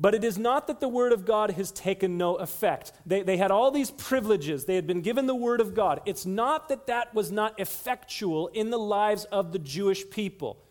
But 0.01 0.15
it 0.15 0.23
is 0.23 0.37
not 0.37 0.67
that 0.67 0.79
the 0.79 0.87
Word 0.87 1.11
of 1.11 1.25
God 1.25 1.51
has 1.51 1.71
taken 1.71 2.17
no 2.17 2.35
effect. 2.35 2.93
They, 3.05 3.21
they 3.21 3.35
had 3.35 3.51
all 3.51 3.69
these 3.69 3.91
privileges. 3.91 4.63
They 4.63 4.75
had 4.75 4.87
been 4.87 5.01
given 5.01 5.25
the 5.27 5.35
Word 5.35 5.59
of 5.59 5.75
God. 5.75 5.99
It's 6.05 6.25
not 6.25 6.69
that 6.69 6.87
that 6.87 7.13
was 7.13 7.33
not 7.33 7.59
effectual 7.59 8.47
in 8.47 8.69
the 8.69 8.79
lives 8.79 9.25
of 9.25 9.51
the 9.51 9.59
Jewish 9.59 10.09
people. 10.09 10.63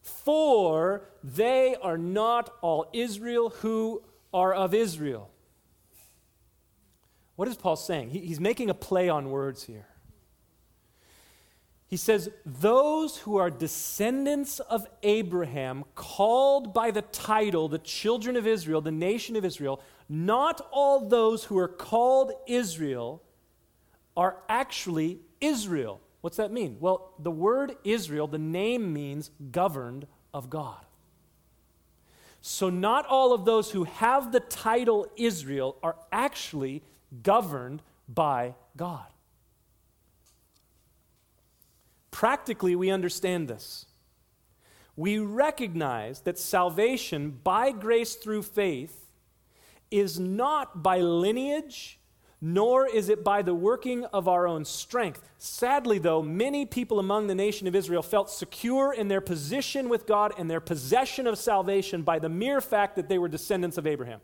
For 0.00 1.02
they 1.22 1.76
are 1.82 1.98
not 1.98 2.54
all 2.62 2.88
Israel 2.94 3.50
who 3.50 4.02
are 4.32 4.54
of 4.54 4.72
Israel. 4.72 5.28
What 7.36 7.48
is 7.48 7.56
Paul 7.56 7.76
saying? 7.76 8.10
He, 8.10 8.20
he's 8.20 8.40
making 8.40 8.70
a 8.70 8.74
play 8.74 9.10
on 9.10 9.30
words 9.30 9.62
here. 9.62 9.89
He 11.90 11.96
says, 11.96 12.30
Those 12.46 13.18
who 13.18 13.36
are 13.36 13.50
descendants 13.50 14.60
of 14.60 14.86
Abraham, 15.02 15.84
called 15.96 16.72
by 16.72 16.92
the 16.92 17.02
title, 17.02 17.68
the 17.68 17.78
children 17.78 18.36
of 18.36 18.46
Israel, 18.46 18.80
the 18.80 18.92
nation 18.92 19.34
of 19.34 19.44
Israel, 19.44 19.82
not 20.08 20.64
all 20.70 21.08
those 21.08 21.44
who 21.44 21.58
are 21.58 21.68
called 21.68 22.30
Israel 22.46 23.22
are 24.16 24.36
actually 24.48 25.18
Israel. 25.40 26.00
What's 26.20 26.36
that 26.36 26.52
mean? 26.52 26.76
Well, 26.78 27.12
the 27.18 27.30
word 27.32 27.76
Israel, 27.82 28.28
the 28.28 28.38
name 28.38 28.92
means 28.92 29.32
governed 29.50 30.06
of 30.32 30.48
God. 30.48 30.84
So, 32.40 32.70
not 32.70 33.04
all 33.04 33.32
of 33.32 33.44
those 33.44 33.72
who 33.72 33.84
have 33.84 34.30
the 34.30 34.40
title 34.40 35.08
Israel 35.16 35.76
are 35.82 35.96
actually 36.12 36.82
governed 37.22 37.82
by 38.08 38.54
God. 38.76 39.06
Practically, 42.10 42.74
we 42.74 42.90
understand 42.90 43.48
this. 43.48 43.86
We 44.96 45.18
recognize 45.18 46.20
that 46.22 46.38
salvation 46.38 47.38
by 47.42 47.70
grace 47.70 48.16
through 48.16 48.42
faith 48.42 49.10
is 49.90 50.20
not 50.20 50.82
by 50.82 51.00
lineage, 51.00 51.98
nor 52.40 52.86
is 52.86 53.08
it 53.08 53.22
by 53.22 53.42
the 53.42 53.54
working 53.54 54.04
of 54.06 54.28
our 54.28 54.46
own 54.46 54.64
strength. 54.64 55.22
Sadly, 55.38 55.98
though, 55.98 56.22
many 56.22 56.64
people 56.64 56.98
among 56.98 57.26
the 57.26 57.34
nation 57.34 57.66
of 57.66 57.74
Israel 57.74 58.02
felt 58.02 58.30
secure 58.30 58.92
in 58.92 59.08
their 59.08 59.20
position 59.20 59.88
with 59.88 60.06
God 60.06 60.32
and 60.38 60.50
their 60.50 60.60
possession 60.60 61.26
of 61.26 61.38
salvation 61.38 62.02
by 62.02 62.18
the 62.18 62.28
mere 62.28 62.60
fact 62.60 62.96
that 62.96 63.08
they 63.08 63.18
were 63.18 63.28
descendants 63.28 63.78
of 63.78 63.86
Abraham. 63.86 64.20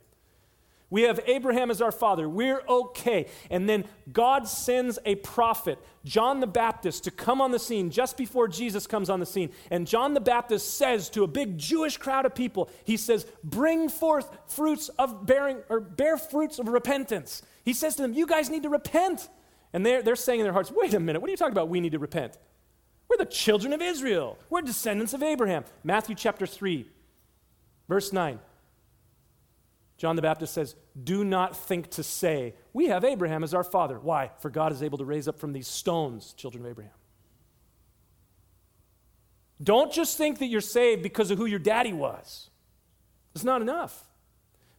We 0.88 1.02
have 1.02 1.20
Abraham 1.26 1.70
as 1.72 1.82
our 1.82 1.90
father. 1.90 2.28
We're 2.28 2.62
okay. 2.68 3.26
And 3.50 3.68
then 3.68 3.86
God 4.12 4.46
sends 4.46 5.00
a 5.04 5.16
prophet, 5.16 5.80
John 6.04 6.38
the 6.38 6.46
Baptist, 6.46 7.04
to 7.04 7.10
come 7.10 7.40
on 7.40 7.50
the 7.50 7.58
scene 7.58 7.90
just 7.90 8.16
before 8.16 8.46
Jesus 8.46 8.86
comes 8.86 9.10
on 9.10 9.18
the 9.18 9.26
scene. 9.26 9.50
And 9.70 9.86
John 9.86 10.14
the 10.14 10.20
Baptist 10.20 10.76
says 10.76 11.10
to 11.10 11.24
a 11.24 11.26
big 11.26 11.58
Jewish 11.58 11.96
crowd 11.96 12.24
of 12.24 12.36
people, 12.36 12.70
he 12.84 12.96
says, 12.96 13.26
"Bring 13.42 13.88
forth 13.88 14.30
fruits 14.46 14.88
of 14.90 15.26
bearing 15.26 15.58
or 15.68 15.80
bear 15.80 16.16
fruits 16.16 16.60
of 16.60 16.68
repentance." 16.68 17.42
He 17.64 17.72
says 17.72 17.96
to 17.96 18.02
them, 18.02 18.14
"You 18.14 18.26
guys 18.26 18.48
need 18.48 18.62
to 18.62 18.68
repent." 18.68 19.28
And 19.72 19.84
they're, 19.84 20.02
they're 20.02 20.14
saying 20.14 20.38
in 20.38 20.44
their 20.44 20.52
hearts, 20.52 20.70
"Wait 20.70 20.94
a 20.94 21.00
minute. 21.00 21.20
What 21.20 21.28
are 21.28 21.32
you 21.32 21.36
talking 21.36 21.52
about? 21.52 21.68
We 21.68 21.80
need 21.80 21.92
to 21.92 21.98
repent. 21.98 22.38
We're 23.08 23.16
the 23.16 23.26
children 23.26 23.72
of 23.72 23.82
Israel. 23.82 24.38
We're 24.50 24.62
descendants 24.62 25.14
of 25.14 25.22
Abraham." 25.24 25.64
Matthew 25.82 26.14
chapter 26.14 26.46
3, 26.46 26.88
verse 27.88 28.12
9. 28.12 28.38
John 29.96 30.16
the 30.16 30.22
Baptist 30.22 30.52
says, 30.52 30.74
Do 31.02 31.24
not 31.24 31.56
think 31.56 31.90
to 31.90 32.02
say, 32.02 32.54
We 32.72 32.86
have 32.86 33.04
Abraham 33.04 33.42
as 33.42 33.54
our 33.54 33.64
father. 33.64 33.98
Why? 33.98 34.30
For 34.38 34.50
God 34.50 34.72
is 34.72 34.82
able 34.82 34.98
to 34.98 35.04
raise 35.04 35.26
up 35.28 35.38
from 35.38 35.52
these 35.52 35.68
stones 35.68 36.34
children 36.34 36.64
of 36.64 36.70
Abraham. 36.70 36.92
Don't 39.62 39.90
just 39.90 40.18
think 40.18 40.38
that 40.40 40.46
you're 40.46 40.60
saved 40.60 41.02
because 41.02 41.30
of 41.30 41.38
who 41.38 41.46
your 41.46 41.58
daddy 41.58 41.94
was. 41.94 42.50
It's 43.34 43.44
not 43.44 43.62
enough. 43.62 44.04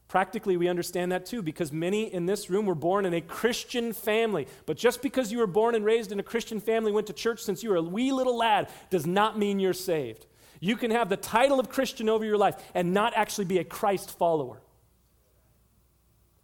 Practically, 0.06 0.56
we 0.56 0.68
understand 0.68 1.12
that 1.12 1.26
too 1.26 1.42
because 1.42 1.72
many 1.72 2.12
in 2.12 2.26
this 2.26 2.48
room 2.48 2.64
were 2.64 2.74
born 2.74 3.04
in 3.04 3.12
a 3.12 3.20
Christian 3.20 3.92
family. 3.92 4.46
But 4.66 4.76
just 4.78 5.02
because 5.02 5.32
you 5.32 5.38
were 5.38 5.46
born 5.46 5.74
and 5.74 5.84
raised 5.84 6.12
in 6.12 6.20
a 6.20 6.22
Christian 6.22 6.60
family, 6.60 6.92
went 6.92 7.08
to 7.08 7.12
church 7.12 7.42
since 7.42 7.62
you 7.62 7.70
were 7.70 7.76
a 7.76 7.82
wee 7.82 8.12
little 8.12 8.36
lad, 8.36 8.68
does 8.88 9.06
not 9.06 9.38
mean 9.38 9.60
you're 9.60 9.74
saved. 9.74 10.26
You 10.60 10.76
can 10.76 10.92
have 10.92 11.08
the 11.08 11.16
title 11.16 11.60
of 11.60 11.68
Christian 11.68 12.08
over 12.08 12.24
your 12.24 12.38
life 12.38 12.56
and 12.74 12.94
not 12.94 13.12
actually 13.14 13.44
be 13.44 13.58
a 13.58 13.64
Christ 13.64 14.16
follower. 14.16 14.60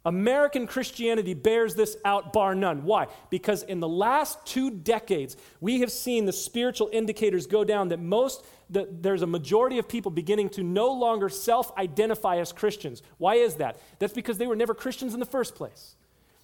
American 0.05 0.67
Christianity 0.67 1.33
bears 1.33 1.73
this 1.73 1.97
out, 2.05 2.31
bar 2.31 2.53
none. 2.53 2.83
Why? 2.83 3.07
Because 3.31 3.63
in 3.63 3.79
the 3.79 3.87
last 3.87 4.45
two 4.45 4.69
decades, 4.69 5.35
we 5.59 5.79
have 5.79 5.91
seen 5.91 6.25
the 6.25 6.33
spiritual 6.33 6.89
indicators 6.93 7.47
go 7.47 7.63
down 7.63 7.89
that 7.89 7.99
most, 7.99 8.45
that 8.69 9.01
there's 9.01 9.23
a 9.23 9.27
majority 9.27 9.79
of 9.79 9.89
people 9.89 10.11
beginning 10.11 10.49
to 10.49 10.63
no 10.63 10.93
longer 10.93 11.27
self 11.27 11.75
identify 11.75 12.37
as 12.37 12.53
Christians. 12.53 13.01
Why 13.17 13.35
is 13.35 13.55
that? 13.55 13.79
That's 13.97 14.13
because 14.13 14.37
they 14.37 14.45
were 14.45 14.55
never 14.55 14.75
Christians 14.75 15.15
in 15.15 15.19
the 15.19 15.25
first 15.25 15.55
place. 15.55 15.95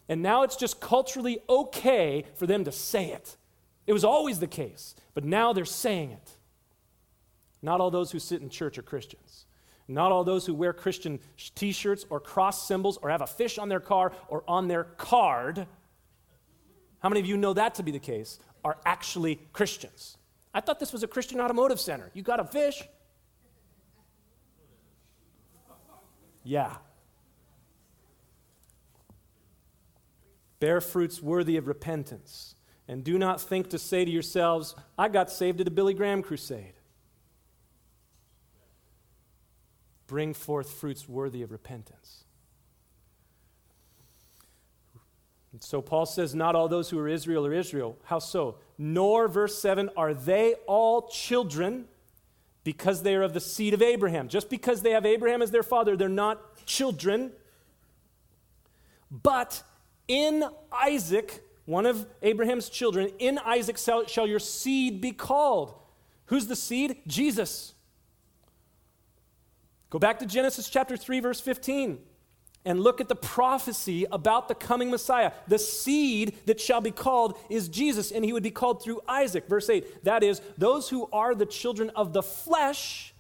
And 0.09 0.24
now 0.24 0.41
it's 0.41 0.55
just 0.55 0.82
culturally 0.82 1.39
okay 1.47 2.26
for 2.36 2.47
them 2.47 2.64
to 2.66 2.72
say 2.72 3.12
it. 3.12 3.38
It 3.86 3.93
was 3.93 4.03
always 4.03 4.39
the 4.39 4.47
case, 4.47 4.95
but 5.14 5.24
now 5.24 5.53
they're 5.53 5.66
saying 5.66 6.12
it. 6.12 6.32
Not 7.62 7.80
all 7.80 7.91
those 7.91 8.12
who 8.12 8.18
sit 8.18 8.41
in 8.41 8.49
church 8.49 8.80
are 8.80 8.84
Christians. 8.84 9.45
Not 9.91 10.11
all 10.11 10.23
those 10.23 10.45
who 10.45 10.53
wear 10.53 10.73
Christian 10.73 11.19
t 11.55 11.71
shirts 11.71 12.05
or 12.09 12.19
cross 12.19 12.67
symbols 12.67 12.97
or 13.01 13.09
have 13.09 13.21
a 13.21 13.27
fish 13.27 13.57
on 13.57 13.69
their 13.69 13.79
car 13.79 14.13
or 14.29 14.43
on 14.47 14.67
their 14.67 14.85
card, 14.85 15.67
how 16.99 17.09
many 17.09 17.19
of 17.19 17.25
you 17.25 17.35
know 17.35 17.53
that 17.53 17.75
to 17.75 17.83
be 17.83 17.91
the 17.91 17.99
case, 17.99 18.39
are 18.63 18.77
actually 18.85 19.39
Christians? 19.53 20.17
I 20.53 20.61
thought 20.61 20.79
this 20.79 20.93
was 20.93 21.03
a 21.03 21.07
Christian 21.07 21.39
automotive 21.39 21.79
center. 21.79 22.11
You 22.13 22.21
got 22.23 22.39
a 22.39 22.45
fish? 22.45 22.83
Yeah. 26.43 26.75
Bear 30.59 30.79
fruits 30.79 31.21
worthy 31.21 31.57
of 31.57 31.67
repentance. 31.67 32.55
And 32.87 33.03
do 33.03 33.17
not 33.17 33.41
think 33.41 33.69
to 33.69 33.79
say 33.79 34.05
to 34.05 34.11
yourselves, 34.11 34.75
I 34.97 35.07
got 35.07 35.31
saved 35.31 35.61
at 35.61 35.67
a 35.67 35.71
Billy 35.71 35.93
Graham 35.93 36.21
crusade. 36.21 36.73
Bring 40.12 40.34
forth 40.34 40.70
fruits 40.70 41.07
worthy 41.07 41.41
of 41.41 41.53
repentance. 41.53 42.26
And 45.53 45.64
so 45.64 45.82
Paul 45.82 46.05
says, 46.05 46.36
Not 46.36 46.53
all 46.53 46.68
those 46.68 46.89
who 46.89 46.99
are 46.99 47.07
Israel 47.07 47.45
are 47.45 47.53
Israel. 47.53 47.97
How 48.03 48.20
so? 48.20 48.57
Nor, 48.78 49.30
verse 49.30 49.57
7, 49.57 49.89
are 49.95 50.14
they 50.14 50.55
all 50.68 51.07
children 51.07 51.86
because 52.66 53.03
they 53.03 53.16
are 53.16 53.22
of 53.22 53.34
the 53.34 53.39
seed 53.39 53.74
of 53.74 53.82
Abraham. 53.82 54.28
Just 54.28 54.49
because 54.49 54.82
they 54.82 54.91
have 54.91 55.05
Abraham 55.05 55.41
as 55.41 55.49
their 55.49 55.64
father, 55.64 55.95
they're 55.95 56.09
not 56.09 56.66
children. 56.66 57.32
But 59.09 59.64
in 60.09 60.43
Isaac, 60.74 61.41
one 61.64 61.86
of 61.86 62.05
Abraham's 62.22 62.68
children, 62.68 63.12
in 63.18 63.39
Isaac 63.45 63.78
shall 63.78 64.28
your 64.28 64.39
seed 64.39 64.99
be 64.99 65.14
called. 65.14 65.74
Who's 66.26 66.47
the 66.47 66.55
seed? 66.57 66.97
Jesus. 67.07 67.76
Go 69.91 69.99
back 69.99 70.17
to 70.19 70.25
Genesis 70.25 70.69
chapter 70.69 70.97
3, 70.97 71.19
verse 71.19 71.39
15, 71.39 71.99
and 72.63 72.79
look 72.79 73.01
at 73.01 73.09
the 73.09 73.15
prophecy 73.15 74.05
about 74.11 74.47
the 74.47 74.55
coming 74.55 74.89
Messiah. 74.89 75.33
The 75.47 75.59
seed 75.59 76.37
that 76.45 76.61
shall 76.61 76.79
be 76.81 76.91
called 76.91 77.37
is 77.49 77.67
Jesus, 77.67 78.09
and 78.11 78.23
he 78.23 78.31
would 78.33 78.41
be 78.41 78.51
called 78.51 78.81
through 78.81 79.01
Isaac. 79.07 79.47
Verse 79.49 79.69
8 79.69 80.05
that 80.05 80.23
is, 80.23 80.41
those 80.57 80.89
who 80.89 81.09
are 81.11 81.35
the 81.35 81.45
children 81.45 81.91
of 81.93 82.13
the 82.13 82.23
flesh, 82.23 83.13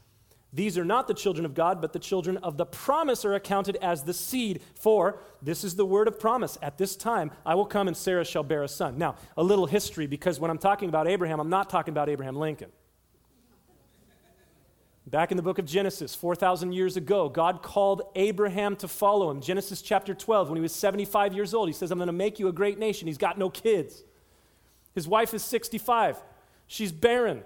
These 0.53 0.77
are 0.77 0.85
not 0.85 1.07
the 1.07 1.13
children 1.13 1.45
of 1.45 1.53
God, 1.53 1.79
but 1.79 1.93
the 1.93 1.99
children 1.99 2.37
of 2.37 2.57
the 2.57 2.65
promise 2.65 3.23
are 3.23 3.33
accounted 3.35 3.77
as 3.77 4.03
the 4.03 4.13
seed. 4.13 4.61
For 4.75 5.19
this 5.41 5.63
is 5.63 5.75
the 5.75 5.85
word 5.85 6.07
of 6.09 6.19
promise. 6.19 6.57
At 6.61 6.77
this 6.77 6.95
time, 6.95 7.31
I 7.45 7.55
will 7.55 7.65
come 7.65 7.87
and 7.87 7.95
Sarah 7.95 8.25
shall 8.25 8.43
bear 8.43 8.63
a 8.63 8.67
son. 8.67 8.97
Now, 8.97 9.15
a 9.37 9.43
little 9.43 9.65
history, 9.65 10.07
because 10.07 10.39
when 10.39 10.51
I'm 10.51 10.57
talking 10.57 10.89
about 10.89 11.07
Abraham, 11.07 11.39
I'm 11.39 11.49
not 11.49 11.69
talking 11.69 11.93
about 11.93 12.09
Abraham 12.09 12.35
Lincoln. 12.35 12.69
Back 15.11 15.31
in 15.31 15.35
the 15.35 15.43
book 15.43 15.59
of 15.59 15.65
Genesis, 15.65 16.15
4,000 16.15 16.71
years 16.71 16.95
ago, 16.95 17.27
God 17.27 17.61
called 17.61 18.03
Abraham 18.15 18.77
to 18.77 18.87
follow 18.87 19.29
him. 19.29 19.41
Genesis 19.41 19.81
chapter 19.81 20.13
12, 20.13 20.47
when 20.47 20.55
he 20.55 20.61
was 20.61 20.73
75 20.73 21.33
years 21.33 21.53
old, 21.53 21.67
he 21.67 21.73
says, 21.73 21.91
I'm 21.91 21.97
going 21.97 22.07
to 22.07 22.13
make 22.13 22.39
you 22.39 22.47
a 22.47 22.53
great 22.53 22.79
nation. 22.79 23.07
He's 23.07 23.17
got 23.17 23.37
no 23.37 23.49
kids. 23.49 24.03
His 24.95 25.09
wife 25.09 25.33
is 25.33 25.43
65, 25.43 26.17
she's 26.65 26.93
barren. 26.93 27.43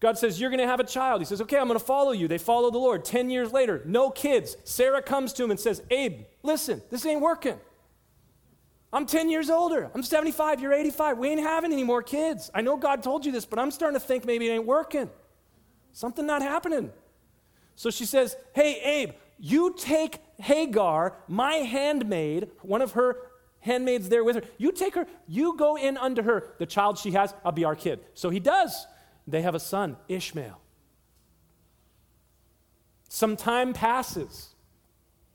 God 0.00 0.18
says, 0.18 0.40
You're 0.40 0.50
going 0.50 0.60
to 0.60 0.66
have 0.66 0.80
a 0.80 0.84
child. 0.84 1.20
He 1.20 1.24
says, 1.24 1.40
Okay, 1.40 1.56
I'm 1.56 1.68
going 1.68 1.78
to 1.78 1.84
follow 1.84 2.10
you. 2.10 2.26
They 2.26 2.36
follow 2.36 2.70
the 2.70 2.78
Lord. 2.78 3.04
Ten 3.04 3.30
years 3.30 3.52
later, 3.52 3.80
no 3.84 4.10
kids. 4.10 4.56
Sarah 4.64 5.02
comes 5.02 5.32
to 5.34 5.44
him 5.44 5.50
and 5.52 5.58
says, 5.58 5.82
Abe, 5.90 6.22
listen, 6.42 6.82
this 6.90 7.06
ain't 7.06 7.20
working. 7.20 7.58
I'm 8.92 9.06
10 9.06 9.30
years 9.30 9.50
older. 9.50 9.90
I'm 9.94 10.02
75. 10.02 10.60
You're 10.60 10.72
85. 10.72 11.18
We 11.18 11.28
ain't 11.28 11.40
having 11.40 11.72
any 11.72 11.84
more 11.84 12.02
kids. 12.02 12.50
I 12.54 12.60
know 12.60 12.76
God 12.76 13.02
told 13.02 13.24
you 13.24 13.32
this, 13.32 13.46
but 13.46 13.58
I'm 13.58 13.70
starting 13.70 13.98
to 13.98 14.04
think 14.04 14.24
maybe 14.24 14.48
it 14.48 14.52
ain't 14.52 14.66
working. 14.66 15.10
Something 15.96 16.26
not 16.26 16.42
happening. 16.42 16.90
So 17.74 17.88
she 17.88 18.04
says, 18.04 18.36
Hey, 18.54 18.82
Abe, 18.82 19.12
you 19.38 19.74
take 19.78 20.20
Hagar, 20.38 21.16
my 21.26 21.54
handmaid, 21.54 22.50
one 22.60 22.82
of 22.82 22.92
her 22.92 23.16
handmaids 23.60 24.10
there 24.10 24.22
with 24.22 24.36
her, 24.36 24.42
you 24.58 24.72
take 24.72 24.94
her, 24.94 25.06
you 25.26 25.56
go 25.56 25.78
in 25.78 25.96
under 25.96 26.22
her. 26.22 26.52
The 26.58 26.66
child 26.66 26.98
she 26.98 27.12
has, 27.12 27.32
I'll 27.42 27.50
be 27.50 27.64
our 27.64 27.74
kid. 27.74 28.00
So 28.12 28.28
he 28.28 28.40
does. 28.40 28.86
They 29.26 29.40
have 29.40 29.54
a 29.54 29.58
son, 29.58 29.96
Ishmael. 30.06 30.60
Some 33.08 33.34
time 33.34 33.72
passes. 33.72 34.50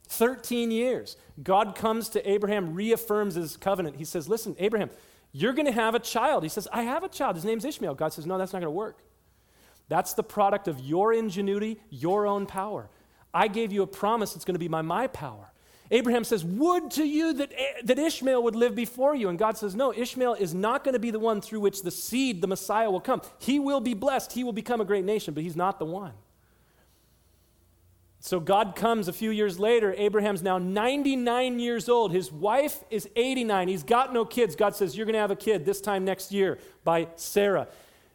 13 0.10 0.70
years. 0.70 1.18
God 1.42 1.74
comes 1.74 2.08
to 2.10 2.30
Abraham, 2.30 2.76
reaffirms 2.76 3.34
his 3.34 3.58
covenant. 3.58 3.96
He 3.96 4.06
says, 4.06 4.30
Listen, 4.30 4.56
Abraham, 4.60 4.92
you're 5.32 5.54
going 5.54 5.66
to 5.66 5.72
have 5.72 5.96
a 5.96 6.00
child. 6.00 6.44
He 6.44 6.50
says, 6.50 6.68
I 6.72 6.84
have 6.84 7.04
a 7.04 7.10
child. 7.10 7.36
His 7.36 7.46
name's 7.46 7.66
Ishmael. 7.66 7.96
God 7.96 8.14
says, 8.14 8.28
No, 8.28 8.38
that's 8.38 8.54
not 8.54 8.60
going 8.60 8.72
to 8.72 8.78
work. 8.78 9.00
That's 9.92 10.14
the 10.14 10.24
product 10.24 10.70
of 10.70 10.80
your 10.80 11.12
ingenuity, 11.12 11.78
your 11.90 12.26
own 12.26 12.46
power. 12.46 12.90
I 13.34 13.50
gave 13.50 13.74
you 13.74 13.82
a 13.82 13.88
promise 13.88 14.38
it's 14.38 14.46
going 14.46 14.56
to 14.56 14.60
be 14.60 14.70
by 14.70 14.82
my 14.82 15.08
power. 15.08 15.52
Abraham 15.92 16.24
says, 16.24 16.46
Would 16.46 16.92
to 16.92 17.04
you 17.04 17.34
that, 17.34 17.52
eh, 17.52 17.82
that 17.84 18.00
Ishmael 18.00 18.42
would 18.42 18.56
live 18.56 18.74
before 18.74 19.16
you. 19.16 19.28
And 19.28 19.38
God 19.38 19.58
says, 19.58 19.76
No, 19.76 19.94
Ishmael 19.94 20.36
is 20.36 20.54
not 20.54 20.86
going 20.86 20.94
to 20.94 21.00
be 21.00 21.12
the 21.12 21.20
one 21.20 21.42
through 21.42 21.60
which 21.60 21.82
the 21.82 21.92
seed, 21.92 22.40
the 22.40 22.48
Messiah, 22.48 22.90
will 22.90 23.02
come. 23.02 23.22
He 23.38 23.60
will 23.60 23.82
be 23.82 23.94
blessed. 23.94 24.32
He 24.32 24.46
will 24.46 24.54
become 24.54 24.80
a 24.80 24.86
great 24.86 25.04
nation, 25.04 25.34
but 25.34 25.44
he's 25.44 25.58
not 25.58 25.78
the 25.78 25.84
one. 25.84 26.14
So 28.22 28.40
God 28.40 28.78
comes 28.78 29.10
a 29.10 29.14
few 29.14 29.32
years 29.32 29.60
later. 29.60 29.94
Abraham's 29.98 30.42
now 30.42 30.58
99 30.58 31.60
years 31.60 31.90
old. 31.90 32.14
His 32.14 32.32
wife 32.32 32.82
is 32.90 33.10
89. 33.18 33.68
He's 33.68 33.84
got 33.84 34.14
no 34.14 34.24
kids. 34.24 34.56
God 34.56 34.74
says, 34.74 34.96
You're 34.96 35.06
going 35.06 35.16
to 35.16 35.20
have 35.20 35.32
a 35.32 35.36
kid 35.36 35.66
this 35.66 35.82
time 35.82 36.06
next 36.06 36.32
year 36.32 36.60
by 36.86 37.10
Sarah. 37.18 37.68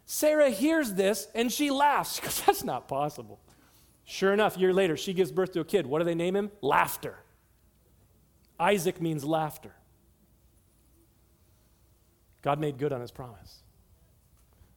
Sarah 0.07 0.51
hears 0.51 0.95
this 0.95 1.27
and 1.35 1.53
she 1.53 1.71
laughs. 1.71 2.17
She 2.17 2.23
goes, 2.23 2.41
That's 2.47 2.65
not 2.65 2.89
possible. 2.89 3.41
Sure 4.05 4.33
enough, 4.33 4.57
a 4.57 4.61
year 4.61 4.73
later, 4.73 4.97
she 4.97 5.13
gives 5.13 5.33
birth 5.33 5.53
to 5.53 5.61
a 5.61 5.65
kid. 5.65 5.85
What 5.85 5.99
do 5.99 6.05
they 6.05 6.15
name 6.15 6.37
him? 6.37 6.53
Laughter. 6.63 7.19
Isaac 8.59 9.03
means 9.03 9.25
laughter. 9.25 9.75
God 12.41 12.61
made 12.61 12.79
good 12.79 12.93
on 12.93 13.01
his 13.01 13.11
promise. 13.11 13.63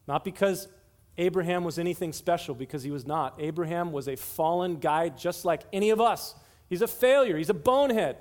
Not 0.08 0.26
because 0.26 0.68
Abraham 1.20 1.64
was 1.64 1.78
anything 1.78 2.12
special, 2.12 2.56
because 2.56 2.82
he 2.82 2.90
was 2.90 3.06
not. 3.06 3.36
Abraham 3.38 3.92
was 3.92 4.08
a 4.08 4.16
fallen 4.16 4.78
guy 4.78 5.10
just 5.10 5.46
like 5.46 5.62
any 5.72 5.92
of 5.92 6.02
us. 6.02 6.34
He's 6.68 6.82
a 6.82 6.88
failure, 6.88 7.38
he's 7.38 7.52
a 7.52 7.54
bonehead. 7.54 8.18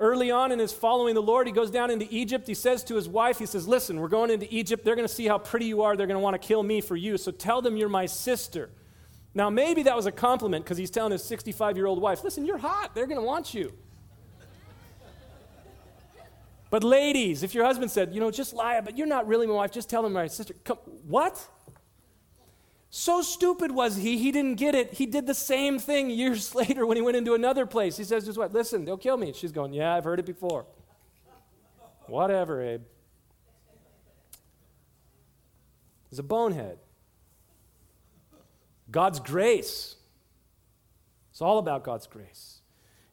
Early 0.00 0.30
on 0.30 0.52
in 0.52 0.60
his 0.60 0.72
following 0.72 1.14
the 1.14 1.22
Lord, 1.22 1.48
he 1.48 1.52
goes 1.52 1.72
down 1.72 1.90
into 1.90 2.06
Egypt. 2.08 2.46
He 2.46 2.54
says 2.54 2.84
to 2.84 2.94
his 2.94 3.08
wife, 3.08 3.38
he 3.38 3.46
says, 3.46 3.66
Listen, 3.66 3.98
we're 3.98 4.08
going 4.08 4.30
into 4.30 4.46
Egypt. 4.54 4.84
They're 4.84 4.94
going 4.94 5.08
to 5.08 5.12
see 5.12 5.26
how 5.26 5.38
pretty 5.38 5.66
you 5.66 5.82
are. 5.82 5.96
They're 5.96 6.06
going 6.06 6.16
to 6.16 6.22
want 6.22 6.40
to 6.40 6.46
kill 6.46 6.62
me 6.62 6.80
for 6.80 6.94
you. 6.94 7.18
So 7.18 7.32
tell 7.32 7.62
them 7.62 7.76
you're 7.76 7.88
my 7.88 8.06
sister. 8.06 8.70
Now, 9.34 9.50
maybe 9.50 9.82
that 9.84 9.96
was 9.96 10.06
a 10.06 10.12
compliment 10.12 10.64
because 10.64 10.78
he's 10.78 10.90
telling 10.90 11.10
his 11.12 11.24
65 11.24 11.76
year 11.76 11.86
old 11.86 12.00
wife, 12.00 12.22
Listen, 12.22 12.46
you're 12.46 12.58
hot. 12.58 12.94
They're 12.94 13.06
going 13.06 13.20
to 13.20 13.26
want 13.26 13.54
you. 13.54 13.72
But 16.70 16.84
ladies, 16.84 17.42
if 17.42 17.54
your 17.54 17.64
husband 17.64 17.90
said, 17.90 18.12
you 18.12 18.20
know, 18.20 18.30
just 18.30 18.52
lie, 18.52 18.80
but 18.80 18.96
you're 18.96 19.06
not 19.06 19.26
really 19.26 19.46
my 19.46 19.54
wife, 19.54 19.72
just 19.72 19.88
tell 19.88 20.02
them 20.02 20.12
my 20.12 20.26
sister. 20.26 20.54
Come, 20.64 20.76
what? 21.06 21.44
So 22.90 23.20
stupid 23.20 23.70
was 23.70 23.96
he, 23.96 24.16
he 24.18 24.32
didn't 24.32 24.54
get 24.54 24.74
it. 24.74 24.94
He 24.94 25.06
did 25.06 25.26
the 25.26 25.34
same 25.34 25.78
thing 25.78 26.10
years 26.10 26.54
later 26.54 26.86
when 26.86 26.96
he 26.96 27.02
went 27.02 27.16
into 27.16 27.34
another 27.34 27.66
place. 27.66 27.96
He 27.96 28.04
says, 28.04 28.24
just 28.24 28.38
what? 28.38 28.52
Listen, 28.52 28.84
they'll 28.84 28.96
kill 28.96 29.16
me. 29.16 29.32
She's 29.32 29.52
going, 29.52 29.72
yeah, 29.72 29.94
I've 29.94 30.04
heard 30.04 30.18
it 30.18 30.26
before. 30.26 30.66
Whatever, 32.06 32.62
Abe. 32.62 32.82
He's 36.08 36.18
a 36.18 36.22
bonehead. 36.22 36.78
God's 38.90 39.20
grace. 39.20 39.96
It's 41.30 41.42
all 41.42 41.58
about 41.58 41.84
God's 41.84 42.06
grace. 42.06 42.62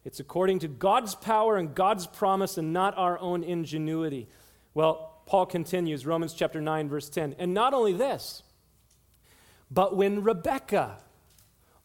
It's 0.06 0.22
according 0.22 0.60
to 0.60 0.70
God's 0.70 1.14
power 1.16 1.58
and 1.58 1.76
God's 1.76 2.08
promise 2.08 2.58
and 2.58 2.72
not 2.72 2.98
our 2.98 3.20
own 3.20 3.44
ingenuity. 3.44 4.30
Well, 4.74 5.22
Paul 5.26 5.46
continues, 5.46 6.06
Romans 6.06 6.34
chapter 6.34 6.62
9, 6.62 6.88
verse 6.88 7.10
10. 7.10 7.36
And 7.38 7.54
not 7.54 7.74
only 7.74 7.92
this, 7.92 8.44
but 9.76 9.96
when 9.96 10.24
Rebekah, 10.24 10.98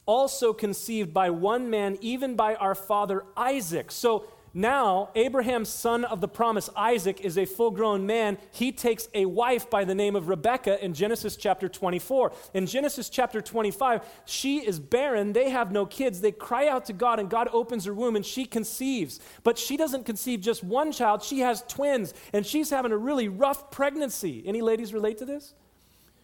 also 0.06 0.52
conceived 0.52 1.12
by 1.12 1.30
one 1.30 1.68
man, 1.70 1.98
even 2.00 2.34
by 2.34 2.54
our 2.54 2.74
father 2.74 3.24
Isaac. 3.36 3.92
So 3.92 4.26
now, 4.52 5.10
Abraham's 5.14 5.68
son 5.68 6.04
of 6.04 6.20
the 6.20 6.26
promise, 6.26 6.68
Isaac, 6.74 7.20
is 7.20 7.38
a 7.38 7.44
full 7.44 7.70
grown 7.70 8.06
man. 8.06 8.38
He 8.50 8.72
takes 8.72 9.08
a 9.14 9.26
wife 9.26 9.70
by 9.70 9.84
the 9.84 9.94
name 9.94 10.16
of 10.16 10.28
Rebekah 10.28 10.84
in 10.84 10.94
Genesis 10.94 11.36
chapter 11.36 11.68
24. 11.68 12.32
In 12.54 12.66
Genesis 12.66 13.08
chapter 13.08 13.40
25, 13.40 14.04
she 14.24 14.58
is 14.58 14.80
barren. 14.80 15.32
They 15.32 15.50
have 15.50 15.70
no 15.70 15.86
kids. 15.86 16.20
They 16.20 16.32
cry 16.32 16.66
out 16.66 16.86
to 16.86 16.92
God, 16.92 17.20
and 17.20 17.30
God 17.30 17.48
opens 17.52 17.84
her 17.84 17.94
womb 17.94 18.16
and 18.16 18.26
she 18.26 18.44
conceives. 18.44 19.20
But 19.44 19.58
she 19.58 19.76
doesn't 19.76 20.06
conceive 20.06 20.40
just 20.40 20.64
one 20.64 20.90
child, 20.90 21.22
she 21.22 21.40
has 21.40 21.62
twins, 21.68 22.14
and 22.32 22.44
she's 22.44 22.70
having 22.70 22.90
a 22.90 22.96
really 22.96 23.28
rough 23.28 23.70
pregnancy. 23.70 24.42
Any 24.44 24.62
ladies 24.62 24.92
relate 24.92 25.18
to 25.18 25.24
this? 25.24 25.54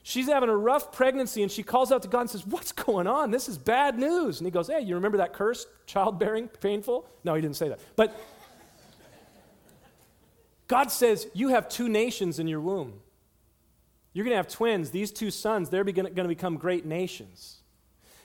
She's 0.09 0.28
having 0.28 0.48
a 0.48 0.57
rough 0.57 0.92
pregnancy 0.92 1.42
and 1.42 1.50
she 1.50 1.64
calls 1.64 1.90
out 1.90 2.02
to 2.02 2.09
God 2.09 2.20
and 2.20 2.30
says, 2.30 2.46
What's 2.46 2.70
going 2.70 3.09
on? 3.09 3.32
This 3.32 3.48
is 3.48 3.59
bad 3.59 3.98
news. 3.98 4.38
And 4.38 4.46
he 4.46 4.52
goes, 4.52 4.68
Hey, 4.68 4.78
you 4.78 4.94
remember 4.94 5.18
that 5.18 5.32
curse, 5.32 5.66
childbearing, 5.84 6.46
painful? 6.46 7.09
No, 7.24 7.34
he 7.34 7.42
didn't 7.42 7.57
say 7.57 7.70
that. 7.70 7.80
But 7.96 8.16
God 10.68 10.92
says, 10.92 11.26
You 11.34 11.48
have 11.48 11.68
two 11.68 11.88
nations 11.88 12.38
in 12.38 12.46
your 12.46 12.61
womb. 12.61 13.00
You're 14.12 14.24
going 14.24 14.30
to 14.30 14.36
have 14.36 14.46
twins. 14.46 14.90
These 14.90 15.11
two 15.11 15.32
sons, 15.32 15.70
they're 15.70 15.82
going 15.82 16.14
to 16.14 16.28
become 16.28 16.57
great 16.57 16.86
nations. 16.86 17.57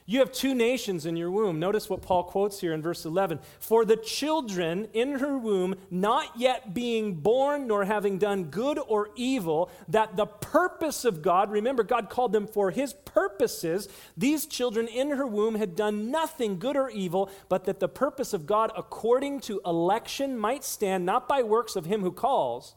You 0.05 0.19
have 0.19 0.31
two 0.31 0.55
nations 0.55 1.05
in 1.05 1.15
your 1.15 1.31
womb. 1.31 1.59
Notice 1.59 1.89
what 1.89 2.01
Paul 2.01 2.23
quotes 2.23 2.59
here 2.59 2.73
in 2.73 2.81
verse 2.81 3.05
11. 3.05 3.39
For 3.59 3.85
the 3.85 3.97
children 3.97 4.87
in 4.93 5.19
her 5.19 5.37
womb, 5.37 5.75
not 5.89 6.37
yet 6.37 6.73
being 6.73 7.15
born 7.15 7.67
nor 7.67 7.85
having 7.85 8.17
done 8.17 8.45
good 8.45 8.79
or 8.87 9.09
evil, 9.15 9.69
that 9.87 10.17
the 10.17 10.25
purpose 10.25 11.05
of 11.05 11.21
God, 11.21 11.51
remember, 11.51 11.83
God 11.83 12.09
called 12.09 12.33
them 12.33 12.47
for 12.47 12.71
his 12.71 12.93
purposes, 12.93 13.87
these 14.17 14.45
children 14.45 14.87
in 14.87 15.11
her 15.11 15.27
womb 15.27 15.55
had 15.55 15.75
done 15.75 16.11
nothing 16.11 16.57
good 16.59 16.75
or 16.75 16.89
evil, 16.89 17.29
but 17.47 17.65
that 17.65 17.79
the 17.79 17.87
purpose 17.87 18.33
of 18.33 18.45
God 18.45 18.71
according 18.75 19.39
to 19.41 19.61
election 19.65 20.37
might 20.37 20.63
stand, 20.63 21.05
not 21.05 21.27
by 21.27 21.43
works 21.43 21.75
of 21.75 21.85
him 21.85 22.01
who 22.01 22.11
calls 22.11 22.75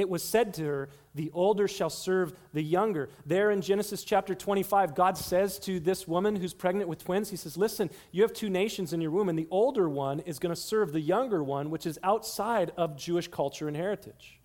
it 0.00 0.08
was 0.08 0.22
said 0.22 0.54
to 0.54 0.64
her, 0.64 0.88
The 1.14 1.30
older 1.32 1.68
shall 1.68 1.90
serve 1.90 2.32
the 2.52 2.62
younger. 2.62 3.10
There 3.26 3.50
in 3.50 3.60
Genesis 3.60 4.02
chapter 4.02 4.34
25, 4.34 4.94
God 4.94 5.18
says 5.18 5.58
to 5.60 5.78
this 5.78 6.08
woman 6.08 6.36
who's 6.36 6.54
pregnant 6.54 6.88
with 6.88 7.04
twins, 7.04 7.30
He 7.30 7.36
says, 7.36 7.56
Listen, 7.56 7.90
you 8.10 8.22
have 8.22 8.32
two 8.32 8.50
nations 8.50 8.92
in 8.92 9.00
your 9.00 9.10
womb, 9.10 9.28
and 9.28 9.38
the 9.38 9.48
older 9.50 9.88
one 9.88 10.20
is 10.20 10.38
going 10.38 10.54
to 10.54 10.60
serve 10.60 10.92
the 10.92 11.00
younger 11.00 11.44
one, 11.44 11.70
which 11.70 11.86
is 11.86 11.98
outside 12.02 12.72
of 12.76 12.96
Jewish 12.96 13.28
culture 13.28 13.68
and 13.68 13.76
heritage. 13.76 14.40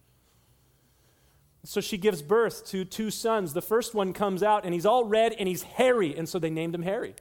So 1.64 1.82
she 1.82 1.98
gives 1.98 2.22
birth 2.22 2.68
to 2.68 2.86
two 2.86 3.10
sons. 3.10 3.54
The 3.54 3.62
first 3.62 3.96
one 3.96 4.14
comes 4.14 4.44
out, 4.44 4.66
and 4.66 4.74
he's 4.74 4.86
all 4.86 5.06
red 5.06 5.34
and 5.34 5.48
he's 5.48 5.64
hairy, 5.64 6.16
and 6.16 6.30
so 6.30 6.38
they 6.38 6.52
named 6.52 6.76
him 6.76 6.84
Harry. 6.84 7.16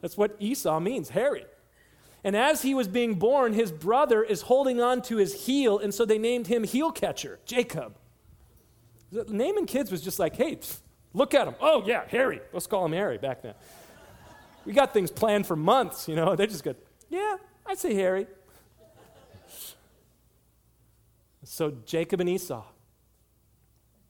That's 0.00 0.16
what 0.16 0.36
Esau 0.40 0.80
means, 0.80 1.10
hairy. 1.10 1.44
And 2.22 2.36
as 2.36 2.62
he 2.62 2.74
was 2.74 2.86
being 2.86 3.14
born, 3.14 3.52
his 3.54 3.72
brother 3.72 4.22
is 4.22 4.42
holding 4.42 4.80
on 4.80 5.02
to 5.02 5.16
his 5.16 5.46
heel, 5.46 5.78
and 5.78 5.94
so 5.94 6.04
they 6.04 6.18
named 6.18 6.46
him 6.46 6.64
Heel 6.64 6.92
Catcher, 6.92 7.38
Jacob. 7.46 7.96
The 9.10 9.24
naming 9.24 9.66
kids 9.66 9.90
was 9.90 10.02
just 10.02 10.18
like, 10.18 10.36
hey, 10.36 10.58
look 11.14 11.34
at 11.34 11.48
him. 11.48 11.54
Oh, 11.60 11.82
yeah, 11.86 12.04
Harry. 12.08 12.40
Let's 12.52 12.66
call 12.66 12.84
him 12.84 12.92
Harry 12.92 13.18
back 13.18 13.42
then. 13.42 13.54
We 14.64 14.72
got 14.72 14.92
things 14.92 15.10
planned 15.10 15.46
for 15.46 15.56
months, 15.56 16.08
you 16.08 16.14
know. 16.14 16.36
They 16.36 16.46
just 16.46 16.62
go, 16.62 16.74
yeah, 17.08 17.36
I'd 17.66 17.78
say 17.78 17.94
Harry. 17.94 18.26
So 21.42 21.72
Jacob 21.86 22.20
and 22.20 22.28
Esau. 22.28 22.64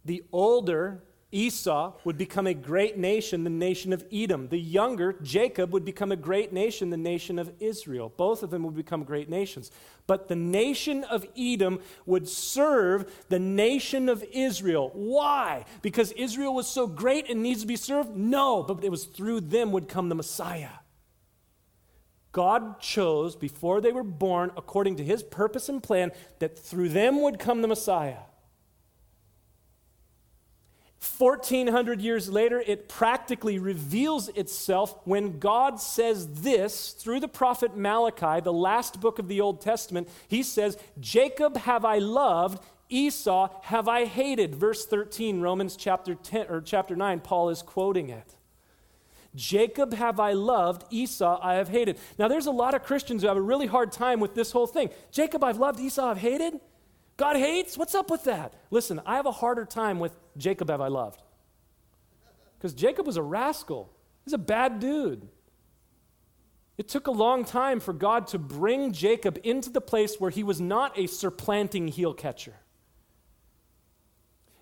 The 0.04 0.24
older 0.32 1.02
Esau 1.32 1.92
would 2.04 2.18
become 2.18 2.46
a 2.46 2.54
great 2.54 2.98
nation, 2.98 3.44
the 3.44 3.50
nation 3.50 3.92
of 3.92 4.04
Edom. 4.12 4.48
The 4.48 4.58
younger, 4.58 5.12
Jacob, 5.22 5.72
would 5.72 5.84
become 5.84 6.10
a 6.10 6.16
great 6.16 6.52
nation, 6.52 6.90
the 6.90 6.96
nation 6.96 7.38
of 7.38 7.52
Israel. 7.60 8.12
Both 8.16 8.42
of 8.42 8.50
them 8.50 8.64
would 8.64 8.74
become 8.74 9.04
great 9.04 9.28
nations. 9.28 9.70
But 10.08 10.26
the 10.26 10.34
nation 10.34 11.04
of 11.04 11.24
Edom 11.36 11.80
would 12.04 12.28
serve 12.28 13.12
the 13.28 13.38
nation 13.38 14.08
of 14.08 14.24
Israel. 14.32 14.90
Why? 14.92 15.66
Because 15.82 16.10
Israel 16.12 16.54
was 16.54 16.66
so 16.66 16.88
great 16.88 17.30
and 17.30 17.42
needs 17.42 17.60
to 17.60 17.66
be 17.66 17.76
served? 17.76 18.16
No, 18.16 18.64
but 18.64 18.82
it 18.82 18.90
was 18.90 19.04
through 19.04 19.42
them 19.42 19.70
would 19.70 19.88
come 19.88 20.08
the 20.08 20.16
Messiah. 20.16 20.70
God 22.32 22.80
chose 22.80 23.34
before 23.36 23.80
they 23.80 23.92
were 23.92 24.04
born, 24.04 24.52
according 24.56 24.96
to 24.96 25.04
his 25.04 25.22
purpose 25.22 25.68
and 25.68 25.82
plan, 25.82 26.12
that 26.38 26.58
through 26.58 26.90
them 26.90 27.22
would 27.22 27.38
come 27.38 27.62
the 27.62 27.68
Messiah. 27.68 28.18
1400 31.00 32.02
years 32.02 32.28
later, 32.28 32.62
it 32.66 32.86
practically 32.86 33.58
reveals 33.58 34.28
itself 34.28 35.00
when 35.04 35.38
God 35.38 35.80
says 35.80 36.42
this 36.42 36.90
through 36.90 37.20
the 37.20 37.28
prophet 37.28 37.74
Malachi, 37.74 38.40
the 38.40 38.52
last 38.52 39.00
book 39.00 39.18
of 39.18 39.26
the 39.26 39.40
Old 39.40 39.62
Testament. 39.62 40.10
He 40.28 40.42
says, 40.42 40.76
Jacob 40.98 41.56
have 41.56 41.86
I 41.86 41.98
loved, 41.98 42.62
Esau 42.90 43.48
have 43.62 43.88
I 43.88 44.04
hated. 44.04 44.54
Verse 44.54 44.84
13, 44.84 45.40
Romans 45.40 45.74
chapter 45.74 46.14
10 46.14 46.48
or 46.50 46.60
chapter 46.60 46.94
9, 46.94 47.20
Paul 47.20 47.48
is 47.48 47.62
quoting 47.62 48.10
it. 48.10 48.34
Jacob 49.34 49.94
have 49.94 50.20
I 50.20 50.32
loved, 50.32 50.84
Esau 50.90 51.40
I 51.42 51.54
have 51.54 51.68
hated. 51.68 51.98
Now, 52.18 52.28
there's 52.28 52.46
a 52.46 52.50
lot 52.50 52.74
of 52.74 52.82
Christians 52.82 53.22
who 53.22 53.28
have 53.28 53.36
a 53.38 53.42
really 53.42 53.68
hard 53.68 53.90
time 53.90 54.20
with 54.20 54.34
this 54.34 54.52
whole 54.52 54.66
thing. 54.66 54.90
Jacob 55.12 55.42
I've 55.44 55.58
loved, 55.58 55.80
Esau 55.80 56.10
I've 56.10 56.18
hated? 56.18 56.60
God 57.20 57.36
hates? 57.36 57.76
What's 57.76 57.94
up 57.94 58.10
with 58.10 58.24
that? 58.24 58.54
Listen, 58.70 58.98
I 59.04 59.16
have 59.16 59.26
a 59.26 59.30
harder 59.30 59.66
time 59.66 60.00
with 60.00 60.16
Jacob 60.38 60.70
have 60.70 60.80
I 60.80 60.88
loved. 60.88 61.20
Because 62.56 62.72
Jacob 62.72 63.06
was 63.06 63.18
a 63.18 63.22
rascal. 63.22 63.92
He's 64.24 64.32
a 64.32 64.38
bad 64.38 64.80
dude. 64.80 65.28
It 66.78 66.88
took 66.88 67.08
a 67.08 67.10
long 67.10 67.44
time 67.44 67.78
for 67.78 67.92
God 67.92 68.28
to 68.28 68.38
bring 68.38 68.92
Jacob 68.92 69.38
into 69.44 69.68
the 69.68 69.82
place 69.82 70.16
where 70.18 70.30
he 70.30 70.42
was 70.42 70.62
not 70.62 70.98
a 70.98 71.06
supplanting 71.06 71.88
heel 71.88 72.14
catcher. 72.14 72.54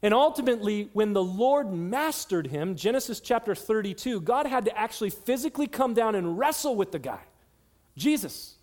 And 0.03 0.13
ultimately, 0.13 0.91
when 0.95 1.13
the 1.13 1.23
Lord 1.23 1.73
mastered 1.73 2.49
him, 2.49 2.75
Genesis 2.75 3.21
chapter 3.21 3.55
32, 3.55 4.21
God 4.23 4.47
had 4.47 4.65
to 4.65 4.77
actually 4.77 5.11
physically 5.11 5.69
come 5.69 5.95
down 5.95 6.17
and 6.17 6.37
wrestle 6.37 6.75
with 6.75 6.91
the 6.91 6.99
guy, 6.99 7.23
Jesus. 7.97 8.58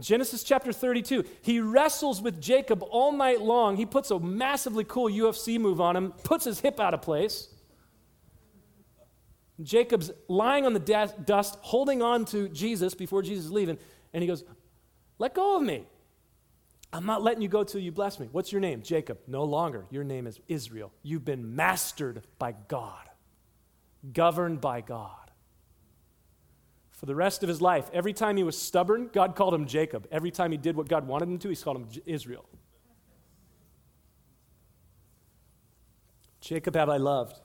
Genesis 0.00 0.42
chapter 0.42 0.72
32, 0.72 1.24
he 1.42 1.60
wrestles 1.60 2.20
with 2.20 2.40
Jacob 2.40 2.82
all 2.90 3.12
night 3.12 3.40
long. 3.40 3.76
He 3.76 3.86
puts 3.86 4.10
a 4.10 4.18
massively 4.18 4.84
cool 4.84 5.10
UFC 5.10 5.58
move 5.58 5.80
on 5.80 5.96
him, 5.96 6.12
puts 6.24 6.44
his 6.44 6.60
hip 6.60 6.80
out 6.80 6.94
of 6.94 7.02
place. 7.02 7.48
Jacob's 9.62 10.10
lying 10.28 10.64
on 10.64 10.72
the 10.72 10.80
de- 10.80 11.14
dust, 11.24 11.58
holding 11.60 12.02
on 12.02 12.24
to 12.26 12.48
Jesus 12.48 12.94
before 12.94 13.22
Jesus 13.22 13.46
is 13.46 13.52
leaving, 13.52 13.78
and 14.12 14.22
he 14.22 14.26
goes, 14.26 14.44
Let 15.18 15.34
go 15.34 15.56
of 15.56 15.62
me. 15.62 15.86
I'm 16.92 17.06
not 17.06 17.22
letting 17.22 17.42
you 17.42 17.48
go 17.48 17.62
till 17.62 17.80
you 17.80 17.92
bless 17.92 18.18
me. 18.18 18.28
What's 18.32 18.50
your 18.50 18.60
name? 18.60 18.82
Jacob. 18.82 19.18
No 19.28 19.44
longer. 19.44 19.86
Your 19.90 20.02
name 20.02 20.26
is 20.26 20.40
Israel. 20.48 20.92
You've 21.02 21.24
been 21.24 21.54
mastered 21.54 22.22
by 22.38 22.54
God, 22.68 23.08
governed 24.12 24.60
by 24.60 24.80
God 24.80 25.19
for 27.00 27.06
the 27.06 27.14
rest 27.14 27.42
of 27.42 27.48
his 27.48 27.62
life. 27.62 27.88
Every 27.94 28.12
time 28.12 28.36
he 28.36 28.42
was 28.42 28.58
stubborn, 28.58 29.08
God 29.10 29.34
called 29.34 29.54
him 29.54 29.66
Jacob. 29.66 30.06
Every 30.12 30.30
time 30.30 30.52
he 30.52 30.58
did 30.58 30.76
what 30.76 30.86
God 30.86 31.06
wanted 31.06 31.30
him 31.30 31.38
to, 31.38 31.48
he 31.48 31.56
called 31.56 31.78
him 31.78 31.88
Israel. 32.04 32.44
Jacob 36.42 36.76
have 36.76 36.90
I 36.90 36.98
loved. 36.98 37.40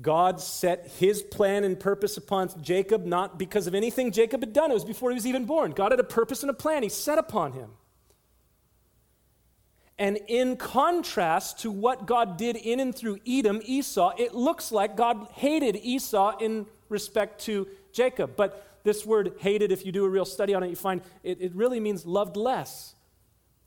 God 0.00 0.40
set 0.40 0.90
his 0.98 1.22
plan 1.22 1.64
and 1.64 1.78
purpose 1.78 2.16
upon 2.16 2.48
Jacob, 2.62 3.04
not 3.04 3.38
because 3.38 3.66
of 3.66 3.74
anything 3.74 4.10
Jacob 4.10 4.40
had 4.40 4.54
done. 4.54 4.70
It 4.70 4.74
was 4.74 4.86
before 4.86 5.10
he 5.10 5.14
was 5.14 5.26
even 5.26 5.44
born. 5.44 5.72
God 5.72 5.92
had 5.92 6.00
a 6.00 6.04
purpose 6.04 6.42
and 6.42 6.48
a 6.48 6.54
plan 6.54 6.82
he 6.82 6.88
set 6.88 7.18
upon 7.18 7.52
him. 7.52 7.72
And 9.98 10.18
in 10.28 10.56
contrast 10.56 11.58
to 11.60 11.70
what 11.70 12.06
God 12.06 12.38
did 12.38 12.56
in 12.56 12.80
and 12.80 12.94
through 12.94 13.18
Edom, 13.26 13.60
Esau, 13.64 14.14
it 14.16 14.34
looks 14.34 14.72
like 14.72 14.96
God 14.96 15.28
hated 15.34 15.76
Esau 15.76 16.38
in 16.38 16.66
respect 16.88 17.42
to 17.42 17.66
Jacob. 17.92 18.34
But 18.36 18.64
this 18.88 19.04
word 19.04 19.34
hated, 19.40 19.70
if 19.70 19.84
you 19.84 19.92
do 19.92 20.06
a 20.06 20.08
real 20.08 20.24
study 20.24 20.54
on 20.54 20.62
it, 20.62 20.70
you 20.70 20.76
find 20.76 21.02
it, 21.22 21.42
it 21.42 21.54
really 21.54 21.78
means 21.78 22.06
loved 22.06 22.38
less. 22.38 22.94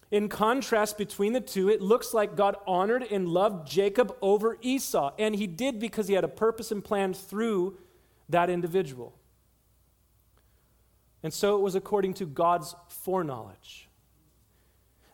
In 0.09 0.27
contrast 0.27 0.97
between 0.97 1.33
the 1.33 1.39
two, 1.39 1.69
it 1.69 1.79
looks 1.79 2.11
like 2.11 2.35
God 2.35 2.55
honored 2.65 3.03
and 3.03 3.27
loved 3.27 3.67
Jacob 3.67 4.15
over 4.19 4.57
Esau. 4.61 5.13
And 5.19 5.35
he 5.35 5.45
did 5.45 5.79
because 5.79 6.07
he 6.07 6.15
had 6.15 6.23
a 6.23 6.27
purpose 6.27 6.71
and 6.71 6.83
plan 6.83 7.13
through 7.13 7.77
that 8.29 8.49
individual. 8.49 9.13
And 11.21 11.31
so 11.31 11.55
it 11.55 11.61
was 11.61 11.75
according 11.75 12.15
to 12.15 12.25
God's 12.25 12.75
foreknowledge. 12.89 13.87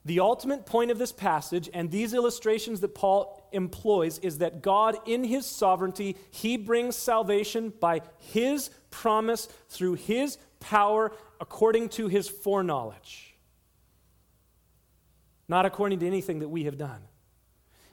The 0.06 0.22
ultimate 0.22 0.66
point 0.66 0.90
of 0.90 0.98
this 0.98 1.12
passage 1.12 1.70
and 1.74 1.92
these 1.92 2.14
illustrations 2.14 2.80
that 2.80 2.96
Paul 2.96 3.46
employs 3.52 4.20
is 4.20 4.38
that 4.38 4.62
God, 4.62 4.96
in 5.06 5.26
his 5.26 5.46
sovereignty, 5.46 6.16
he 6.32 6.56
brings 6.56 6.96
salvation 6.96 7.74
by 7.78 8.00
his 8.18 8.70
promise 8.98 9.48
through 9.70 9.94
his 9.94 10.38
power 10.60 11.12
according 11.40 11.90
to 11.90 12.08
his 12.08 12.28
foreknowledge, 12.28 13.36
not 15.48 15.66
according 15.68 16.00
to 16.00 16.08
anything 16.08 16.40
that 16.40 16.50
we 16.50 16.64
have 16.64 16.78
done. 16.78 17.02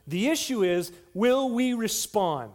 The 0.07 0.29
issue 0.29 0.63
is 0.65 0.93
will 1.13 1.51
we 1.51 1.75
respond? 1.75 2.53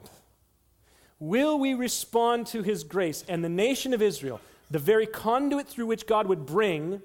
Will 1.19 1.59
we 1.59 1.75
respond 1.75 2.47
to 2.47 2.63
his 2.63 2.83
grace? 2.83 3.23
And 3.27 3.43
the 3.43 3.49
nation 3.49 3.93
of 3.93 4.01
Israel, 4.01 4.41
the 4.71 4.79
very 4.79 5.05
conduit 5.05 5.67
through 5.67 5.85
which 5.85 6.07
God 6.07 6.25
would 6.27 6.45
bring 6.45 7.01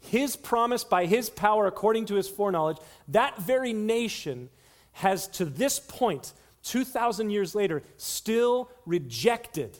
his 0.00 0.36
promise 0.36 0.84
by 0.84 1.06
his 1.06 1.30
power 1.30 1.66
according 1.66 2.06
to 2.06 2.16
his 2.16 2.28
foreknowledge, 2.28 2.78
that 3.08 3.38
very 3.38 3.72
nation 3.72 4.50
has 4.92 5.28
to 5.28 5.46
this 5.46 5.78
point, 5.80 6.34
2,000 6.64 7.30
years 7.30 7.54
later, 7.54 7.82
still 7.96 8.70
rejected 8.84 9.78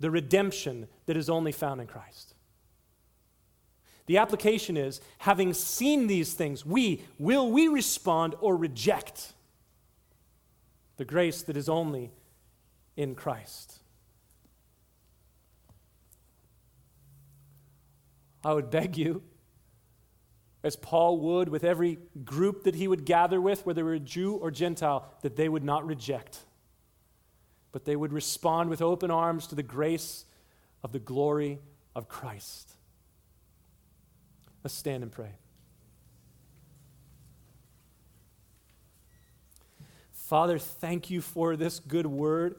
the 0.00 0.10
redemption 0.10 0.88
that 1.06 1.16
is 1.16 1.28
only 1.28 1.52
found 1.52 1.80
in 1.80 1.86
Christ. 1.86 2.34
The 4.06 4.16
application 4.16 4.76
is 4.76 5.00
having 5.18 5.52
seen 5.52 6.06
these 6.06 6.32
things, 6.32 6.64
we 6.64 7.02
will 7.18 7.50
we 7.50 7.68
respond 7.68 8.34
or 8.40 8.56
reject 8.56 9.34
the 10.96 11.04
grace 11.04 11.42
that 11.42 11.56
is 11.56 11.68
only 11.68 12.10
in 12.96 13.14
Christ? 13.14 13.80
I 18.44 18.54
would 18.54 18.70
beg 18.70 18.96
you 18.96 19.22
as 20.64 20.74
Paul 20.74 21.18
would 21.18 21.48
with 21.48 21.64
every 21.64 21.98
group 22.24 22.64
that 22.64 22.74
he 22.74 22.88
would 22.88 23.04
gather 23.04 23.40
with, 23.40 23.64
whether 23.66 23.76
they 23.76 23.82
were 23.82 23.98
Jew 23.98 24.34
or 24.34 24.50
Gentile, 24.50 25.12
that 25.22 25.36
they 25.36 25.48
would 25.48 25.64
not 25.64 25.86
reject, 25.86 26.40
but 27.72 27.84
they 27.84 27.96
would 27.96 28.12
respond 28.12 28.70
with 28.70 28.82
open 28.82 29.10
arms 29.10 29.46
to 29.48 29.54
the 29.54 29.62
grace 29.62 30.24
of 30.82 30.92
the 30.92 30.98
glory 30.98 31.58
of 31.94 32.08
Christ. 32.08 32.72
Let's 34.62 34.74
stand 34.74 35.02
and 35.02 35.12
pray. 35.12 35.32
Father, 40.12 40.58
thank 40.58 41.08
you 41.08 41.22
for 41.22 41.56
this 41.56 41.80
good 41.80 42.06
word. 42.06 42.56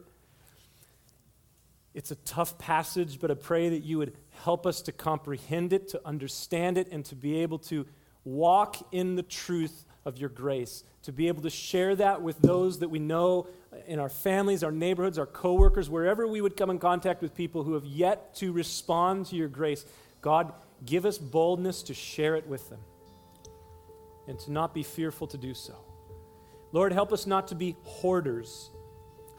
It's 1.94 2.10
a 2.10 2.16
tough 2.16 2.58
passage, 2.58 3.20
but 3.20 3.30
I 3.30 3.34
pray 3.34 3.68
that 3.68 3.84
you 3.84 3.98
would 3.98 4.16
help 4.42 4.66
us 4.66 4.82
to 4.82 4.92
comprehend 4.92 5.72
it, 5.72 5.88
to 5.88 6.00
understand 6.04 6.78
it, 6.78 6.88
and 6.90 7.04
to 7.06 7.14
be 7.14 7.42
able 7.42 7.58
to 7.60 7.86
walk 8.24 8.76
in 8.92 9.16
the 9.16 9.22
truth 9.22 9.84
of 10.04 10.18
your 10.18 10.30
grace, 10.30 10.84
to 11.02 11.12
be 11.12 11.28
able 11.28 11.42
to 11.42 11.50
share 11.50 11.96
that 11.96 12.22
with 12.22 12.38
those 12.40 12.80
that 12.80 12.88
we 12.88 12.98
know 12.98 13.46
in 13.86 13.98
our 13.98 14.08
families, 14.08 14.62
our 14.62 14.72
neighborhoods, 14.72 15.18
our 15.18 15.26
coworkers, 15.26 15.88
wherever 15.88 16.26
we 16.26 16.40
would 16.40 16.56
come 16.56 16.70
in 16.70 16.78
contact 16.78 17.22
with 17.22 17.34
people 17.34 17.62
who 17.62 17.74
have 17.74 17.84
yet 17.84 18.34
to 18.36 18.52
respond 18.52 19.26
to 19.26 19.36
your 19.36 19.48
grace. 19.48 19.86
God, 20.20 20.52
give 20.84 21.06
us 21.06 21.18
boldness 21.18 21.82
to 21.84 21.94
share 21.94 22.36
it 22.36 22.46
with 22.46 22.68
them 22.68 22.80
and 24.28 24.38
to 24.40 24.52
not 24.52 24.74
be 24.74 24.82
fearful 24.82 25.26
to 25.28 25.38
do 25.38 25.54
so. 25.54 25.74
Lord, 26.72 26.92
help 26.92 27.12
us 27.12 27.26
not 27.26 27.48
to 27.48 27.54
be 27.54 27.76
hoarders 27.82 28.70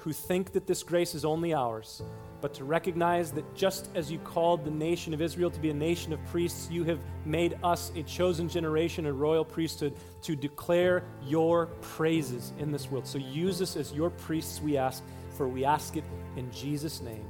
who 0.02 0.12
think 0.12 0.52
that 0.54 0.66
this 0.66 0.82
grace 0.82 1.14
is 1.14 1.24
only 1.24 1.54
ours, 1.54 2.02
but 2.42 2.56
to 2.56 2.64
recognize 2.64 3.32
that 3.32 3.54
just 3.54 3.90
as 3.94 4.12
you 4.12 4.18
called 4.20 4.66
the 4.66 4.72
nation 4.72 5.14
of 5.14 5.22
Israel 5.22 5.52
to 5.52 5.60
be 5.60 5.70
a 5.70 5.74
nation 5.74 6.12
of 6.12 6.24
priests, 6.26 6.72
you 6.72 6.84
have 6.84 7.00
made 7.24 7.56
us 7.64 7.92
a 7.96 8.02
chosen 8.02 8.50
generation, 8.50 9.06
a 9.06 9.14
royal 9.14 9.46
priesthood, 9.46 9.94
to 10.24 10.36
declare 10.36 11.04
your 11.24 11.68
praises 11.82 12.52
in 12.58 12.72
this 12.72 12.90
world. 12.90 13.06
So 13.06 13.20
use 13.20 13.62
us 13.62 13.76
as 13.76 13.94
your 13.94 14.10
priests, 14.10 14.60
we 14.60 14.76
ask, 14.76 15.04
for 15.38 15.48
we 15.48 15.66
ask 15.66 15.96
it 15.96 16.04
in 16.36 16.52
Jesus' 16.52 17.00
name. 17.00 17.26